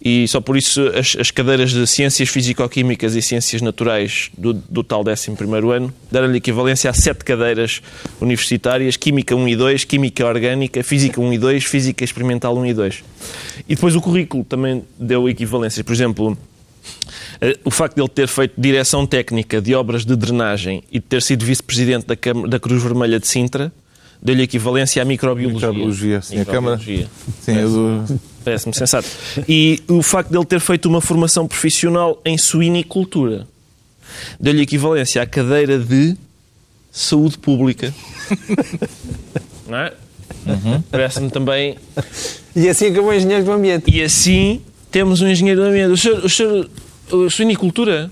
E 0.00 0.28
só 0.28 0.40
por 0.40 0.56
isso 0.56 0.86
as, 0.88 1.16
as 1.18 1.30
cadeiras 1.30 1.72
de 1.72 1.86
Ciências 1.86 2.28
Físico-Químicas 2.28 3.14
e 3.14 3.22
Ciências 3.22 3.62
Naturais 3.62 4.30
do, 4.36 4.52
do 4.52 4.84
tal 4.84 5.02
11 5.02 5.32
ano 5.74 5.92
deram-lhe 6.12 6.36
equivalência 6.36 6.90
a 6.90 6.92
sete 6.92 7.24
cadeiras 7.24 7.80
universitárias, 8.20 8.96
Química 8.96 9.34
1 9.34 9.48
e 9.48 9.56
2, 9.56 9.84
Química 9.84 10.26
Orgânica, 10.26 10.82
Física 10.82 11.20
1 11.20 11.32
e 11.32 11.38
2, 11.38 11.64
Física 11.64 12.04
Experimental 12.04 12.56
1 12.56 12.66
e 12.66 12.74
2. 12.74 13.04
E 13.68 13.74
depois 13.74 13.96
o 13.96 14.00
currículo 14.00 14.44
também 14.44 14.84
deu 14.98 15.28
equivalências. 15.28 15.82
Por 15.82 15.92
exemplo, 15.92 16.36
eh, 17.40 17.58
o 17.64 17.70
facto 17.70 17.96
de 17.96 18.02
ele 18.02 18.08
ter 18.08 18.28
feito 18.28 18.60
direção 18.60 19.06
técnica 19.06 19.62
de 19.62 19.74
obras 19.74 20.04
de 20.04 20.14
drenagem 20.14 20.84
e 20.92 20.98
de 20.98 21.06
ter 21.06 21.22
sido 21.22 21.44
vice-presidente 21.44 22.06
da, 22.06 22.14
da 22.46 22.60
Cruz 22.60 22.82
Vermelha 22.82 23.18
de 23.18 23.26
Sintra 23.26 23.72
deu-lhe 24.26 24.42
equivalência 24.42 25.00
à 25.00 25.04
microbiologia. 25.04 25.68
Microbiologia, 25.68 26.20
sim. 26.22 26.40
A 26.40 26.44
Câmara- 26.44 26.76
Microbiologia. 26.76 27.08
Sim, 27.40 27.54
do... 27.62 28.20
Parece-me 28.44 28.74
sensato. 28.74 29.08
E 29.48 29.82
o 29.88 30.02
facto 30.02 30.30
de 30.30 30.36
ele 30.36 30.44
ter 30.44 30.60
feito 30.60 30.88
uma 30.88 31.00
formação 31.00 31.46
profissional 31.48 32.20
em 32.24 32.36
suinicultura 32.36 33.46
deu-lhe 34.38 34.62
equivalência 34.62 35.20
à 35.22 35.26
cadeira 35.26 35.78
de 35.78 36.16
saúde 36.92 37.38
pública. 37.38 37.92
Não 39.66 39.78
é? 39.78 39.92
Parece-me 40.90 41.30
também. 41.30 41.76
E 42.54 42.68
assim 42.68 42.86
acabou 42.86 43.10
o 43.10 43.14
engenheiro 43.14 43.44
do 43.44 43.52
ambiente. 43.52 43.90
E 43.90 44.02
assim 44.02 44.60
temos 44.90 45.20
um 45.22 45.28
engenheiro 45.28 45.60
do 45.60 45.66
ambiente. 45.66 45.92
O 45.92 45.96
senhor, 45.96 46.24
o 46.24 46.28
senhor 46.30 46.70
a 47.26 47.30
suinicultura? 47.30 48.10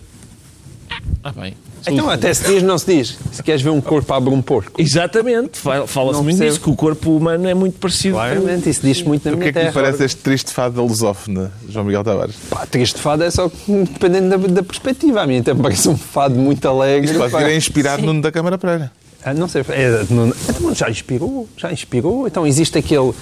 Ah, 1.22 1.33
bem. 1.33 1.55
Então 1.87 2.09
até 2.09 2.33
se 2.33 2.44
diz, 2.44 2.62
não 2.62 2.79
se 2.79 2.87
diz. 2.87 3.18
Se 3.33 3.42
queres 3.42 3.61
ver 3.62 3.70
um 3.70 3.81
corpo, 3.81 4.12
abre 4.14 4.33
um 4.33 4.40
porco. 4.42 4.81
Exatamente. 4.81 5.59
Fala- 5.59 5.87
Fala-se 5.87 6.16
Não 6.18 6.25
muito 6.25 6.38
disso, 6.42 6.61
que 6.61 6.70
o 6.70 6.75
corpo 6.77 7.16
humano 7.16 7.49
é 7.49 7.55
muito 7.55 7.79
parecido 7.79 8.14
com 8.16 8.20
Claramente, 8.23 8.70
isso 8.70 8.81
diz 8.83 9.03
muito 9.03 9.25
na 9.29 9.33
O 9.33 9.35
que 9.35 9.38
minha 9.40 9.51
é 9.51 9.53
que 9.53 9.59
lhe 9.66 9.73
parece 9.73 10.05
este 10.05 10.20
triste 10.23 10.51
fado 10.53 10.77
da 10.77 10.83
lusófona, 10.83 11.53
João 11.68 11.85
Miguel 11.85 12.03
Tavares? 12.05 12.35
Pá, 12.49 12.66
triste 12.66 12.99
fado 13.01 13.23
é 13.25 13.31
só 13.31 13.51
dependendo 13.68 14.31
da, 14.38 14.47
da 14.49 14.62
perspectiva. 14.62 15.23
A 15.23 15.27
mim 15.27 15.38
até 15.38 15.53
me 15.55 15.62
parece 15.62 15.88
um 15.88 15.97
fado 15.97 16.35
muito 16.37 16.66
alegre. 16.68 17.07
Isto 17.11 17.18
pode 17.18 17.37
vir 17.44 17.51
a 17.51 17.57
inspirar 17.57 17.99
Nuno 18.01 18.20
da 18.23 18.33
Câmara 18.33 18.57
Pereira. 18.59 18.90
Ah, 19.25 19.33
não 19.33 19.49
sei, 19.49 19.65
é, 19.71 20.05
não- 20.11 20.29
então, 20.49 20.75
já 20.75 20.91
inspirou, 20.91 21.49
já 21.57 21.73
inspirou. 21.73 22.27
Então 22.27 22.47
existe 22.47 22.77
aquele, 22.77 23.13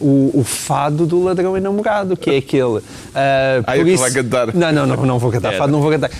o, 0.00 0.30
o 0.34 0.44
fado 0.44 1.06
do 1.06 1.22
ladrão 1.24 1.56
enamorado, 1.56 2.16
que 2.16 2.30
é 2.30 2.36
aquele... 2.38 2.80
ah, 3.14 3.62
Ah, 3.66 3.74
é 3.74 3.78
por 3.78 3.84
que 3.86 3.92
isso- 3.92 4.02
vai 4.02 4.10
cantar. 4.12 4.54
Não, 4.54 4.72
não, 4.72 4.86
não, 4.86 5.06
não 5.06 5.18
vou 5.18 5.30
cantar, 5.30 5.48
Era. 5.48 5.58
fado 5.58 5.72
não 5.72 5.80
vou 5.80 5.90
cantar. 5.90 6.10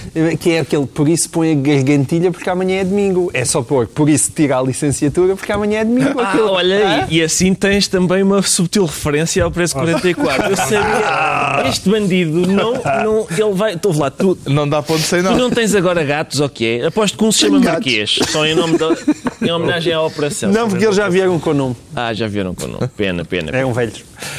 Que 0.40 0.53
é 0.53 0.61
aquele, 0.61 0.87
por 0.87 1.07
isso 1.09 1.29
põe 1.29 1.53
a 1.53 1.55
gargantilha 1.55 2.31
porque 2.33 2.49
amanhã 2.49 2.81
é 2.81 2.85
domingo. 2.85 3.31
É 3.35 3.44
só 3.44 3.62
pôr, 3.62 3.87
por 3.87 4.09
isso 4.09 4.31
tira 4.35 4.59
a 4.59 4.62
licenciatura 4.62 5.37
porque 5.37 5.53
amanhã 5.53 5.81
é 5.81 5.85
domingo. 5.85 6.18
Ah, 6.18 6.29
Aquele- 6.31 6.42
olha, 6.44 6.88
Ah? 6.88 7.07
e, 7.11 7.16
e 7.18 7.22
assim 7.22 7.53
tens 7.53 7.87
também 7.88 8.22
uma 8.22 8.40
subtil 8.42 8.85
referência 8.87 9.44
ao 9.44 9.51
preço 9.51 9.75
44. 9.75 10.51
Eu 10.51 10.57
sabia. 10.57 11.68
Este 11.68 11.90
bandido 11.90 12.46
não. 12.46 12.72
não 12.72 13.27
ele 13.31 13.53
vai. 13.55 13.75
Estou 13.75 13.96
lá, 13.96 14.11
tu, 14.11 14.38
Não 14.46 14.68
dá 14.68 14.83
ponto 14.83 15.01
sem 15.01 15.20
tu 15.22 15.31
não. 15.31 15.37
não 15.37 15.51
tens 15.51 15.75
agora 15.75 16.03
gatos, 16.05 16.40
é? 16.61 16.87
Aposto 16.87 17.18
que 17.18 17.25
um 17.25 17.31
se 17.33 17.40
chama 17.40 17.61
Marquês. 17.61 18.18
Só 18.31 18.46
em, 18.46 18.55
nome 18.55 18.79
da, 18.79 18.88
em 19.42 19.50
homenagem 19.50 19.92
à 19.92 20.00
operação. 20.02 20.50
Não, 20.50 20.68
porque 20.68 20.84
eles 20.84 20.96
já 20.96 21.08
vieram 21.08 21.38
com 21.38 21.50
o 21.50 21.54
nome. 21.54 21.76
Ah, 21.94 22.12
já 22.14 22.26
vieram 22.26 22.54
com 22.54 22.64
o 22.64 22.68
nome. 22.68 22.88
Pena, 22.96 23.24
pena, 23.24 23.50
É 23.56 23.64
um 23.64 23.72
velho. 23.72 23.92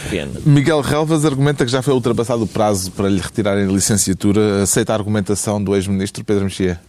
pena. 0.10 0.32
Miguel 0.46 0.82
Relvas 0.82 1.26
argumenta 1.26 1.66
que 1.66 1.72
já 1.72 1.82
foi 1.82 1.94
ultrapassado 1.94 2.44
o 2.44 2.48
prazo 2.48 2.92
para 2.92 3.10
lhe 3.10 3.20
retirarem 3.20 3.66
a 3.66 3.72
licenciatura. 3.72 4.64
Aceita 4.64 4.94
a 4.94 4.96
argumentação 4.96 5.64
do 5.64 5.76
ex-ministro 5.76 6.24
Pedro 6.24 6.44
Mexia? 6.46 6.80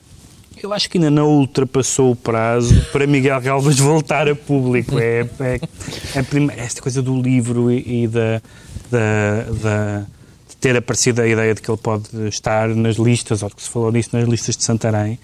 Eu 0.61 0.73
acho 0.73 0.91
que 0.91 0.99
ainda 0.99 1.09
não 1.11 1.29
ultrapassou 1.29 2.11
o 2.11 2.17
prazo 2.17 2.75
para 2.91 3.07
Miguel 3.07 3.41
Galvas 3.41 3.79
voltar 3.81 4.29
a 4.29 4.35
público. 4.35 4.99
É, 4.99 5.25
é, 5.39 5.61
é 6.17 6.23
prima- 6.23 6.53
esta 6.57 6.83
coisa 6.83 7.01
do 7.01 7.21
livro 7.21 7.71
e, 7.71 8.05
e 8.05 8.09
da, 8.09 8.43
da, 8.91 9.43
da- 9.63 10.01
de 10.49 10.57
ter 10.57 10.77
aparecido 10.77 11.23
a 11.23 11.29
ideia 11.29 11.55
de 11.55 11.63
que 11.63 11.71
ele 11.71 11.79
pode 11.79 12.09
estar 12.27 12.69
nas 12.71 12.97
listas, 12.97 13.45
ou 13.45 13.51
que 13.51 13.63
se 13.63 13.69
falou 13.71 13.93
disso 13.93 14.09
nas 14.13 14.27
listas 14.29 14.57
de 14.57 14.65
Santarém, 14.65 15.17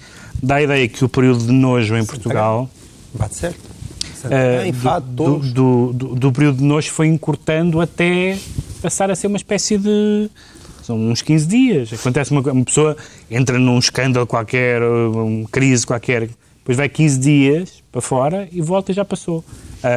dá 0.43 0.57
a 0.57 0.63
ideia 0.63 0.89
que 0.89 1.05
o 1.05 1.09
período 1.09 1.45
de 1.47 1.53
nojo 1.53 1.97
em 1.97 2.05
Portugal. 2.05 2.69
Bate 3.15 3.35
certo. 3.37 3.75
fado, 4.73 5.07
do, 5.07 5.39
do, 5.39 5.93
do, 5.93 6.15
do 6.15 6.33
período 6.33 6.59
de 6.59 6.65
nojo 6.65 6.91
foi 6.91 7.07
encurtando 7.09 7.81
até 7.81 8.39
passar 8.81 9.11
a 9.11 9.15
ser 9.15 9.27
uma 9.27 9.37
espécie 9.37 9.77
de. 9.79 10.31
São 10.83 10.99
uns 10.99 11.23
15 11.23 11.47
dias. 11.47 11.93
Acontece 11.93 12.31
uma, 12.31 12.41
uma 12.41 12.65
pessoa 12.65 12.97
entra 13.31 13.59
num 13.59 13.79
escândalo 13.79 14.27
qualquer, 14.27 14.83
uma 14.83 15.47
crise 15.49 15.87
qualquer, 15.87 16.29
depois 16.59 16.77
vai 16.77 16.89
15 16.89 17.19
dias 17.19 17.83
para 17.91 18.01
fora 18.01 18.49
e 18.53 18.61
volta 18.61 18.93
e 18.93 18.95
já 18.95 19.05
passou. 19.05 19.45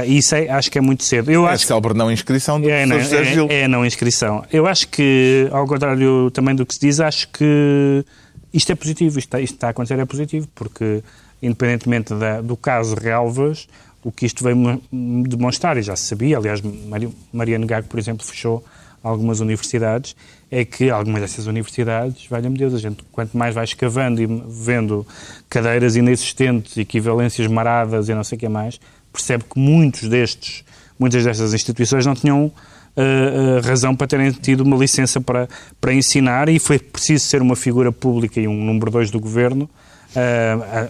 E 0.06 0.18
isso 0.18 0.36
é- 0.36 0.50
acho 0.50 0.70
que 0.70 0.78
é 0.78 0.82
muito 0.82 1.04
cedo. 1.04 1.32
Eu 1.32 1.48
É 1.48 1.54
acho 1.54 1.66
célebre 1.66 1.94
não 1.94 2.12
inscrição 2.12 2.60
do 2.60 2.70
é, 2.70 2.86
não, 2.86 2.98
professor 2.98 3.20
José 3.20 3.34
Gil. 3.34 3.48
é, 3.50 3.62
é 3.62 3.64
a 3.66 3.68
não 3.70 3.86
inscrição. 3.86 4.44
Eu 4.52 4.68
acho 4.68 4.88
que, 4.90 5.48
ao 5.52 5.66
contrário 5.66 6.30
também 6.32 6.54
do 6.54 6.66
que 6.66 6.74
se 6.74 6.80
diz, 6.82 7.00
acho 7.00 7.30
que 7.30 8.04
isto 8.54 8.72
é 8.72 8.76
positivo, 8.76 9.20
isto 9.20 9.28
está, 9.28 9.40
isto 9.42 9.54
está 9.56 9.68
a 9.68 9.70
acontecer 9.72 10.00
é 10.00 10.06
positivo, 10.06 10.48
porque 10.56 11.04
independentemente 11.42 12.14
da- 12.16 12.42
do 12.42 12.56
caso 12.58 12.96
Relvas, 12.96 13.68
o 14.04 14.12
que 14.12 14.26
isto 14.26 14.44
veio 14.44 14.56
mo- 14.56 14.82
demonstrar, 15.28 15.78
e 15.78 15.82
já 15.82 15.96
se 15.96 16.06
sabia, 16.06 16.38
aliás, 16.38 16.62
Mari- 16.62 17.10
Mariano 17.32 17.66
Gago, 17.68 17.88
por 17.88 18.00
exemplo, 18.00 18.26
fechou 18.26 18.64
algumas 19.04 19.40
universidades, 19.40 20.16
é 20.50 20.64
que 20.66 20.90
algumas 20.90 21.22
dessas 21.22 21.46
universidades, 21.46 22.26
valha-me 22.28 22.58
Deus, 22.58 22.74
a 22.74 22.80
gente 22.80 23.04
quanto 23.12 23.38
mais 23.38 23.54
vai 23.54 23.64
escavando 23.66 24.22
e 24.22 24.26
vendo 24.26 25.06
cadeiras 25.50 25.96
inexistentes, 25.96 26.78
equivalências 26.78 27.48
maradas 27.48 28.10
e 28.10 28.14
não 28.14 28.24
sei 28.24 28.38
o 28.38 28.40
que 28.40 28.50
mais, 28.50 28.80
percebe 29.14 29.44
que 29.44 29.60
muitos 29.60 30.08
destes, 30.08 30.64
muitas 30.98 31.24
destas 31.24 31.54
instituições 31.54 32.06
não 32.06 32.16
tinham 32.16 32.52
uh, 32.98 33.60
uh, 33.60 33.68
razão 33.68 33.96
para 33.96 34.08
terem 34.08 34.32
tido 34.32 34.62
uma 34.62 34.76
licença 34.76 35.22
para, 35.22 35.48
para 35.80 35.94
ensinar 35.94 36.50
e 36.50 36.58
foi 36.60 36.80
preciso 36.80 37.26
ser 37.26 37.42
uma 37.42 37.56
figura 37.56 37.92
pública 37.92 38.40
e 38.42 38.48
um 38.48 38.54
número 38.66 38.90
dois 38.92 39.12
do 39.12 39.20
governo, 39.20 39.70
uh, 40.16 40.90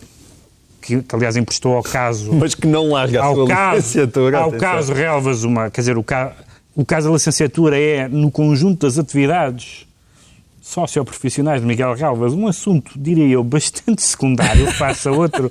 que, 0.82 1.02
que, 1.02 1.16
aliás 1.16 1.36
emprestou 1.36 1.76
ao 1.76 1.84
caso 1.84 2.34
Mas 2.34 2.56
que 2.56 2.66
não 2.66 2.90
larga 2.92 3.22
a 3.22 3.26
ao 3.26 3.36
sua 3.36 3.48
caso, 3.48 3.76
licenciatura. 3.78 4.38
ao 4.40 4.50
atenção. 4.50 4.60
caso 4.70 4.94
Relvas, 4.94 5.44
uma, 5.44 5.70
quer 5.70 5.82
dizer, 5.82 5.98
o, 5.98 6.04
ca, 6.04 6.34
o 6.76 6.86
caso 6.86 7.08
da 7.10 7.14
licenciatura 7.14 7.78
é 7.78 8.08
no 8.08 8.32
conjunto 8.32 8.88
das 8.88 8.98
atividades 8.98 9.86
socioprofissionais 10.62 11.62
de 11.62 11.68
Miguel 11.68 11.94
Relvas, 11.94 12.34
um 12.34 12.46
assunto, 12.48 12.92
diria 12.98 13.26
eu, 13.28 13.44
bastante 13.44 14.04
secundário, 14.04 14.70
face 14.74 15.08
a 15.08 15.12
outro, 15.12 15.50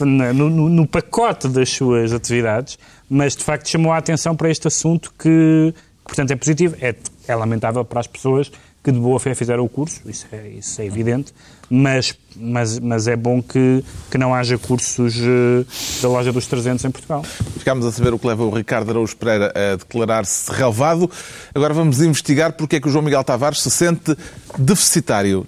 no, 0.00 0.32
no- 0.34 0.68
no 0.68 0.86
pacote 0.86 1.46
das 1.48 1.70
suas 1.70 2.12
atividades, 2.12 2.76
mas 3.08 3.36
de 3.36 3.44
facto 3.44 3.68
chamou 3.68 3.92
a 3.92 3.98
atenção 3.98 4.34
para 4.34 4.50
este 4.50 4.66
assunto 4.66 5.12
que, 5.16 5.72
portanto, 6.06 6.30
é 6.30 6.36
positivo. 6.36 6.76
É, 6.80 6.94
é 7.28 7.34
lamentável 7.34 7.84
para 7.84 8.00
as 8.00 8.06
pessoas 8.06 8.50
que 8.86 8.92
de 8.92 9.00
boa 9.00 9.18
fé 9.18 9.34
fizeram 9.34 9.64
o 9.64 9.68
curso, 9.68 10.00
isso 10.06 10.26
é, 10.30 10.48
isso 10.50 10.80
é 10.80 10.86
evidente, 10.86 11.34
mas, 11.68 12.16
mas, 12.36 12.78
mas 12.78 13.08
é 13.08 13.16
bom 13.16 13.42
que, 13.42 13.84
que 14.08 14.16
não 14.16 14.32
haja 14.32 14.56
cursos 14.56 15.16
eh, 15.16 15.64
da 16.00 16.08
loja 16.08 16.32
dos 16.32 16.46
300 16.46 16.84
em 16.84 16.90
Portugal. 16.92 17.24
Ficámos 17.58 17.84
a 17.84 17.90
saber 17.90 18.14
o 18.14 18.18
que 18.18 18.28
leva 18.28 18.44
o 18.44 18.50
Ricardo 18.50 18.90
Araújo 18.90 19.16
Pereira 19.16 19.52
a 19.56 19.74
declarar-se 19.74 20.52
relevado. 20.52 21.10
Agora 21.52 21.74
vamos 21.74 22.00
investigar 22.00 22.52
porque 22.52 22.76
é 22.76 22.80
que 22.80 22.86
o 22.86 22.90
João 22.92 23.02
Miguel 23.02 23.24
Tavares 23.24 23.60
se 23.60 23.72
sente 23.72 24.16
deficitário. 24.56 25.44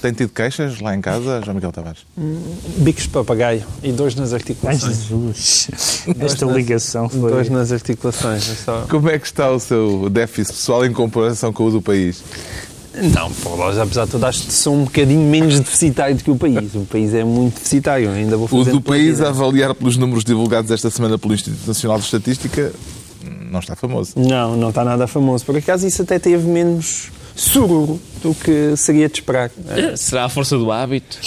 Tem 0.00 0.12
tido 0.12 0.30
queixas 0.30 0.80
lá 0.80 0.94
em 0.94 1.00
casa, 1.00 1.40
João 1.44 1.54
Miguel 1.54 1.70
Tavares? 1.72 2.00
Bicos 2.78 3.04
de 3.04 3.08
papagaio 3.10 3.62
e 3.82 3.92
dois 3.92 4.14
nas 4.16 4.32
Ai, 4.32 4.38
articulações. 4.38 4.96
Jesus! 5.04 5.68
Esta 6.18 6.44
ligação 6.46 7.08
foi... 7.08 7.30
Dois 7.30 7.48
nas 7.48 7.70
articulações. 7.72 8.50
é 8.50 8.54
só- 8.54 8.86
Como 8.90 9.08
é 9.08 9.18
que 9.18 9.26
está 9.26 9.50
o 9.50 9.60
seu 9.60 10.10
déficit 10.10 10.54
pessoal 10.54 10.84
em 10.84 10.92
comparação 10.92 11.52
com 11.52 11.64
o 11.66 11.70
do 11.70 11.80
país? 11.80 12.22
Não, 13.14 13.30
pô, 13.32 13.56
nós, 13.56 13.78
apesar 13.78 14.04
de 14.04 14.10
tudo, 14.10 14.26
acho 14.26 14.42
que 14.42 14.52
sou 14.52 14.74
um 14.74 14.84
bocadinho 14.84 15.20
menos 15.30 15.58
deficitário 15.60 16.14
do 16.16 16.22
que 16.24 16.30
o 16.30 16.36
país. 16.36 16.74
O 16.74 16.80
país 16.84 17.14
é 17.14 17.24
muito 17.24 17.54
deficitário, 17.54 18.10
ainda 18.10 18.36
vou 18.36 18.44
O 18.44 18.48
fazer. 18.48 18.70
do 18.72 18.80
país, 18.82 19.20
a 19.22 19.28
avaliar 19.28 19.74
pelos 19.74 19.96
números 19.96 20.24
divulgados 20.24 20.70
esta 20.70 20.90
semana 20.90 21.16
pelo 21.16 21.32
Instituto 21.32 21.66
Nacional 21.66 21.98
de 21.98 22.04
Estatística, 22.04 22.70
não 23.50 23.60
está 23.60 23.74
famoso. 23.76 24.12
Não, 24.16 24.56
não 24.56 24.68
está 24.70 24.84
nada 24.84 25.06
famoso. 25.06 25.42
Por 25.46 25.56
acaso 25.56 25.86
isso 25.86 26.02
até 26.02 26.18
teve 26.18 26.46
menos, 26.46 27.10
sururu 27.34 28.00
do 28.22 28.34
que 28.34 28.76
seria 28.76 29.08
de 29.08 29.14
esperar. 29.14 29.50
É, 29.68 29.96
Será 29.96 30.24
a 30.26 30.28
força 30.28 30.56
do 30.56 30.70
hábito? 30.70 31.18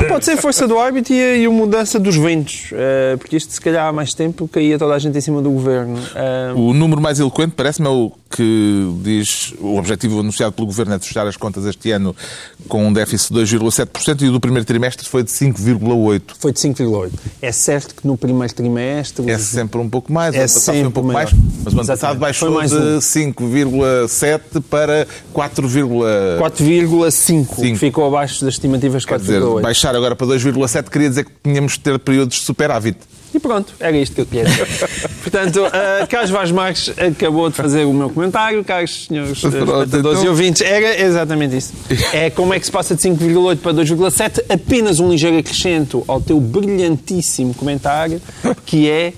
Não 0.00 0.08
pode 0.08 0.24
ser 0.24 0.36
força 0.36 0.68
do 0.68 0.78
hábito 0.78 1.12
e 1.12 1.20
a, 1.22 1.36
e 1.38 1.46
a 1.46 1.50
mudança 1.50 1.98
dos 1.98 2.14
ventos, 2.16 2.68
eh, 2.72 3.16
porque 3.18 3.36
isto 3.36 3.52
se 3.52 3.60
calhar 3.60 3.86
há 3.88 3.92
mais 3.92 4.12
tempo 4.12 4.46
caía 4.46 4.78
toda 4.78 4.94
a 4.94 4.98
gente 4.98 5.16
em 5.16 5.20
cima 5.20 5.40
do 5.40 5.50
governo. 5.50 5.98
Eh, 6.14 6.52
O 6.54 6.74
número 6.74 7.00
mais 7.00 7.18
eloquente 7.18 7.54
parece-me 7.56 7.86
é 7.88 7.90
o 7.90 8.12
que 8.30 8.90
diz 9.02 9.54
o 9.60 9.76
objetivo 9.78 10.20
anunciado 10.20 10.52
pelo 10.52 10.66
Governo 10.66 10.94
é 10.94 10.98
de 10.98 11.06
fechar 11.06 11.26
as 11.26 11.36
contas 11.36 11.64
este 11.66 11.90
ano 11.90 12.14
com 12.68 12.86
um 12.86 12.92
déficit 12.92 13.32
de 13.34 13.40
2,7% 13.40 14.22
e 14.22 14.28
o 14.28 14.32
do 14.32 14.40
primeiro 14.40 14.64
trimestre 14.64 15.08
foi 15.08 15.22
de 15.22 15.30
5,8%. 15.30 16.22
foi 16.38 16.52
de 16.52 16.58
5,8. 16.60 17.10
É 17.40 17.52
certo 17.52 17.94
que 17.94 18.06
no 18.06 18.16
primeiro 18.16 18.52
trimestre... 18.54 19.28
É 19.30 19.38
sempre 19.38 19.78
um 19.80 19.88
pouco 19.88 20.12
mais, 20.12 20.34
o 20.34 20.38
É 20.38 20.40
ano 20.42 20.48
passado 20.52 20.74
foi 20.74 20.86
um 20.86 20.90
pouco 20.90 21.06
maior. 21.08 21.24
mais, 21.32 21.44
mas 21.64 21.74
o 21.74 21.78
ano 21.78 21.86
passado 21.86 22.18
baixou 22.18 22.50
de 22.62 22.74
um. 22.74 22.98
5,7 22.98 24.62
para 24.68 25.06
4, 25.32 25.68
4,5, 25.68 27.46
que 27.48 27.54
Cinco. 27.54 27.78
ficou 27.78 28.06
abaixo 28.06 28.44
das 28.44 28.54
estimativas 28.54 29.02
de 29.02 29.08
quer 29.08 29.18
dizer, 29.18 29.40
4,8. 29.42 29.60
baixar 29.62 29.94
agora 29.96 30.14
para 30.16 30.26
2,7 30.26 30.88
queria 30.90 31.08
dizer 31.08 31.24
que 31.24 31.30
tínhamos 31.42 31.72
de 31.72 31.80
ter 31.80 31.98
períodos 31.98 32.36
de 32.38 32.42
superávit. 32.44 32.98
E 33.34 33.40
pronto, 33.40 33.74
era 33.80 33.96
isto 33.96 34.14
que 34.14 34.20
eu 34.38 34.44
dizer. 34.44 34.68
Portanto, 35.22 35.64
uh, 35.64 36.06
Carlos 36.08 36.30
Vaz 36.30 36.50
Marques 36.50 36.92
acabou 36.98 37.48
de 37.48 37.56
fazer 37.56 37.84
o 37.84 37.92
meu 37.92 38.10
comentário, 38.10 38.62
caros 38.64 39.06
senhores 39.06 39.32
espectadores 39.32 39.94
então. 39.94 40.24
e 40.24 40.28
ouvintes. 40.28 40.62
Era 40.62 41.00
exatamente 41.00 41.56
isso. 41.56 41.72
É 42.12 42.28
como 42.28 42.52
é 42.52 42.60
que 42.60 42.66
se 42.66 42.72
passa 42.72 42.94
de 42.94 43.00
5,8 43.02 43.58
para 43.58 43.72
2,7, 43.72 44.44
apenas 44.48 45.00
um 45.00 45.10
ligeiro 45.10 45.38
acrescento 45.38 46.04
ao 46.06 46.20
teu 46.20 46.38
brilhantíssimo 46.38 47.54
comentário, 47.54 48.20
que 48.66 48.88
é 48.88 49.14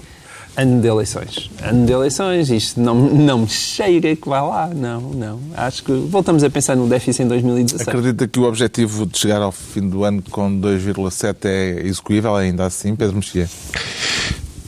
ano 0.56 0.80
de 0.80 0.88
eleições. 0.88 1.50
Ano 1.62 1.86
de 1.86 1.92
eleições, 1.92 2.50
isto 2.50 2.80
não, 2.80 2.94
não 2.94 3.40
me 3.40 3.48
cheira 3.48 4.14
que 4.14 4.28
vá 4.28 4.42
lá, 4.42 4.68
não, 4.68 5.00
não. 5.00 5.40
Acho 5.56 5.82
que 5.84 5.92
voltamos 5.92 6.44
a 6.44 6.50
pensar 6.50 6.76
no 6.76 6.88
déficit 6.88 7.22
em 7.22 7.28
2017. 7.28 7.88
Acredita 7.88 8.28
que 8.28 8.38
o 8.38 8.44
objetivo 8.44 9.06
de 9.06 9.18
chegar 9.18 9.42
ao 9.42 9.52
fim 9.52 9.88
do 9.88 10.04
ano 10.04 10.22
com 10.30 10.50
2,7 10.60 11.36
é 11.44 11.86
execuível 11.86 12.34
ainda 12.36 12.64
assim, 12.66 12.94
Pedro 12.94 13.16
Mexia? 13.16 13.48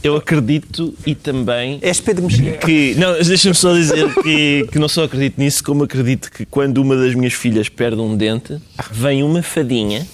Eu 0.02 0.14
acredito 0.14 0.94
e 1.04 1.16
também 1.16 1.80
És 1.82 2.00
Pedro 2.00 2.26
Mexia. 2.26 2.52
que. 2.58 2.94
Não, 2.94 3.14
deixa-me 3.14 3.54
só 3.56 3.72
dizer 3.72 4.14
que, 4.22 4.68
que 4.70 4.78
não 4.78 4.88
só 4.88 5.02
acredito 5.04 5.36
nisso, 5.38 5.64
como 5.64 5.82
acredito 5.82 6.30
que 6.30 6.46
quando 6.46 6.78
uma 6.78 6.96
das 6.96 7.12
minhas 7.14 7.32
filhas 7.32 7.68
perde 7.68 8.00
um 8.00 8.16
dente, 8.16 8.56
vem 8.92 9.24
uma 9.24 9.42
fadinha. 9.42 10.06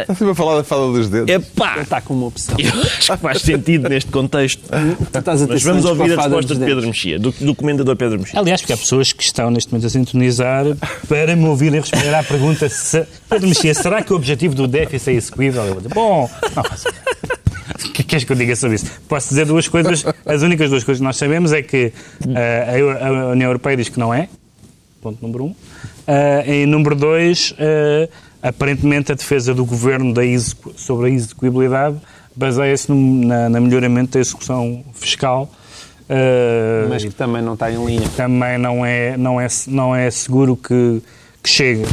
Está 0.00 0.14
sempre 0.14 0.30
a 0.30 0.34
falar 0.34 0.56
da 0.56 0.64
fala 0.64 0.92
dos 0.92 1.08
dedos. 1.08 1.28
Epá! 1.30 1.80
Está 1.80 2.00
com 2.00 2.14
uma 2.14 2.26
opção. 2.26 2.56
Eu 2.58 2.82
acho 2.82 3.12
que 3.12 3.16
faz 3.18 3.42
sentido 3.42 3.88
neste 3.88 4.10
contexto. 4.10 4.62
Tu 4.68 5.18
estás 5.18 5.42
a 5.42 5.46
ter 5.46 5.52
Mas 5.54 5.62
vamos 5.62 5.84
ouvir 5.84 6.12
a 6.12 6.16
fada 6.16 6.36
resposta 6.36 6.54
de 6.54 6.64
Pedro. 6.64 6.86
Mexia, 6.86 7.18
do, 7.18 7.30
do 7.30 7.54
comendador 7.54 7.96
Pedro 7.96 8.18
Mexia. 8.18 8.38
Aliás, 8.38 8.60
porque 8.60 8.72
há 8.72 8.76
pessoas 8.76 9.12
que 9.12 9.22
estão 9.22 9.50
neste 9.50 9.72
momento 9.72 9.86
a 9.86 9.90
sintonizar 9.90 10.64
para 11.08 11.36
me 11.36 11.46
ouvirem 11.46 11.80
responder 11.80 12.14
à 12.14 12.22
pergunta 12.22 12.68
se, 12.68 13.06
Pedro 13.28 13.48
Mexia, 13.48 13.74
será 13.74 14.02
que 14.02 14.12
o 14.12 14.16
objetivo 14.16 14.54
do 14.54 14.66
déficit 14.66 15.10
é 15.10 15.14
execuível? 15.14 15.62
Eu 15.62 15.72
vou 15.74 15.82
dizer, 15.82 15.94
bom, 15.94 16.30
não 16.54 16.64
faço. 16.64 16.88
O 17.84 17.92
que 17.92 18.02
queres 18.02 18.24
que 18.24 18.32
eu 18.32 18.36
diga 18.36 18.54
sobre 18.56 18.76
isso? 18.76 18.86
Posso 19.08 19.28
dizer 19.28 19.46
duas 19.46 19.68
coisas. 19.68 20.04
As 20.26 20.42
únicas 20.42 20.68
duas 20.68 20.84
coisas 20.84 20.98
que 21.00 21.04
nós 21.04 21.16
sabemos 21.16 21.52
é 21.52 21.62
que 21.62 21.92
eh, 22.34 22.80
a 23.00 23.30
União 23.30 23.48
Europeia 23.48 23.76
diz 23.76 23.88
que 23.88 23.98
não 23.98 24.12
é. 24.12 24.28
Ponto 25.00 25.22
número 25.22 25.44
um. 25.44 25.54
Eh, 26.06 26.62
e 26.62 26.66
número 26.66 26.94
dois, 26.94 27.54
eh, 27.58 28.08
aparentemente 28.42 29.12
a 29.12 29.14
defesa 29.14 29.54
do 29.54 29.64
governo 29.64 30.12
da 30.14 30.24
execu- 30.24 30.72
sobre 30.76 31.06
a 31.08 31.10
execuibilidade 31.10 31.96
baseia-se 32.34 32.90
no 32.90 33.26
na, 33.26 33.48
na 33.48 33.60
melhoramento 33.60 34.12
da 34.12 34.20
execução 34.20 34.82
fiscal. 34.94 35.50
eh, 36.08 36.86
Mas 36.88 37.04
que 37.04 37.10
também 37.10 37.42
não 37.42 37.54
está 37.54 37.70
em 37.70 37.84
linha. 37.84 38.08
também 38.16 38.58
não 38.58 38.84
é, 38.84 39.16
não 39.16 39.40
é, 39.40 39.46
não 39.66 39.94
é 39.94 40.10
seguro 40.10 40.56
que, 40.56 41.02
que 41.42 41.48
chegue. 41.48 41.84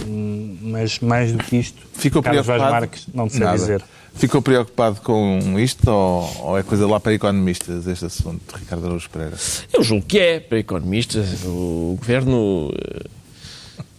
Mas 0.61 0.99
mais 0.99 1.31
do 1.31 1.39
que 1.39 1.57
isto, 1.57 1.81
Ficou 1.93 2.21
Carlos 2.21 2.45
Vaz 2.45 2.57
preocupado? 2.59 2.81
Marques 2.81 3.07
não 3.13 3.29
sei 3.29 3.39
Nada. 3.41 3.57
dizer. 3.57 3.83
Ficou 4.15 4.41
preocupado 4.41 4.99
com 5.01 5.59
isto 5.59 5.87
ou, 5.91 6.27
ou 6.41 6.57
é 6.57 6.63
coisa 6.63 6.87
lá 6.87 6.99
para 6.99 7.13
economistas 7.13 7.85
este 7.85 8.05
assunto, 8.05 8.41
Ricardo 8.57 8.85
Araújo 8.85 9.07
Pereira? 9.11 9.35
Eu 9.71 9.83
julgo 9.83 10.05
que 10.07 10.17
é, 10.17 10.39
para 10.39 10.57
economistas. 10.57 11.43
O 11.45 11.95
governo 11.99 12.71
eh, 12.73 13.05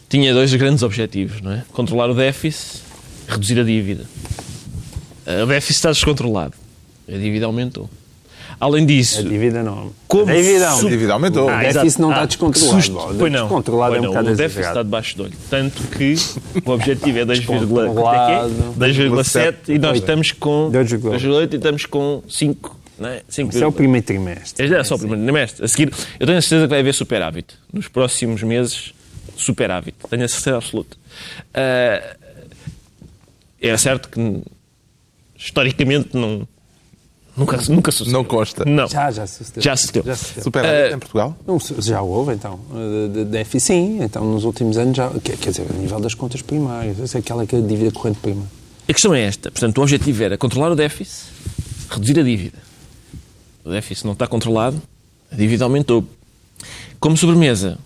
tinha 0.09 0.33
dois 0.33 0.53
grandes 0.55 0.83
objetivos, 0.83 1.41
não 1.41 1.53
é? 1.53 1.65
Controlar 1.73 2.11
o 2.11 2.15
déficit, 2.15 2.83
reduzir 3.29 3.61
a 3.61 3.65
dívida. 3.65 4.05
Eh, 5.27 5.43
O 5.43 5.47
déficit 5.47 5.75
está 5.77 5.91
descontrolado. 5.93 6.55
A 7.09 7.13
dívida 7.13 7.47
aumentou. 7.47 7.89
Além 8.61 8.83
A 8.83 8.87
disso, 8.87 9.23
dívida 9.23 9.63
não. 9.63 9.93
Como 10.09 10.29
a 10.31 10.35
dívida 10.35 10.69
A 10.69 10.77
não. 10.83 10.89
dívida 10.91 11.13
aumentou. 11.13 11.47
O 11.47 11.49
Ah, 11.49 11.59
déficit 11.61 11.87
exato. 11.87 12.03
não 12.03 12.09
Ah, 12.11 12.13
está 12.15 12.27
descontrolado. 12.27 12.83
susto. 12.83 13.15
Pois 13.19 13.33
não. 13.33 13.41
Descontrolado 13.43 13.93
Pois 13.93 14.05
é 14.05 14.09
um 14.09 14.15
não. 14.23 14.33
O 14.33 14.37
déficit 14.37 14.67
está 14.69 14.83
debaixo 14.83 15.17
do 15.17 15.23
olho. 15.25 15.33
Tanto 15.51 15.83
que 15.97 16.15
o 16.65 16.71
objetivo 16.73 17.19
é 17.19 17.25
2,7 17.25 17.67
Descontrolado. 17.67 18.55
2,7 18.79 19.55
e 19.69 19.79
nós 19.79 19.99
estamos 19.99 20.33
com 20.33 20.71
2,8. 20.73 21.21
2,8 21.21 21.53
e 21.53 21.57
estamos 21.57 21.87
com 21.87 22.23
5. 22.29 22.77
Não 22.99 23.09
é? 23.09 23.23
5, 23.29 23.55
Isso 23.55 23.63
é 23.63 23.67
o 23.67 23.71
primeiro 23.71 24.05
trimestre. 24.05 24.65
Este 24.65 24.75
é 24.77 24.83
só 24.83 24.97
o 24.97 24.99
primeiro 24.99 25.23
trimestre. 25.23 25.65
A 25.65 25.69
seguir, 25.69 25.93
eu 26.19 26.27
tenho 26.27 26.39
a 26.39 26.43
certeza 26.43 26.63
que 26.65 26.71
vai 26.71 26.81
haver 26.81 26.95
superávit. 26.95 27.55
Nos 27.73 27.87
próximos 27.87 28.43
meses, 28.43 28.93
superávit. 29.39 29.97
Tenho 30.11 30.25
a 30.25 30.29
certeza 30.29 30.57
absoluta. 30.57 30.97
É 33.61 33.77
certo 33.77 34.09
que, 34.09 34.43
historicamente, 35.37 36.11
não, 36.17 36.47
nunca, 37.37 37.57
nunca 37.69 37.91
sucedeu. 37.91 38.13
Não 38.21 38.25
consta. 38.25 38.65
Não. 38.65 38.87
Já, 38.87 39.11
já 39.11 39.27
sucedeu. 39.27 39.63
Já 39.63 39.77
sucedeu. 39.77 40.03
Já 40.05 40.17
sucedeu. 40.17 40.43
Superávit 40.45 40.93
Eh, 40.93 40.95
em 40.95 40.99
Portugal? 40.99 41.37
Não, 41.47 41.59
já 41.81 42.01
houve, 42.01 42.35
então. 42.35 42.61
De, 42.73 43.09
de 43.13 43.25
déficit, 43.25 43.67
sim. 43.67 43.99
Então, 44.03 44.25
nos 44.25 44.45
últimos 44.45 44.79
anos 44.79 44.97
já... 44.97 45.11
Quer, 45.25 45.37
quer 45.37 45.51
dizer, 45.51 45.67
a 45.69 45.73
nível 45.75 45.99
das 46.01 46.15
contas 46.15 46.41
primárias. 46.41 47.01
Essa 47.01 47.19
é 47.19 47.21
aquela 47.21 47.45
que 47.47 47.57
é 47.57 47.59
a 47.59 47.63
dívida 47.63 47.91
corrente 47.91 48.21
prima. 48.21 48.45
A 48.89 48.93
questão 48.93 49.13
é 49.15 49.23
esta. 49.23 49.51
Portanto, 49.51 49.79
o 49.79 49.83
objetivo 49.83 50.23
era 50.23 50.39
controlar 50.39 50.71
o 50.71 50.77
déficit, 50.77 51.27
reduzir 51.91 52.19
a 52.21 52.23
dívida. 52.23 52.59
O 53.65 53.71
déficit 53.71 54.05
não 54.07 54.13
está 54.13 54.27
controlado, 54.27 54.81
a 55.33 55.35
dívida 55.35 55.65
aumentou. 55.65 56.05
Como 57.01 57.17
sobremesa, 57.17 57.77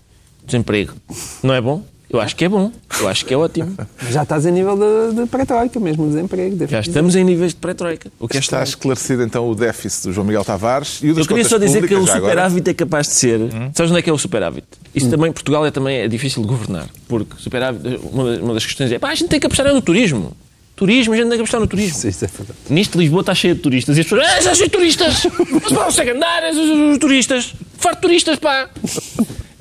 desemprego. 0.45 0.93
Não 1.41 1.53
é 1.53 1.61
bom? 1.61 1.83
Eu 2.09 2.21
acho 2.21 2.35
que 2.35 2.45
é 2.45 2.49
bom. 2.49 2.71
Eu 2.99 3.07
acho 3.07 3.25
que 3.25 3.33
é 3.33 3.37
ótimo. 3.37 3.75
Já 4.11 4.21
estás 4.21 4.45
a 4.45 4.51
nível 4.51 4.77
de, 4.77 5.21
de 5.21 5.27
pré-troika 5.27 5.79
mesmo, 5.79 6.07
desemprego. 6.07 6.55
Já 6.59 6.65
dizer. 6.79 6.79
estamos 6.91 7.15
em 7.15 7.23
níveis 7.23 7.53
de 7.53 7.59
pré-troika. 7.59 8.11
O 8.19 8.27
que 8.27 8.37
é 8.37 8.39
Está 8.39 8.61
esclarecido 8.61 9.23
então 9.23 9.49
o 9.49 9.55
déficit 9.55 10.03
do 10.03 10.13
João 10.13 10.27
Miguel 10.27 10.45
Tavares 10.45 10.99
e 11.01 11.09
o 11.09 11.15
das 11.15 11.23
Eu 11.25 11.27
queria 11.29 11.43
só 11.49 11.57
dizer 11.57 11.81
que 11.81 11.87
públicas, 11.87 12.03
o 12.03 12.05
já 12.07 12.15
agora. 12.17 12.31
superávit 12.33 12.69
é 12.69 12.73
capaz 12.75 13.07
de 13.07 13.13
ser. 13.13 13.39
Sabes 13.73 13.89
onde 13.91 13.99
é 13.99 14.01
que 14.03 14.09
é 14.11 14.13
o 14.13 14.17
superávit? 14.19 14.67
Isso 14.93 15.09
também, 15.09 15.31
Portugal 15.31 15.65
é 15.65 15.71
também 15.71 15.97
é 16.01 16.07
difícil 16.07 16.43
de 16.43 16.47
governar. 16.49 16.87
Porque 17.07 17.33
superávit, 17.39 17.99
uma 18.11 18.25
das, 18.25 18.39
uma 18.41 18.53
das 18.53 18.63
questões 18.65 18.91
é 18.91 18.99
pá, 18.99 19.09
a 19.09 19.15
gente 19.15 19.29
tem 19.29 19.39
que 19.39 19.47
apostar 19.47 19.65
é 19.65 19.73
no 19.73 19.81
turismo. 19.81 20.37
Turismo, 20.75 21.13
a 21.13 21.17
gente 21.17 21.25
tem 21.29 21.37
que 21.37 21.41
apostar 21.41 21.61
no 21.61 21.67
turismo. 21.67 21.97
Sim, 21.97 22.09
Isso 22.09 22.25
é 22.25 22.27
verdade. 22.27 22.59
Nisto 22.69 22.97
Lisboa 22.99 23.21
está 23.21 23.33
cheia 23.33 23.55
de 23.55 23.61
turistas 23.61 23.97
e 23.97 24.01
as 24.01 24.05
pessoas, 24.07 24.27
ah, 24.47 24.53
cheio 24.53 24.69
de 24.69 24.75
turistas! 24.77 25.23
Mas 25.63 25.71
não 25.71 25.83
consegue 25.85 26.11
andar, 26.11 26.43
os, 26.51 26.57
os- 26.57 26.97
turistas! 26.99 27.55
Farto 27.79 28.01
turistas, 28.01 28.37
pá! 28.37 28.69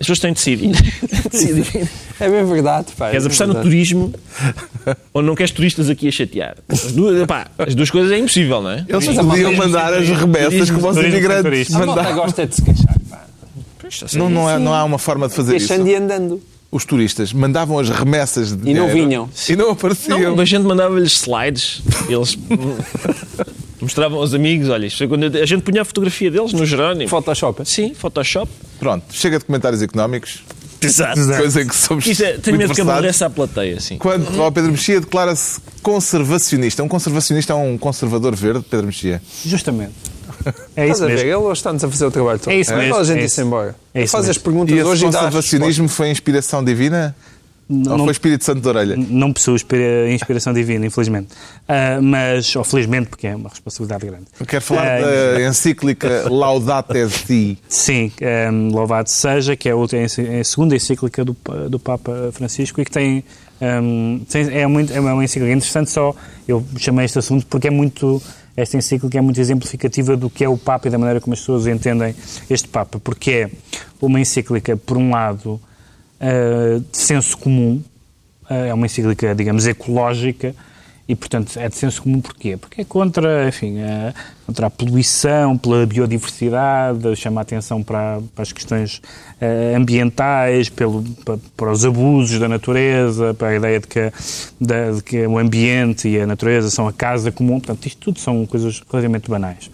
As 0.02 0.06
pessoas 0.06 0.18
têm 0.18 0.32
de 0.32 0.38
decidir. 0.38 0.70
decidir. 1.30 1.88
É 2.20 2.28
bem 2.28 2.44
verdade, 2.44 2.88
pá. 2.96 3.10
Queres 3.10 3.24
é 3.24 3.26
apostar 3.26 3.46
no 3.48 3.54
verdade. 3.54 3.70
turismo 3.70 4.12
ou 5.14 5.22
não 5.22 5.34
queres 5.34 5.50
turistas 5.52 5.88
aqui 5.88 6.08
a 6.08 6.12
chatear? 6.12 6.56
As 6.68 6.92
duas, 6.92 7.26
pá, 7.26 7.46
as 7.58 7.74
duas 7.74 7.90
coisas 7.90 8.10
é 8.12 8.18
impossível, 8.18 8.60
não 8.60 8.70
é? 8.70 8.84
Eles 8.88 9.06
podiam 9.06 9.54
mandar 9.54 9.94
as 9.94 10.08
remessas 10.08 10.70
como 10.70 10.88
os 10.88 10.96
imigrantes 10.96 11.42
turistas. 11.42 11.76
A 11.88 12.12
gosta 12.12 12.46
de 12.46 12.54
se 12.54 12.62
queixar, 12.62 12.96
pá. 13.08 13.24
Não, 14.14 14.28
não, 14.30 14.50
é- 14.50 14.58
não 14.58 14.74
há 14.74 14.84
uma 14.84 14.98
forma 14.98 15.28
de 15.28 15.34
fazer 15.34 15.56
isso. 15.56 15.68
Queixando 15.68 15.88
e 15.88 15.94
andando. 15.94 16.42
Os 16.70 16.86
turistas 16.86 17.34
mandavam 17.34 17.78
as 17.78 17.90
remessas 17.90 18.48
de 18.56 18.70
E 18.70 18.72
não 18.72 18.86
dinheiro 18.86 18.92
vinham. 18.94 19.30
E 19.46 19.54
não 19.56 19.66
Não, 19.66 19.72
apareciam. 19.72 20.40
a 20.40 20.44
gente 20.46 20.62
mandava-lhes 20.64 21.12
slides. 21.12 21.82
Eles 22.08 22.38
mostravam 23.82 24.18
aos 24.18 24.32
amigos, 24.34 24.68
olha, 24.68 24.86
isto 24.86 24.98
foi 24.98 25.08
quando 25.08 25.24
eu- 25.24 25.42
a 25.42 25.46
gente 25.46 25.62
punha 25.62 25.82
a 25.82 25.84
fotografia 25.84 26.30
deles 26.30 26.52
no 26.52 26.64
Jerónimo. 26.64 27.08
Photoshop. 27.08 27.68
Sim, 27.68 27.92
Photoshop. 27.94 28.50
Pronto, 28.78 29.04
chega 29.10 29.38
de 29.38 29.44
comentários 29.44 29.82
económicos. 29.82 30.42
Exato. 30.80 31.20
Coisa 31.36 31.62
em 31.62 31.66
que 31.68 31.76
somos 31.76 32.04
Isso 32.06 32.24
é, 32.24 32.32
tenho 32.38 32.56
muito 32.56 32.58
medo 32.58 32.68
que 32.70 32.74
versados. 32.76 32.90
aborreça 32.98 33.26
a 33.26 33.30
plateia, 33.30 33.78
sim. 33.80 33.98
Quando 33.98 34.42
ao 34.42 34.50
Pedro 34.50 34.72
Mexia 34.72 35.00
declara-se 35.00 35.60
conservacionista. 35.80 36.82
Um 36.82 36.88
conservacionista 36.88 37.52
é 37.52 37.56
um 37.56 37.78
conservador 37.78 38.34
verde, 38.34 38.64
Pedro 38.68 38.86
Mexia. 38.86 39.22
Justamente. 39.44 39.92
É 40.74 40.88
Estás 40.88 40.90
isso 40.96 41.04
a 41.04 41.06
ver? 41.06 41.12
mesmo. 41.12 41.26
Ele 41.28 41.34
hoje 41.36 41.58
está-nos 41.60 41.84
a 41.84 41.88
fazer 41.88 42.04
o 42.06 42.10
trabalho 42.10 42.38
todo. 42.38 42.52
É 42.52 42.56
isso 42.56 42.74
mesmo, 42.74 42.88
Toda 42.90 43.02
a 43.02 43.04
gente 43.04 43.18
é 43.18 43.22
disse 43.22 43.34
isso. 43.34 43.40
embora. 43.46 43.76
É 43.94 44.02
isso 44.02 44.10
Faz 44.12 44.24
as 44.24 44.28
mesmo. 44.36 44.42
perguntas 44.42 44.74
E 44.74 44.78
esse 44.78 44.88
hoje 44.88 45.06
e 45.06 45.10
dá 45.10 45.18
as 45.18 45.24
conservacionismo 45.26 45.88
foi 45.88 46.10
inspiração 46.10 46.64
divina? 46.64 47.14
Não, 47.72 47.98
foi 47.98 48.12
Espírito 48.12 48.44
Santo 48.44 48.60
de 48.60 48.68
orelha? 48.68 48.96
não 48.96 49.32
possuo 49.32 49.54
inspira- 49.54 50.10
inspiração 50.12 50.52
divina, 50.52 50.84
infelizmente. 50.86 51.28
Ah, 51.68 51.98
mas, 52.02 52.54
ou 52.56 52.64
felizmente, 52.64 53.08
porque 53.08 53.26
é 53.26 53.34
uma 53.36 53.48
responsabilidade 53.48 54.06
grande. 54.06 54.24
Quero 54.46 54.62
falar 54.62 54.86
Ah, 54.86 55.00
da 55.34 55.42
encíclica 55.48 56.28
Laudate 56.30 57.08
Si. 57.08 57.58
Sim, 57.68 58.12
um, 58.52 58.68
louvado 58.72 59.08
seja, 59.08 59.56
que 59.56 59.68
é 59.68 59.72
a, 59.72 59.76
outra- 59.76 59.98
é 59.98 60.40
a 60.40 60.44
segunda 60.44 60.76
encíclica 60.76 61.24
do, 61.24 61.36
do 61.70 61.78
Papa 61.78 62.30
Francisco 62.32 62.80
e 62.80 62.84
que 62.84 62.90
tem, 62.90 63.24
um, 63.60 64.20
tem- 64.28 64.50
é, 64.56 64.66
muito, 64.66 64.92
é 64.92 65.00
uma 65.00 65.24
encíclica 65.24 65.52
interessante, 65.52 65.90
só 65.90 66.14
eu 66.46 66.64
chamei 66.78 67.04
este 67.04 67.18
assunto 67.18 67.46
porque 67.46 67.68
é 67.68 67.70
muito, 67.70 68.20
esta 68.56 68.76
encíclica 68.76 69.16
é 69.16 69.20
muito 69.20 69.40
exemplificativa 69.40 70.16
do 70.16 70.28
que 70.28 70.44
é 70.44 70.48
o 70.48 70.58
Papa 70.58 70.88
e 70.88 70.90
da 70.90 70.98
maneira 70.98 71.20
como 71.20 71.32
as 71.34 71.40
pessoas 71.40 71.66
entendem 71.66 72.14
este 72.50 72.68
Papa, 72.68 73.00
porque 73.02 73.30
é 73.30 73.50
uma 74.00 74.20
encíclica, 74.20 74.76
por 74.76 74.96
um 74.98 75.10
lado, 75.10 75.60
uh, 76.22 76.80
de 76.80 76.96
senso 76.96 77.36
comum, 77.36 77.82
uh, 78.50 78.54
é 78.54 78.72
uma 78.72 78.86
encíclica, 78.86 79.34
digamos, 79.34 79.66
ecológica, 79.66 80.54
e, 81.08 81.16
portanto, 81.16 81.58
é 81.58 81.68
de 81.68 81.76
senso 81.76 82.02
comum 82.02 82.20
porquê? 82.20 82.56
Porque 82.56 82.80
é 82.80 82.84
contra, 82.84 83.48
enfim, 83.48 83.80
a, 83.82 84.14
contra 84.46 84.68
a 84.68 84.70
poluição, 84.70 85.58
pela 85.58 85.84
biodiversidade, 85.84 87.16
chama 87.16 87.40
a 87.40 87.42
atenção 87.42 87.82
para, 87.82 88.20
para 88.34 88.42
as 88.42 88.52
questões 88.52 88.98
uh, 89.40 89.76
ambientais, 89.76 90.68
pelo, 90.68 91.02
para, 91.24 91.38
para, 91.56 91.72
os 91.72 91.84
abusos 91.84 92.38
da 92.38 92.48
natureza, 92.48 93.34
para 93.34 93.48
a 93.48 93.56
ideia 93.56 93.80
de 93.80 93.86
que, 93.88 94.12
de, 94.60 94.92
de 94.94 95.02
que 95.02 95.26
o 95.26 95.38
ambiente 95.38 96.08
e 96.08 96.20
a 96.20 96.26
natureza 96.26 96.70
são 96.70 96.86
a 96.86 96.92
casa 96.92 97.32
comum. 97.32 97.58
Portanto, 97.58 97.84
isto 97.84 97.98
tudo 97.98 98.20
são 98.20 98.46
coisas 98.46 98.80
relativamente 98.90 99.28
banais. 99.28 99.70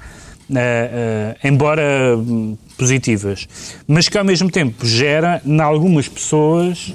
Uh, 0.51 0.55
uh, 0.55 1.47
embora 1.47 2.17
hum, 2.17 2.57
positivas, 2.79 3.47
mas 3.87 4.09
que 4.09 4.17
ao 4.17 4.25
mesmo 4.25 4.51
tempo 4.51 4.87
gera, 4.87 5.43
em 5.45 5.61
algumas 5.61 6.09
pessoas, 6.09 6.95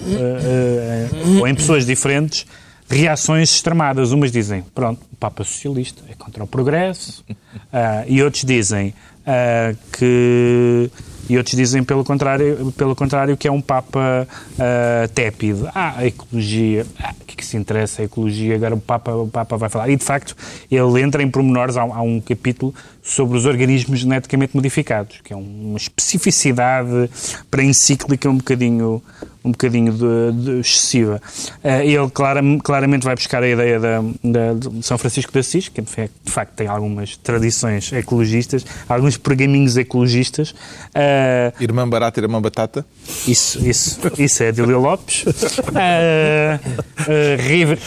ou 1.39 1.47
em 1.47 1.53
pessoas 1.53 1.86
diferentes, 1.86 2.45
reações 2.93 3.51
extremadas. 3.51 4.11
Umas 4.11 4.31
dizem, 4.31 4.63
pronto, 4.73 5.01
o 5.11 5.15
Papa 5.15 5.43
Socialista 5.43 6.03
é 6.09 6.13
contra 6.13 6.43
o 6.43 6.47
progresso, 6.47 7.23
uh, 7.29 8.05
e 8.07 8.21
outros 8.21 8.43
dizem 8.43 8.93
uh, 9.21 9.77
que. 9.91 10.89
E 11.29 11.38
outros 11.38 11.55
dizem, 11.55 11.81
pelo 11.86 12.03
contrário, 12.03 12.73
pelo 12.75 12.93
contrário 12.93 13.38
que 13.38 13.47
é 13.47 13.51
um 13.51 13.61
Papa 13.61 14.27
uh, 14.27 15.07
tépido. 15.13 15.69
Ah, 15.73 15.93
a 15.99 16.05
ecologia. 16.05 16.86
Ah, 17.01 17.13
o 17.21 17.25
que, 17.25 17.34
é 17.34 17.36
que 17.38 17.45
se 17.45 17.55
interessa 17.55 18.01
a 18.01 18.05
ecologia? 18.05 18.53
Agora 18.55 18.75
o 18.75 18.81
Papa, 18.81 19.15
o 19.15 19.29
Papa 19.29 19.55
vai 19.55 19.69
falar. 19.69 19.88
E, 19.88 19.95
de 19.95 20.03
facto, 20.03 20.36
ele 20.69 21.01
entra 21.01 21.23
em 21.23 21.29
pormenores. 21.31 21.77
Há, 21.77 21.84
há 21.84 22.01
um 22.01 22.19
capítulo 22.19 22.75
sobre 23.04 23.38
os 23.38 23.45
organismos 23.45 23.99
geneticamente 23.99 24.56
modificados, 24.56 25.20
que 25.22 25.34
é 25.34 25.36
uma 25.36 25.78
especificidade 25.78 27.10
para 27.51 27.62
a 27.62 27.66
encíclica 27.66 28.30
um 28.30 28.38
bocadinho 28.38 29.04
um 29.43 29.51
bocadinho 29.51 29.91
de, 29.91 30.32
de 30.43 30.60
excessiva. 30.62 31.22
Uh, 31.64 31.82
ele 31.82 32.10
clara, 32.12 32.41
claramente 32.64 33.04
vai 33.04 33.14
buscar 33.14 33.43
a 33.43 33.47
ideia 33.47 33.80
da, 33.80 34.01
da, 34.24 34.54
de 34.54 34.82
São 34.86 34.97
Francisco 34.97 35.32
de 35.34 35.39
Assis, 35.39 35.68
que 35.68 35.82
de 35.82 36.32
facto 36.32 36.54
tem 36.54 36.68
algumas 36.68 37.18
tradições 37.18 37.91
ecologistas, 37.91 38.66
alguns 38.88 39.18
pergaminhos 39.18 39.76
ecologistas. 39.76 40.51
Uh, 40.51 41.51
irmã 41.62 41.88
barata, 41.88 42.22
irmã 42.22 42.41
batata? 42.41 42.86
Isso, 43.28 43.60
isso, 43.68 43.99
isso 44.18 44.43
é 44.43 44.47
Adília 44.47 44.78
Lopes. 44.78 45.24
Uh, 45.24 46.60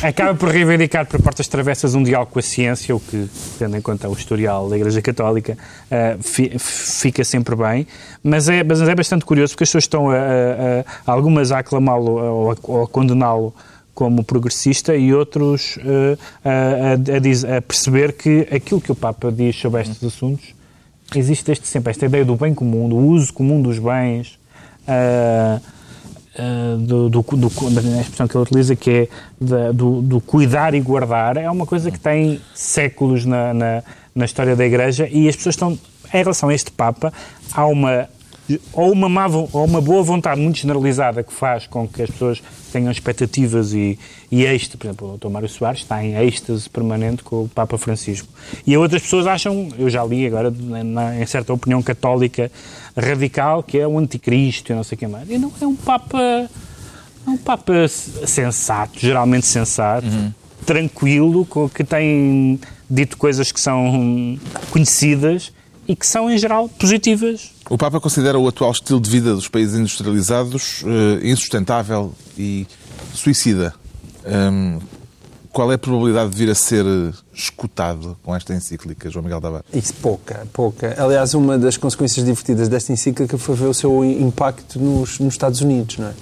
acaba 0.07 0.35
por 0.35 0.51
reivindicar 0.51 1.07
por 1.07 1.23
portas 1.23 1.49
travessas 1.49 1.95
um 1.95 2.03
diálogo 2.03 2.33
com 2.33 2.39
a 2.39 2.43
ciência, 2.43 2.95
o 2.95 3.01
que, 3.01 3.29
tendo 3.59 3.77
em 3.77 3.81
conta 3.81 4.09
o 4.09 4.13
historial 4.13 4.69
da 4.69 4.77
Igreja 4.77 5.01
Católica, 5.07 5.57
fica 6.59 7.25
sempre 7.25 7.55
bem. 7.57 7.87
Mas 8.23 8.49
é, 8.49 8.63
mas 8.63 8.81
é 8.83 8.95
bastante 8.95 9.25
curioso 9.25 9.53
porque 9.53 9.65
as 9.65 9.69
pessoas 9.69 9.85
estão 9.85 10.11
a, 10.11 10.15
a, 10.17 10.85
a 11.07 11.13
algumas 11.13 11.53
a 11.53 11.59
aclamá-lo 11.59 12.13
ou 12.13 12.51
a, 12.51 12.85
a 12.85 12.87
condená-lo 12.87 13.55
como 13.97 14.23
progressista 14.23 14.95
e 14.95 15.15
outros 15.15 15.79
uh, 15.79 16.19
a, 16.45 17.57
a, 17.57 17.63
perceber 17.63 18.13
que 18.13 18.47
aquilo 18.53 18.79
que 18.79 18.93
o 18.93 18.95
Papa 18.95 19.33
diz 19.33 19.57
sobre 19.57 19.81
estes 19.81 20.05
assuntos 20.05 20.55
existe 21.15 21.47
desde 21.47 21.67
sempre. 21.67 21.93
Esta 21.93 22.05
ideia 22.05 22.23
do 22.23 22.37
bem 22.37 22.53
comum, 22.55 22.91
do 22.91 22.97
uso 22.97 23.33
comum 23.33 23.63
dos 23.63 23.79
bens, 23.79 24.39
uh, 24.87 25.61
uh, 26.39 26.77
do, 26.77 27.09
do, 27.09 27.23
do, 27.23 27.71
da 27.71 28.01
expressão 28.01 28.29
que 28.29 28.37
ele 28.37 28.43
utiliza, 28.43 28.77
que 28.77 28.91
é 28.91 29.09
da, 29.41 29.73
do, 29.73 30.03
do, 30.03 30.21
cuidar 30.21 30.75
e 30.75 30.81
guardar, 30.81 31.39
é 31.39 31.51
uma 31.51 31.65
coisa 31.65 31.91
que 31.91 31.99
tem 31.99 32.39
séculos 32.55 33.25
na, 33.25 33.55
na, 33.55 33.83
na 34.17 34.25
história 34.25 34.57
da 34.57 34.65
Igreja 34.65 35.09
e 35.13 35.29
as 35.29 35.37
pessoas 35.37 35.55
estão, 35.55 35.73
em 35.73 36.17
relação 36.17 36.49
a 36.49 36.55
este 36.55 36.71
Papa, 36.73 37.13
há 37.53 37.67
uma 37.67 38.09
ou 38.73 38.93
uma, 38.93 39.09
má, 39.09 39.27
ou 39.27 39.65
uma 39.65 39.81
boa 39.81 40.03
vontade 40.03 40.41
muito 40.41 40.59
generalizada 40.59 41.23
que 41.23 41.33
faz 41.33 41.67
com 41.67 41.87
que 41.89 42.03
as 42.03 42.11
pessoas 42.11 42.41
tenham 42.73 42.93
expectativas 42.93 43.73
e, 43.73 43.99
e 44.31 44.45
êxtase, 44.45 44.77
por 44.77 44.87
exemplo, 44.87 45.15
o 45.15 45.19
Dr. 45.19 45.29
Mário 45.29 45.49
Soares 45.49 45.81
está 45.81 46.03
em 46.05 46.15
êxtase 46.15 46.71
permanente 46.71 47.25
com 47.25 47.43
o 47.45 47.49
Papa 47.49 47.77
Francisco. 47.77 48.29
E 48.65 48.77
outras 48.77 49.03
pessoas 49.03 49.27
acham, 49.27 49.69
eu 49.77 49.91
já 49.91 50.05
li 50.05 50.27
agora, 50.27 50.51
na, 50.51 51.21
em 51.21 51.27
certa 51.27 51.53
opinião 51.53 51.83
católica 51.83 52.51
radical, 52.97 53.63
que 53.63 53.79
é 53.79 53.87
o 53.87 53.99
anticristo 53.99 54.73
e 54.73 54.77
não 54.77 54.85
sei 54.85 54.95
o 54.95 54.99
que 54.99 55.07
mais. 55.09 55.29
E 55.29 55.39
não 55.39 55.53
é 55.61 55.67
um 55.67 55.75
Papa, 55.75 56.21
é 56.21 56.49
um 57.31 57.37
Papa 57.37 57.89
sensato, 57.89 59.01
geralmente 59.01 59.47
sensato, 59.47 60.07
uhum. 60.07 60.33
tranquilo, 60.65 61.49
que 61.75 61.83
tem 61.83 62.61
dito 62.89 63.17
coisas 63.17 63.53
que 63.53 63.61
são 63.61 64.39
conhecidas 64.71 65.53
e 65.89 65.95
que 65.95 66.07
são, 66.07 66.31
em 66.31 66.39
geral, 66.39 66.69
positivas. 66.69 67.53
O 67.71 67.79
Papa 67.79 68.01
considera 68.01 68.39
o 68.39 68.47
atual 68.49 68.73
estilo 68.73 69.01
de 69.01 69.11
vida 69.11 69.35
dos 69.35 69.49
países 69.49 69.79
industrializados 69.79 70.83
uh, 70.83 71.25
insustentável 71.25 72.13
e 72.37 72.67
suicida. 73.15 73.75
Um, 74.25 74.79
qual 75.53 75.73
é 75.73 75.77
a 75.77 75.79
probabilidade 75.79 76.31
de 76.31 76.37
vir 76.37 76.51
a 76.51 76.55
ser 76.55 76.85
escutado 77.33 78.15
com 78.23 78.37
esta 78.37 78.53
encíclica, 78.53 79.09
João 79.09 79.23
Miguel 79.23 79.41
Tavares? 79.41 79.65
Isso, 79.73 79.95
pouca, 79.95 80.47
pouca. 80.53 80.95
Aliás, 81.03 81.33
uma 81.33 81.57
das 81.57 81.79
consequências 81.79 82.27
divertidas 82.27 82.69
desta 82.69 82.93
encíclica 82.93 83.39
foi 83.39 83.55
ver 83.55 83.65
o 83.65 83.73
seu 83.73 84.05
impacto 84.05 84.79
nos, 84.79 85.19
nos 85.19 85.33
Estados 85.33 85.63
Unidos, 85.63 85.97
não 85.97 86.09
é? 86.09 86.15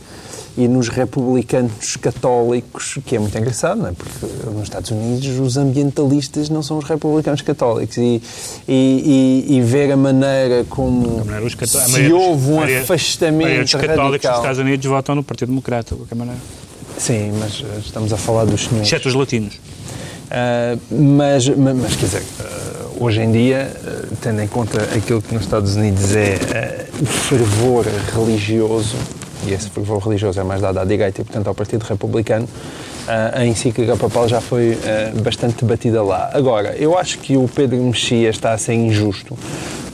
E 0.56 0.68
nos 0.68 0.88
republicanos 0.88 1.96
católicos, 1.96 2.98
que 3.04 3.16
é 3.16 3.18
muito 3.18 3.36
engraçado, 3.36 3.80
não 3.80 3.88
é? 3.88 3.92
Porque 3.92 4.26
nos 4.50 4.62
Estados 4.62 4.90
Unidos 4.90 5.38
os 5.40 5.56
ambientalistas 5.56 6.48
não 6.48 6.62
são 6.62 6.78
os 6.78 6.84
republicanos 6.84 7.42
católicos 7.42 7.96
e, 7.96 8.22
e, 8.68 9.44
e, 9.48 9.56
e 9.56 9.60
ver 9.60 9.90
a 9.90 9.96
maneira 9.96 10.64
como 10.68 11.24
se 11.66 12.12
houve 12.12 12.52
um 12.52 12.62
afastamento 12.62 13.64
Os 13.64 13.72
católicos 13.72 13.98
radical. 13.98 14.32
dos 14.32 14.40
Estados 14.40 14.58
Unidos 14.58 14.86
votam 14.86 15.14
no 15.16 15.24
Partido 15.24 15.48
Democrata, 15.48 15.94
de 15.94 16.00
qualquer 16.00 16.14
maneira. 16.14 16.40
Sim, 16.96 17.32
mas 17.40 17.64
estamos 17.84 18.12
a 18.12 18.16
falar 18.16 18.44
dos 18.44 18.64
senhores. 18.64 18.86
Exceto 18.86 19.08
os 19.08 19.14
latinos. 19.14 19.54
Uh, 19.54 20.80
mas, 20.90 21.48
mas, 21.48 21.76
mas, 21.76 21.96
quer 21.96 22.06
dizer, 22.06 22.22
uh, 22.22 23.04
hoje 23.04 23.20
em 23.20 23.30
dia, 23.30 23.70
uh, 23.76 24.16
tendo 24.20 24.40
em 24.40 24.48
conta 24.48 24.82
aquilo 24.96 25.20
que 25.20 25.34
nos 25.34 25.44
Estados 25.44 25.76
Unidos 25.76 26.14
é 26.14 26.86
o 27.00 27.06
fervor 27.06 27.86
religioso 28.12 28.96
e 29.46 29.52
esse 29.52 29.70
fervor 29.70 29.98
religioso 29.98 30.40
é 30.40 30.44
mais 30.44 30.60
dado 30.60 30.78
à 30.78 30.84
direita 30.84 31.20
e, 31.20 31.24
portanto, 31.24 31.46
ao 31.46 31.54
Partido 31.54 31.82
Republicano, 31.82 32.48
a 33.06 33.44
encíclica 33.44 33.96
papal 33.96 34.28
já 34.28 34.40
foi 34.40 34.78
ah, 34.84 35.12
bastante 35.20 35.62
debatida 35.64 36.02
lá. 36.02 36.30
Agora, 36.32 36.74
eu 36.76 36.96
acho 36.96 37.18
que 37.18 37.36
o 37.36 37.48
Pedro 37.48 37.76
Mexia 37.82 38.30
está 38.30 38.52
a 38.52 38.58
ser 38.58 38.74
injusto, 38.74 39.36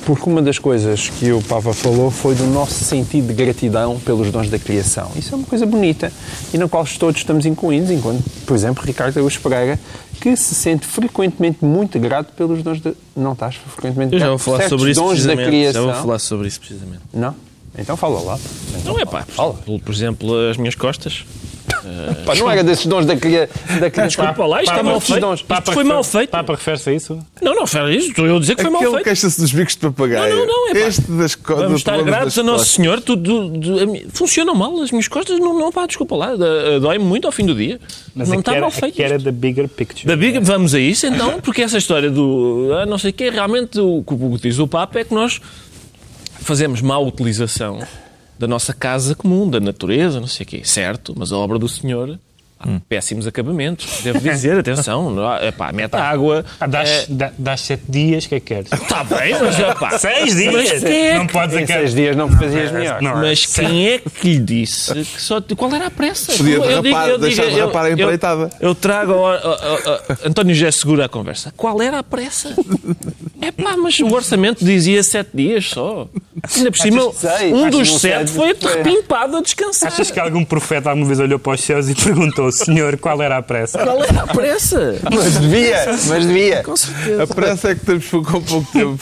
porque 0.07 0.29
uma 0.29 0.41
das 0.41 0.59
coisas 0.59 1.09
que 1.09 1.33
o 1.33 1.43
Papa 1.43 1.73
falou 1.73 2.11
foi 2.11 2.35
do 2.35 2.47
nosso 2.47 2.85
sentido 2.85 3.29
de 3.29 3.35
gratidão 3.35 3.99
pelos 3.99 4.31
dons 4.31 4.49
da 4.49 4.59
criação. 4.59 5.11
Isso 5.17 5.35
é 5.35 5.39
uma 5.39 5.47
coisa 5.47 5.67
bonita 5.67 6.13
e 6.55 6.59
na 6.59 6.69
qual 6.69 6.85
todos 6.99 7.21
estamos 7.21 7.47
incluídos, 7.47 7.91
enquanto, 7.91 8.23
por 8.47 8.55
exemplo, 8.55 8.85
Ricardo 8.85 9.17
Araújo 9.17 9.41
Pereira, 9.41 9.79
que 10.21 10.37
se 10.37 10.55
sente 10.55 10.87
frequentemente 10.87 11.65
muito 11.65 11.99
grato 11.99 12.33
pelos 12.35 12.63
dons 12.63 12.81
da... 12.81 12.93
Não 13.17 13.33
estás 13.33 13.57
frequentemente 13.57 14.15
Eu 14.15 14.21
já 14.21 14.29
vou 14.29 14.39
falar 14.39 14.69
sobre 14.69 14.91
isso 14.91 15.05
precisamente. 15.05 15.73
Já 15.73 15.81
vou 15.81 15.95
falar 15.95 16.19
sobre 16.19 16.49
isso 16.49 16.61
precisamente. 16.61 17.03
Não? 17.13 17.35
Então 17.79 17.97
fala 17.97 18.21
lá. 18.21 18.39
Então, 18.79 18.95
não 18.95 19.01
é 19.01 19.05
pá, 19.05 19.23
fala. 19.23 19.55
Por, 19.55 19.81
por 19.81 19.95
exemplo, 19.95 20.51
as 20.51 20.57
minhas 20.57 20.75
costas. 20.75 21.25
Uh, 21.71 22.15
pá, 22.27 22.35
não 22.35 22.51
era 22.51 22.65
desses 22.65 22.85
dons 22.87 23.07
da 23.07 23.17
cria, 23.17 23.49
da 23.79 23.91
cria. 23.91 24.07
Desculpa 24.07 24.45
lá, 24.45 24.63
isto, 24.63 24.75
é 24.75 24.83
mal 24.83 25.01
feito. 25.01 25.21
Dons. 25.21 25.41
isto 25.41 25.73
foi 25.73 25.85
mal 25.85 26.03
feito. 26.03 26.31
Papa 26.31 26.53
refere-se 26.55 26.91
a 26.91 26.93
isso? 26.93 27.19
Não, 27.41 27.55
não 27.55 27.63
refere 27.63 27.85
a 27.85 27.91
isso. 27.91 28.09
Estou 28.09 28.27
eu 28.27 28.37
a 28.37 28.41
dizer 28.41 28.57
que 28.57 28.63
foi 28.63 28.71
mal 28.71 28.81
feito. 28.81 28.97
Aquele 28.97 29.05
queixa-se 29.05 29.41
dos 29.41 29.53
bicos 29.53 29.75
de 29.75 29.81
papagaio. 29.81 30.35
Não, 30.35 30.47
não, 30.47 30.67
não. 30.67 30.77
É, 30.77 30.89
este 30.89 31.03
das 31.13 31.35
costas. 31.35 31.65
Vamos 31.65 31.81
estar 31.81 32.03
gratos 32.03 32.39
a 32.39 32.43
Nosso 32.43 32.67
Senhor. 32.67 33.01
Tudo, 33.01 33.51
funcionam 34.13 34.55
mal. 34.55 34.81
As 34.83 34.91
minhas 34.91 35.09
costas 35.09 35.39
não, 35.39 35.59
não 35.59 35.71
pá, 35.71 35.87
desculpa 35.87 36.17
lá. 36.17 36.31
Dói-me 36.81 37.05
muito 37.05 37.27
ao 37.27 37.33
fim 37.33 37.47
do 37.47 37.55
dia. 37.55 37.81
Mas 38.15 38.29
não 38.29 38.41
está 38.41 38.61
mal 38.61 38.71
feito. 38.71 38.97
Que 38.97 39.03
era 39.03 39.19
da 39.19 39.31
bigger 39.31 39.69
picture. 39.69 40.07
Da 40.07 40.17
big, 40.17 40.39
vamos 40.41 40.75
a 40.75 40.81
isso 40.81 41.07
então, 41.07 41.41
porque 41.41 41.63
essa 41.63 41.79
história 41.79 42.11
do 42.11 42.71
ah, 42.75 42.87
não 42.87 42.99
sei 42.99 43.11
o 43.11 43.13
que, 43.13 43.31
realmente 43.31 43.79
o 43.81 44.03
que 44.03 44.49
diz 44.49 44.59
o 44.59 44.67
Papa 44.67 45.01
é 45.01 45.05
que 45.05 45.15
nós 45.15 45.41
fazemos 46.51 46.83
má 46.83 46.99
utilização 46.99 47.79
da 48.37 48.49
nossa 48.49 48.75
casa 48.75 49.15
comum, 49.15 49.49
da 49.49 49.61
natureza, 49.61 50.19
não 50.19 50.27
sei 50.27 50.45
o 50.45 50.49
quê. 50.49 50.63
Certo, 50.65 51.15
mas 51.17 51.31
a 51.31 51.37
obra 51.37 51.61
do 51.61 51.69
Senhor 51.69 52.19
Hum. 52.67 52.79
Péssimos 52.87 53.27
acabamentos, 53.27 54.03
devo 54.03 54.19
dizer, 54.21 54.59
atenção, 54.59 55.17
epá, 55.43 55.73
mete 55.73 55.97
água. 55.97 56.45
Ah, 56.61 56.67
das, 56.67 57.09
é... 57.09 57.33
das 57.39 57.61
sete 57.63 57.85
dias, 57.89 58.27
o 58.27 58.29
que 58.29 58.35
é 58.35 58.41
que 58.41 58.55
queres? 58.55 58.71
Está 58.71 59.03
bem, 59.03 59.35
mas 59.41 59.59
epá, 59.59 59.97
seis 59.99 60.37
dias. 60.37 60.55
Mas 60.55 60.85
é 60.85 61.19
não 61.19 61.27
podes 61.27 61.59
dizer 61.59 61.67
seis 61.73 61.95
dias 61.95 62.17
não 62.17 62.29
fazias 62.29 62.71
melhor. 62.71 63.01
Não, 63.01 63.17
mas 63.17 63.47
quem 63.47 63.89
é 63.89 63.99
que 63.99 64.29
lhe 64.29 64.39
disse 64.39 64.93
que 64.93 65.23
só. 65.23 65.41
Qual 65.57 65.75
era 65.75 65.87
a 65.87 65.91
pressa? 65.91 66.35
Podia 66.35 66.57
eu, 66.57 66.65
eu, 66.65 66.83
digo, 66.83 66.99
eu, 66.99 67.19
deixar 67.19 67.45
digo, 67.45 67.57
derrapar 67.57 67.87
a 67.87 67.91
empreitada. 67.93 68.51
Eu, 68.61 68.69
eu 68.69 68.75
trago 68.75 69.13
ao, 69.13 69.27
ao, 69.27 69.35
ao 69.35 70.01
António 70.27 70.55
José 70.55 70.71
Segura 70.71 71.07
a 71.07 71.09
conversa. 71.09 71.53
Qual 71.57 71.81
era 71.81 71.99
a 71.99 72.03
pressa? 72.03 72.55
É 73.43 73.51
pá, 73.51 73.75
mas 73.75 73.99
o 74.01 74.07
orçamento 74.13 74.63
dizia 74.63 75.03
sete 75.03 75.31
dias 75.33 75.71
só. 75.71 76.07
Ainda 76.55 76.71
por 76.71 76.79
cima, 76.79 77.03
um 77.55 77.71
dos 77.71 77.99
sete 77.99 78.33
foi 78.33 78.49
repimpado 78.49 79.39
a 79.39 79.41
descansar. 79.41 79.91
Achas 79.91 80.11
que 80.11 80.21
algum 80.21 80.45
profeta 80.45 80.91
alguma 80.91 81.07
vez 81.07 81.19
olhou 81.19 81.39
para 81.39 81.55
os 81.55 81.61
céus 81.63 81.89
e 81.89 81.95
perguntou 81.97 82.50
o 82.51 82.53
senhor 82.53 82.97
qual 82.99 83.21
era 83.23 83.39
a 83.39 83.43
pressa. 83.43 83.79
Qual 83.79 84.03
era 84.05 84.23
a 84.23 84.27
pressa? 84.27 84.99
Mas 85.13 85.39
devia, 85.39 85.77
mas 86.09 86.27
devia. 86.27 86.63
Com 86.63 86.77
certeza. 86.77 87.23
A 87.23 87.27
pressa 87.27 87.71
é 87.71 87.75
que 87.75 87.87
temos 87.87 88.07
com 88.09 88.23
pouco 88.23 88.73
tempo. 88.73 88.99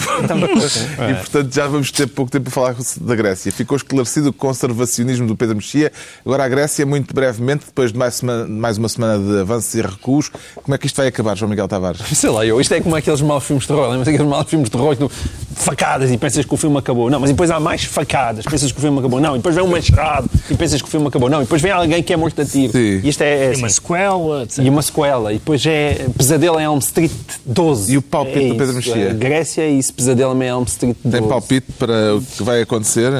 e, 1.10 1.14
portanto, 1.14 1.54
já 1.54 1.66
vamos 1.66 1.90
ter 1.90 2.06
pouco 2.06 2.30
tempo 2.30 2.44
para 2.44 2.52
falar 2.52 2.76
da 3.00 3.14
Grécia. 3.16 3.50
Ficou 3.52 3.76
esclarecido 3.76 4.28
o 4.30 4.32
conservacionismo 4.32 5.26
do 5.26 5.36
Pedro 5.36 5.56
Mexia. 5.56 5.92
Agora, 6.24 6.44
a 6.44 6.48
Grécia, 6.48 6.84
muito 6.86 7.14
brevemente, 7.14 7.66
depois 7.66 7.92
de 7.92 7.98
mais, 7.98 8.14
semana- 8.14 8.46
mais 8.46 8.78
uma 8.78 8.88
semana 8.88 9.18
de 9.18 9.40
avanços 9.40 9.74
e 9.74 9.82
recuos, 9.82 10.30
como 10.54 10.74
é 10.74 10.78
que 10.78 10.86
isto 10.86 10.96
vai 10.96 11.08
acabar, 11.08 11.36
João 11.36 11.48
Miguel 11.50 11.68
Tavares? 11.68 12.00
Sei 12.16 12.30
lá, 12.30 12.44
eu, 12.44 12.60
isto 12.60 12.72
é 12.74 12.80
como 12.80 12.94
aqueles 12.96 13.20
maus 13.20 13.44
filmes 13.44 13.62
de 13.64 13.68
terror. 13.68 13.88
Lembra-se 13.88 14.10
aqueles 14.10 14.28
maus 14.28 14.48
filmes 14.48 14.66
de 14.66 14.72
terror 14.76 14.94
do 14.96 15.10
facadas 15.58 16.10
e 16.10 16.16
pensas 16.16 16.44
que 16.44 16.54
o 16.54 16.56
filme 16.56 16.78
acabou. 16.78 17.10
Não, 17.10 17.20
mas 17.20 17.30
depois 17.30 17.50
há 17.50 17.58
mais 17.60 17.84
facadas, 17.84 18.44
pensas 18.44 18.72
que 18.72 18.78
o 18.78 18.80
filme 18.80 18.98
acabou. 18.98 19.20
Não, 19.20 19.34
e 19.34 19.38
depois 19.38 19.54
vem 19.54 19.64
um 19.64 19.68
machado 19.68 20.28
e 20.50 20.54
pensas 20.56 20.80
que 20.80 20.88
o 20.88 20.90
filme 20.90 21.06
acabou. 21.08 21.28
Não, 21.28 21.38
e 21.38 21.42
depois 21.42 21.60
vem 21.60 21.70
alguém 21.72 22.02
que 22.02 22.12
é 22.12 22.16
morto 22.16 22.40
a 22.40 22.44
tiro. 22.44 22.72
Sim. 22.72 23.00
E 23.02 23.08
isto 23.08 23.22
é, 23.22 23.52
é 23.52 23.56
Uma 23.56 23.66
assim. 23.66 23.74
sequela, 23.76 24.42
etc. 24.44 24.58
E 24.64 24.68
uma 24.70 24.82
sequela. 24.82 25.32
E 25.32 25.38
depois 25.38 25.64
é 25.66 26.06
Pesadelo 26.16 26.58
em 26.60 26.64
Elm 26.64 26.78
Street 26.78 27.10
12. 27.44 27.92
E 27.92 27.96
o 27.98 28.02
palpite 28.02 28.38
é 28.44 28.48
do 28.48 28.54
Pedro. 28.56 28.74
Mexia? 28.74 29.12
Grécia 29.14 29.62
é 29.62 29.70
isso, 29.70 29.92
Pesadelo 29.94 30.40
em 30.42 30.46
Elm 30.46 30.64
Street 30.64 30.96
12. 31.04 31.18
Tem 31.18 31.28
palpite 31.28 31.72
para 31.72 32.16
o 32.16 32.22
que 32.22 32.42
vai 32.42 32.62
acontecer? 32.62 33.12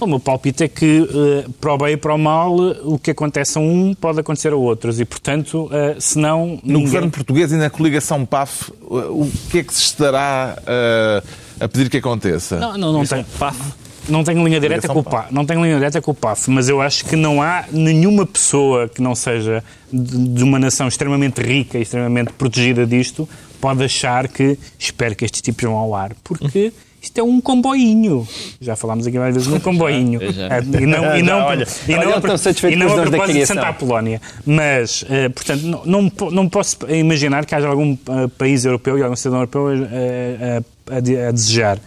O 0.00 0.06
meu 0.06 0.20
palpite 0.20 0.62
é 0.62 0.68
que, 0.68 1.08
eh, 1.12 1.48
para 1.60 1.74
o 1.74 1.78
bem 1.78 1.94
e 1.94 1.96
para 1.96 2.14
o 2.14 2.18
mal, 2.18 2.54
o 2.84 3.00
que 3.00 3.10
acontece 3.10 3.58
a 3.58 3.60
um 3.60 3.92
pode 4.00 4.20
acontecer 4.20 4.52
a 4.52 4.56
outros. 4.56 5.00
E, 5.00 5.04
portanto, 5.04 5.68
eh, 5.72 5.96
se 5.98 6.16
não. 6.18 6.46
No 6.62 6.74
ninguém- 6.78 6.82
governo 6.84 7.10
português 7.10 7.50
e 7.50 7.56
na 7.56 7.68
coligação 7.68 8.24
PAF, 8.24 8.70
o 8.80 9.28
que 9.50 9.58
é 9.58 9.62
que 9.64 9.74
se 9.74 9.80
estará 9.82 10.56
uh, 10.62 11.26
a 11.60 11.68
pedir 11.68 11.90
que 11.90 11.96
aconteça? 11.98 12.58
Não, 12.58 12.76
não, 12.76 12.92
não 12.92 13.04
tem. 13.04 13.24
Não 14.08 14.24
tenho 14.24 14.42
linha 14.42 14.58
direta 14.58 14.88
com 14.88 15.00
o 15.00 15.04
PAF, 15.04 15.34
não 15.34 15.44
tenho 15.44 15.62
linha 15.62 15.74
direta 15.74 16.00
com 16.00 16.12
o 16.12 16.14
PAF, 16.14 16.50
mas 16.50 16.66
eu 16.68 16.80
acho 16.80 17.04
que 17.04 17.14
não 17.14 17.42
há 17.42 17.66
nenhuma 17.70 18.24
pessoa 18.24 18.88
que 18.88 19.02
não 19.02 19.14
seja 19.14 19.62
de 19.92 20.38
de 20.38 20.44
uma 20.44 20.58
nação 20.58 20.88
extremamente 20.88 21.42
rica 21.42 21.78
e 21.78 21.82
extremamente 21.82 22.32
protegida 22.32 22.86
disto 22.86 23.28
pode 23.60 23.84
achar 23.84 24.28
que 24.28 24.58
espero 24.78 25.14
que 25.14 25.24
estes 25.26 25.42
tipos 25.42 25.62
vão 25.64 25.76
ao 25.76 25.94
ar, 25.94 26.12
porque 26.24 26.72
isto 27.08 27.18
é 27.18 27.22
um 27.22 27.40
comboinho. 27.40 28.26
Já 28.60 28.76
falámos 28.76 29.06
aqui 29.06 29.18
várias 29.18 29.34
vezes 29.36 29.48
num 29.50 29.58
comboinho. 29.60 30.20
É, 30.22 30.82
E 30.82 30.86
não, 30.86 31.16
e 31.16 31.22
não, 31.24 31.40
Olha, 31.40 31.66
e 31.88 31.92
olha, 31.92 32.04
não, 32.04 32.10
eu 32.10 32.16
a, 32.16 32.70
e 32.70 32.76
não 32.76 32.86
a 32.86 32.90
propósito 33.02 33.26
de 33.26 33.32
criação. 33.32 33.56
Santa 33.56 33.68
Apolónia. 33.68 34.20
Mas, 34.46 35.04
eh, 35.08 35.28
portanto, 35.30 35.62
não, 35.62 35.84
não, 35.84 36.30
não 36.30 36.48
posso 36.48 36.76
imaginar 36.88 37.44
que 37.46 37.54
haja 37.54 37.66
algum 37.68 37.92
eh, 37.94 38.28
país 38.38 38.64
europeu 38.64 38.98
e 38.98 39.02
algum 39.02 39.16
cidadão 39.16 39.40
europeu 39.40 39.70
eh, 39.72 40.62
a, 40.90 40.94
a- 40.94 40.96
a 40.98 41.00
de- 41.00 41.16
a 41.20 41.30
desejar. 41.30 41.78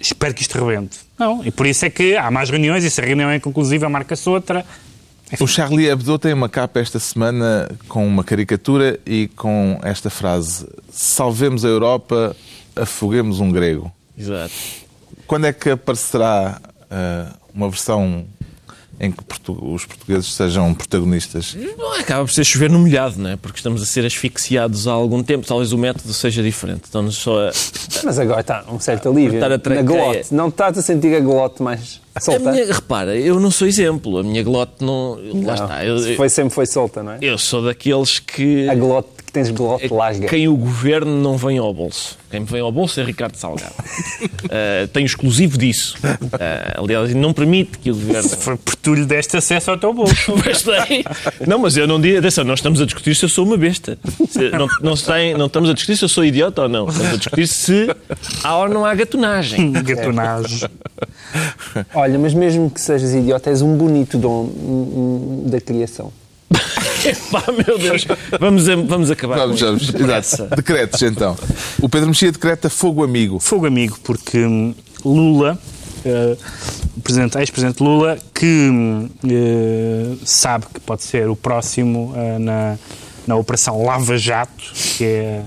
Espero 0.00 0.34
que 0.34 0.42
isto 0.42 0.58
rebente. 0.64 0.98
Não, 1.18 1.44
e 1.44 1.50
por 1.50 1.66
isso 1.66 1.84
é 1.84 1.90
que 1.90 2.16
há 2.16 2.30
mais 2.30 2.50
reuniões 2.50 2.82
e 2.84 2.90
se 2.90 3.00
a 3.00 3.04
reunião 3.04 3.30
é 3.30 3.38
conclusiva, 3.38 3.88
marca-se 3.88 4.28
outra. 4.28 4.64
O 5.40 5.46
Charlie 5.46 5.86
Hebdo 5.88 6.18
tem 6.18 6.32
uma 6.34 6.48
capa 6.48 6.80
esta 6.80 6.98
semana 6.98 7.70
com 7.88 8.06
uma 8.06 8.22
caricatura 8.24 8.98
e 9.06 9.28
com 9.36 9.78
esta 9.82 10.10
frase: 10.10 10.66
Salvemos 10.90 11.64
a 11.64 11.68
Europa, 11.68 12.34
afoguemos 12.76 13.38
um 13.40 13.50
grego. 13.50 13.90
Exato. 14.16 14.52
Quando 15.26 15.46
é 15.46 15.52
que 15.52 15.70
aparecerá 15.70 16.60
uh, 16.90 17.34
uma 17.54 17.68
versão 17.68 18.24
em 19.00 19.10
que 19.10 19.24
portu- 19.24 19.58
os 19.74 19.84
portugueses 19.84 20.32
sejam 20.32 20.72
protagonistas? 20.74 21.56
Não, 21.76 21.92
acaba 21.94 22.24
por 22.24 22.30
ser 22.30 22.44
chover 22.44 22.70
no 22.70 22.78
molhado, 22.78 23.18
não 23.18 23.30
é? 23.30 23.36
Porque 23.36 23.58
estamos 23.58 23.82
a 23.82 23.86
ser 23.86 24.04
asfixiados 24.06 24.86
há 24.86 24.92
algum 24.92 25.22
tempo. 25.24 25.44
Talvez 25.46 25.72
o 25.72 25.78
método 25.78 26.12
seja 26.12 26.40
diferente. 26.42 26.84
Estamos 26.84 27.16
só 27.16 27.48
a... 27.48 27.52
Mas 28.04 28.18
agora 28.18 28.40
está 28.42 28.64
um 28.68 28.78
certo 28.78 29.08
alívio 29.08 29.44
a 29.44 29.58
traqueia. 29.58 29.82
na 29.82 29.82
glote. 29.82 30.34
Não 30.34 30.48
estás 30.48 30.78
a 30.78 30.82
sentir 30.82 31.16
a 31.16 31.20
glote 31.20 31.62
mais 31.62 32.00
a 32.14 32.20
solta? 32.20 32.52
minha, 32.52 32.64
repara, 32.72 33.16
eu 33.16 33.40
não 33.40 33.50
sou 33.50 33.66
exemplo. 33.66 34.18
A 34.18 34.22
minha 34.22 34.42
glote 34.44 34.84
não... 34.84 35.14
Lá 35.42 35.56
Não, 35.56 35.64
está. 35.64 35.84
Eu, 35.84 36.16
Foi, 36.16 36.28
sempre 36.28 36.54
foi 36.54 36.66
solta, 36.66 37.02
não 37.02 37.12
é? 37.12 37.18
eu 37.22 37.36
sou 37.38 37.64
daqueles 37.64 38.20
que... 38.20 38.68
A 38.68 38.74
glote, 38.76 39.08
glote 39.54 39.88
larga. 39.92 40.26
Quem 40.28 40.46
o 40.48 40.56
governo 40.56 41.20
não 41.20 41.36
vem 41.36 41.58
ao 41.58 41.72
bolso. 41.72 42.18
Quem 42.30 42.40
me 42.40 42.46
vem 42.46 42.60
ao 42.60 42.70
bolso 42.72 43.00
é 43.00 43.04
Ricardo 43.04 43.36
Salgado. 43.36 43.74
Uh, 44.42 44.86
tenho 44.88 45.06
exclusivo 45.06 45.56
disso. 45.56 45.96
Uh, 46.02 46.82
aliás, 46.82 47.14
não 47.14 47.32
permite 47.32 47.78
que 47.78 47.90
o 47.90 47.94
governo... 47.94 48.28
Foi 48.28 48.56
por 48.56 48.76
tu 48.76 48.92
lhe 48.92 49.06
deste 49.06 49.36
acesso 49.36 49.70
ao 49.70 49.78
teu 49.78 49.94
bolso. 49.94 50.34
Mas 50.44 50.62
tem. 50.62 51.04
Não, 51.46 51.58
mas 51.58 51.76
eu 51.76 51.86
não 51.86 51.98
digo. 52.00 52.18
Atenção, 52.18 52.44
nós 52.44 52.58
estamos 52.58 52.80
a 52.80 52.84
discutir 52.84 53.14
se 53.14 53.24
eu 53.24 53.28
sou 53.28 53.46
uma 53.46 53.56
besta. 53.56 53.96
Se- 54.28 54.50
não, 54.50 54.66
não, 54.82 54.96
se 54.96 55.06
tem- 55.06 55.34
não 55.34 55.46
estamos 55.46 55.70
a 55.70 55.72
discutir 55.72 55.96
se 55.96 56.04
eu 56.04 56.08
sou 56.08 56.24
idiota 56.24 56.62
ou 56.62 56.68
não. 56.68 56.88
Estamos 56.88 57.12
a 57.12 57.16
discutir 57.16 57.46
se 57.46 57.96
há 58.42 58.56
ou 58.58 58.68
não 58.68 58.84
há 58.84 58.94
gatonagem. 58.94 59.72
Gatonagem. 59.82 60.68
Olha, 61.94 62.18
mas 62.18 62.34
mesmo 62.34 62.70
que 62.70 62.80
sejas 62.80 63.14
idiota, 63.14 63.48
és 63.48 63.62
um 63.62 63.76
bonito 63.76 64.18
dom 64.18 65.44
da 65.46 65.60
criação. 65.60 66.12
Pá, 67.30 67.44
meu 67.66 67.78
Deus. 67.78 68.06
Vamos, 68.40 68.68
a- 68.68 68.76
vamos 68.76 69.10
acabar 69.10 69.38
Vamos, 69.38 69.60
com 69.60 69.66
vamos. 69.66 69.94
Exato. 69.94 70.54
Decretos, 70.56 71.02
então. 71.02 71.36
O 71.80 71.88
Pedro 71.88 72.08
Mexia 72.08 72.30
decreta 72.32 72.68
fogo 72.70 73.02
amigo. 73.04 73.38
Fogo 73.38 73.66
amigo, 73.66 73.98
porque 74.04 74.38
hum, 74.44 74.74
Lula, 75.04 75.58
presidente- 77.02 77.38
ex-presidente 77.38 77.82
Lula, 77.82 78.18
que 78.34 78.70
eh, 79.28 80.14
sabe 80.24 80.66
que 80.72 80.80
pode 80.80 81.02
ser 81.02 81.28
o 81.28 81.36
próximo 81.36 82.12
eh, 82.16 82.38
na, 82.38 82.78
na 83.26 83.36
Operação 83.36 83.84
Lava 83.84 84.16
Jato, 84.16 84.64
que 84.96 85.04
é 85.04 85.42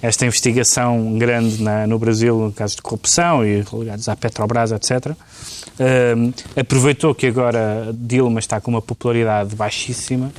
esta 0.00 0.24
investigação 0.26 1.18
grande 1.18 1.62
na- 1.62 1.86
no 1.86 1.98
Brasil, 1.98 2.36
no 2.38 2.52
caso 2.52 2.76
de 2.76 2.82
corrupção 2.82 3.44
e 3.44 3.64
ligados 3.72 4.08
à 4.08 4.16
Petrobras, 4.16 4.72
etc. 4.72 5.12
Hum, 6.16 6.32
aproveitou 6.56 7.14
que 7.14 7.26
agora 7.26 7.90
Dilma 7.94 8.40
está 8.40 8.60
com 8.60 8.70
uma 8.70 8.82
popularidade 8.82 9.54
baixíssima, 9.54 10.32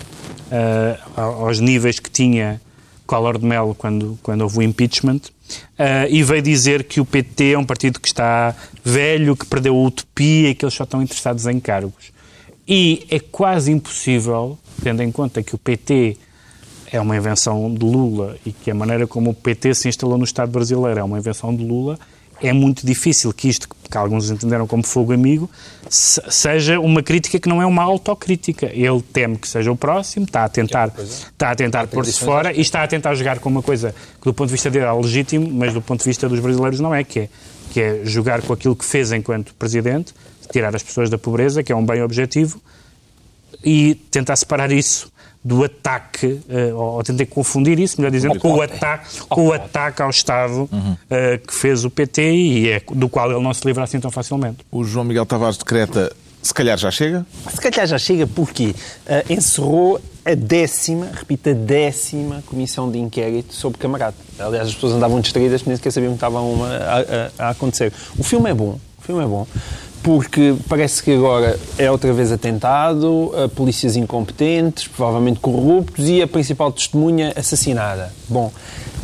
eh, 0.51 0.97
aos 1.15 1.59
níveis 1.59 1.99
que 1.99 2.09
tinha 2.09 2.61
Collor 3.05 3.37
de 3.37 3.45
Mello 3.45 3.73
quando, 3.73 4.19
quando 4.21 4.41
houve 4.41 4.59
o 4.59 4.61
impeachment, 4.61 5.21
eh, 5.77 6.07
e 6.09 6.23
veio 6.23 6.41
dizer 6.41 6.83
que 6.83 6.99
o 7.01 7.05
PT 7.05 7.53
é 7.53 7.57
um 7.57 7.65
partido 7.65 7.99
que 7.99 8.07
está 8.07 8.55
velho, 8.83 9.35
que 9.35 9.45
perdeu 9.45 9.75
a 9.75 9.83
utopia 9.83 10.49
e 10.49 10.55
que 10.55 10.63
eles 10.63 10.73
só 10.73 10.83
estão 10.83 11.01
interessados 11.01 11.47
em 11.47 11.59
cargos. 11.59 12.11
E 12.67 13.05
é 13.09 13.19
quase 13.19 13.71
impossível, 13.71 14.57
tendo 14.83 15.01
em 15.01 15.11
conta 15.11 15.41
que 15.41 15.55
o 15.55 15.57
PT 15.57 16.17
é 16.91 16.99
uma 17.01 17.17
invenção 17.17 17.73
de 17.73 17.83
Lula 17.83 18.37
e 18.45 18.51
que 18.51 18.69
a 18.69 18.75
maneira 18.75 19.07
como 19.07 19.31
o 19.31 19.33
PT 19.33 19.73
se 19.73 19.89
instalou 19.89 20.17
no 20.17 20.23
Estado 20.23 20.51
brasileiro 20.51 20.99
é 20.99 21.03
uma 21.03 21.17
invenção 21.17 21.55
de 21.55 21.63
Lula, 21.63 21.99
é 22.41 22.53
muito 22.53 22.85
difícil 22.85 23.33
que 23.33 23.47
isto, 23.49 23.67
que 23.89 23.97
alguns 23.97 24.29
entenderam 24.29 24.65
como 24.67 24.85
fogo 24.85 25.11
amigo, 25.13 25.49
se- 25.89 26.21
seja 26.29 26.79
uma 26.79 27.01
crítica 27.03 27.39
que 27.39 27.49
não 27.49 27.61
é 27.61 27.65
uma 27.65 27.83
autocrítica. 27.83 28.67
Ele 28.67 29.01
teme 29.01 29.37
que 29.37 29.47
seja 29.47 29.71
o 29.71 29.75
próximo, 29.75 30.25
está 30.25 30.45
a 30.45 30.49
tentar, 30.49 30.91
está 30.99 31.51
a 31.51 31.55
tentar 31.55 31.87
pôr-se 31.87 32.19
fora 32.25 32.53
e 32.53 32.61
está 32.61 32.83
a 32.83 32.87
tentar 32.87 33.13
jogar 33.15 33.39
com 33.39 33.49
uma 33.49 33.61
coisa 33.61 33.93
que 34.19 34.25
do 34.25 34.33
ponto 34.33 34.47
de 34.47 34.53
vista 34.53 34.69
dele 34.69 34.85
é 34.85 34.91
legítimo, 34.91 35.49
mas 35.51 35.73
do 35.73 35.81
ponto 35.81 35.99
de 35.99 36.05
vista 36.05 36.29
dos 36.29 36.39
brasileiros 36.39 36.79
não 36.79 36.93
é, 36.95 37.03
que 37.03 37.19
é, 37.21 37.29
que 37.71 37.81
é 37.81 38.01
jogar 38.05 38.41
com 38.41 38.53
aquilo 38.53 38.75
que 38.75 38.85
fez 38.85 39.11
enquanto 39.11 39.53
presidente, 39.55 40.13
tirar 40.51 40.75
as 40.75 40.81
pessoas 40.81 41.09
da 41.09 41.17
pobreza, 41.17 41.61
que 41.61 41.71
é 41.71 41.75
um 41.75 41.85
bem 41.85 42.01
objetivo, 42.01 42.61
e 43.63 43.95
tentar 44.09 44.35
separar 44.35 44.71
isso 44.71 45.11
do 45.43 45.63
ataque, 45.63 46.41
eh, 46.49 46.73
ou, 46.73 47.01
tentar 47.03 47.25
confundir 47.27 47.79
isso, 47.79 47.95
melhor 47.99 48.11
dizendo, 48.11 48.39
com 48.39 48.53
o, 48.55 48.61
ataque, 48.61 49.19
com 49.29 49.47
o 49.47 49.53
ataque 49.53 50.01
ao 50.01 50.09
Estado 50.09 50.69
eh, 51.09 51.37
que 51.45 51.53
fez 51.53 51.85
o 51.85 51.89
PT 51.89 52.31
e 52.31 52.69
é 52.69 52.81
do 52.91 53.07
qual 53.07 53.31
ele 53.31 53.41
não 53.41 53.53
se 53.53 53.65
livra 53.65 53.83
assim 53.83 53.99
tão 53.99 54.11
facilmente. 54.11 54.57
O 54.71 54.83
João 54.83 55.05
Miguel 55.05 55.25
Tavares 55.25 55.57
decreta, 55.57 56.11
se 56.41 56.53
calhar 56.53 56.77
já 56.77 56.91
chega. 56.91 57.25
Se 57.53 57.61
calhar 57.61 57.87
já 57.87 57.97
chega 57.97 58.27
porque 58.27 58.75
ah, 59.07 59.23
encerrou 59.29 59.99
a 60.25 60.35
décima, 60.35 61.09
repito, 61.13 61.49
a 61.49 61.53
décima 61.53 62.43
comissão 62.45 62.91
de 62.91 62.99
inquérito 62.99 63.53
sobre 63.53 63.79
Camarada. 63.79 64.15
Aliás, 64.37 64.67
as 64.67 64.73
pessoas 64.75 64.93
andavam 64.93 65.21
distraídas, 65.21 65.63
nem 65.63 65.75
sequer 65.77 65.91
sabiam 65.91 66.11
que 66.11 66.17
estava 66.17 66.41
uma 66.41 66.67
a, 66.67 66.99
a- 66.99 67.47
a 67.47 67.49
acontecer. 67.51 67.93
O 68.17 68.23
filme 68.23 68.49
é 68.49 68.53
bom, 68.53 68.77
o 68.97 69.01
filme 69.01 69.23
é 69.23 69.27
bom, 69.27 69.47
porque 70.01 70.55
parece 70.67 71.03
que 71.03 71.11
agora 71.13 71.59
é 71.77 71.89
outra 71.91 72.11
vez 72.13 72.31
atentado, 72.31 73.31
a 73.43 73.49
polícias 73.49 73.95
incompetentes, 73.95 74.87
provavelmente 74.87 75.39
corruptos 75.39 76.07
e 76.07 76.21
a 76.21 76.27
principal 76.27 76.71
testemunha 76.71 77.33
assassinada. 77.35 78.11
Bom, 78.27 78.51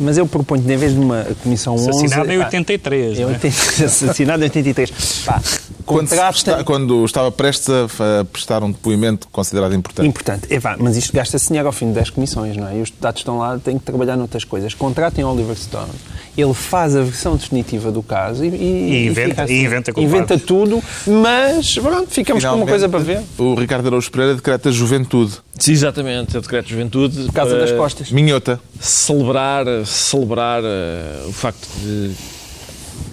mas 0.00 0.16
eu 0.18 0.26
proponho 0.26 0.62
que, 0.62 0.72
em 0.72 0.76
vez 0.76 0.92
de 0.94 0.98
uma 1.00 1.26
comissão 1.42 1.74
11... 1.74 1.90
Assassinado 1.90 2.32
em 2.32 2.38
pá, 2.38 2.44
83, 2.46 3.18
Em 3.18 3.22
não 3.22 3.30
é? 3.30 3.32
80 3.34 3.84
assassinado 3.84 4.42
em 4.42 4.44
83. 4.46 4.90
Pá, 5.24 5.42
Quando, 5.84 6.08
contrasta- 6.08 6.50
está- 6.52 6.64
quando 6.64 7.04
estava 7.04 7.30
prestes 7.32 7.68
a, 7.70 7.84
a 8.20 8.24
prestar 8.24 8.62
um 8.62 8.70
depoimento 8.70 9.28
considerado 9.28 9.74
importante. 9.74 10.06
Importante. 10.08 10.46
É, 10.52 10.58
vá, 10.58 10.76
mas 10.78 10.96
isto 10.96 11.12
gasta-se 11.12 11.46
dinheiro 11.48 11.66
ao 11.68 11.72
fim 11.72 11.88
de 11.88 11.92
10 11.94 12.10
comissões, 12.10 12.56
não 12.56 12.68
é? 12.68 12.76
E 12.78 12.82
os 12.82 12.90
deputados 12.90 13.20
estão 13.20 13.38
lá, 13.38 13.58
têm 13.58 13.78
que 13.78 13.84
trabalhar 13.84 14.16
noutras 14.16 14.44
coisas. 14.44 14.74
Contratem 14.74 15.24
Oliver 15.24 15.56
Stone. 15.56 15.90
Ele 16.36 16.52
faz 16.52 16.94
a 16.94 17.00
versão 17.02 17.34
definitiva 17.36 17.90
do 17.90 18.02
caso 18.02 18.44
e, 18.44 18.48
E 18.48 19.06
inventa- 19.06 19.28
fica 19.30 19.42
assim. 19.44 19.54
e 19.54 19.64
inventa. 19.64 19.92
Inventa 19.96 20.38
tudo, 20.38 20.82
mas 21.06 21.74
pronto, 21.78 22.10
ficamos 22.10 22.44
com 22.44 22.54
uma 22.54 22.66
coisa 22.66 22.88
para 22.88 23.00
ver. 23.00 23.22
O 23.38 23.54
Ricardo 23.54 23.86
Araújo 23.86 24.10
Pereira 24.10 24.34
decreta 24.34 24.70
juventude. 24.70 25.34
Sim, 25.58 25.72
exatamente, 25.72 26.36
é 26.36 26.38
o 26.38 26.42
decreto 26.42 26.66
de 26.66 26.72
juventude. 26.72 27.32
Casa 27.32 27.58
das 27.58 27.72
Costas. 27.72 28.10
Minhota. 28.10 28.60
Celebrar, 28.80 29.66
celebrar 29.84 30.62
eh, 30.64 31.24
o 31.26 31.32
facto 31.32 31.66
de 31.82 32.12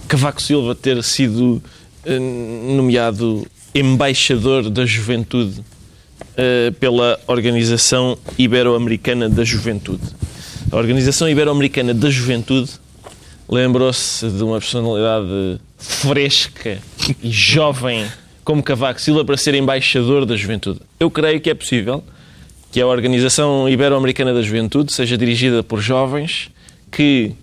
Cavaco 0.08 0.42
Silva 0.42 0.76
ter 0.76 1.04
sido 1.04 1.62
eh, 2.06 2.20
nomeado 2.20 3.46
embaixador 3.74 4.70
da 4.70 4.86
juventude 4.86 5.64
eh, 6.38 6.72
pela 6.80 7.20
Organização 7.28 8.18
Ibero-Americana 8.38 9.30
da 9.30 9.44
Juventude. 9.44 10.04
A 10.72 10.78
Organização 10.78 11.30
Ibero-Americana 11.30 11.94
da 11.94 12.10
Juventude 12.10 12.72
lembrou-se 13.48 14.28
de 14.28 14.44
uma 14.44 14.60
personalidade 14.60 15.60
fresca 15.84 16.80
e 17.22 17.30
jovem 17.30 18.06
como 18.44 18.64
Cavaco 18.64 19.02
Silva 19.02 19.26
para 19.26 19.36
ser 19.36 19.54
embaixador 19.54 20.26
da 20.26 20.36
juventude. 20.36 20.80
Eu 21.00 21.12
creio 21.12 21.42
que 21.42 21.50
é 21.50 21.54
possível 21.54 22.04
que 22.72 22.82
a 22.82 22.88
Organização 22.88 23.70
Ibero-Americana 23.70 24.34
da 24.34 24.42
Juventude 24.42 24.92
seja 24.92 25.18
dirigida 25.18 25.62
por 25.62 25.80
jovens 25.80 26.50
que, 26.90 27.34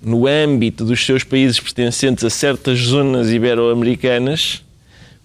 no 0.00 0.26
âmbito 0.26 0.84
dos 0.84 1.04
seus 1.04 1.24
países 1.24 1.58
pertencentes 1.58 2.24
a 2.24 2.30
certas 2.30 2.78
zonas 2.78 3.30
ibero-americanas, 3.30 4.62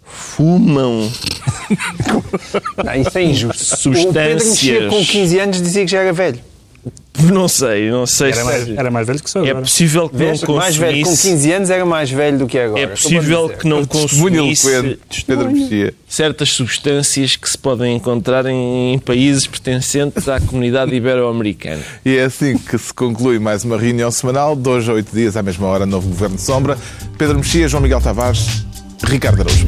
fumam 0.04 1.12
Não, 2.84 2.96
isso 2.96 3.18
é 3.18 3.24
injusto. 3.24 3.64
Substâncias. 3.64 4.06
O 4.06 4.14
Pedro 4.14 4.46
mexia 4.46 4.88
com 4.88 5.06
15 5.06 5.40
anos 5.40 5.62
dizia 5.62 5.86
que 5.86 5.92
já 5.92 6.00
era 6.00 6.14
velho. 6.14 6.40
Não 7.32 7.48
sei, 7.48 7.90
não 7.92 8.06
sei 8.06 8.32
Era 8.32 8.44
mais, 8.44 8.64
se 8.66 8.78
era 8.78 8.92
mais 8.92 9.08
velho 9.08 9.24
que 9.24 9.30
sou 9.30 9.46
é 9.46 9.50
agora. 9.52 9.64
possível 9.66 10.10
que 10.10 10.16
não 10.18 10.26
Vês? 10.26 10.44
mais 10.44 10.76
velho, 10.76 10.98
com 11.04 11.10
consumisse. 11.12 11.30
15 11.30 11.52
anos 11.54 11.70
era 11.70 11.86
mais 11.86 12.10
velho 12.12 12.38
do 12.40 12.48
que 12.48 12.58
é 12.58 12.66
agora. 12.66 12.82
É 12.82 12.88
possível 12.88 13.50
que 13.50 13.68
não 13.68 13.86
consumisse 13.86 14.68
Mexia. 15.28 15.94
certas 16.10 16.50
substâncias 16.52 17.36
que 17.36 17.50
se 17.50 17.58
podem 17.58 17.96
encontrar 17.96 18.46
em, 18.48 18.94
em 18.94 19.00
países 19.00 19.46
pertencentes 19.48 20.28
à 20.28 20.40
comunidade 20.42 20.94
ibero-americana. 20.94 21.82
E 22.04 22.18
é 22.18 22.24
assim 22.26 22.58
que 22.58 22.78
se 22.78 22.94
conclui 22.94 23.40
mais 23.40 23.64
uma 23.64 23.78
reunião 23.78 24.12
semanal, 24.12 24.56
dois 24.56 24.90
a 24.90 24.94
oito 24.94 25.14
dias, 25.16 25.38
à 25.38 25.44
mesma 25.44 25.68
hora, 25.68 25.86
novo 25.86 26.10
Governo 26.10 26.36
de 26.36 26.42
Sombra. 26.42 26.78
Pedro 27.18 27.38
Mexia, 27.38 27.68
João 27.68 27.82
Miguel 27.84 28.02
Tavares, 28.02 28.66
Ricardo 29.06 29.42
Araújo. 29.42 29.68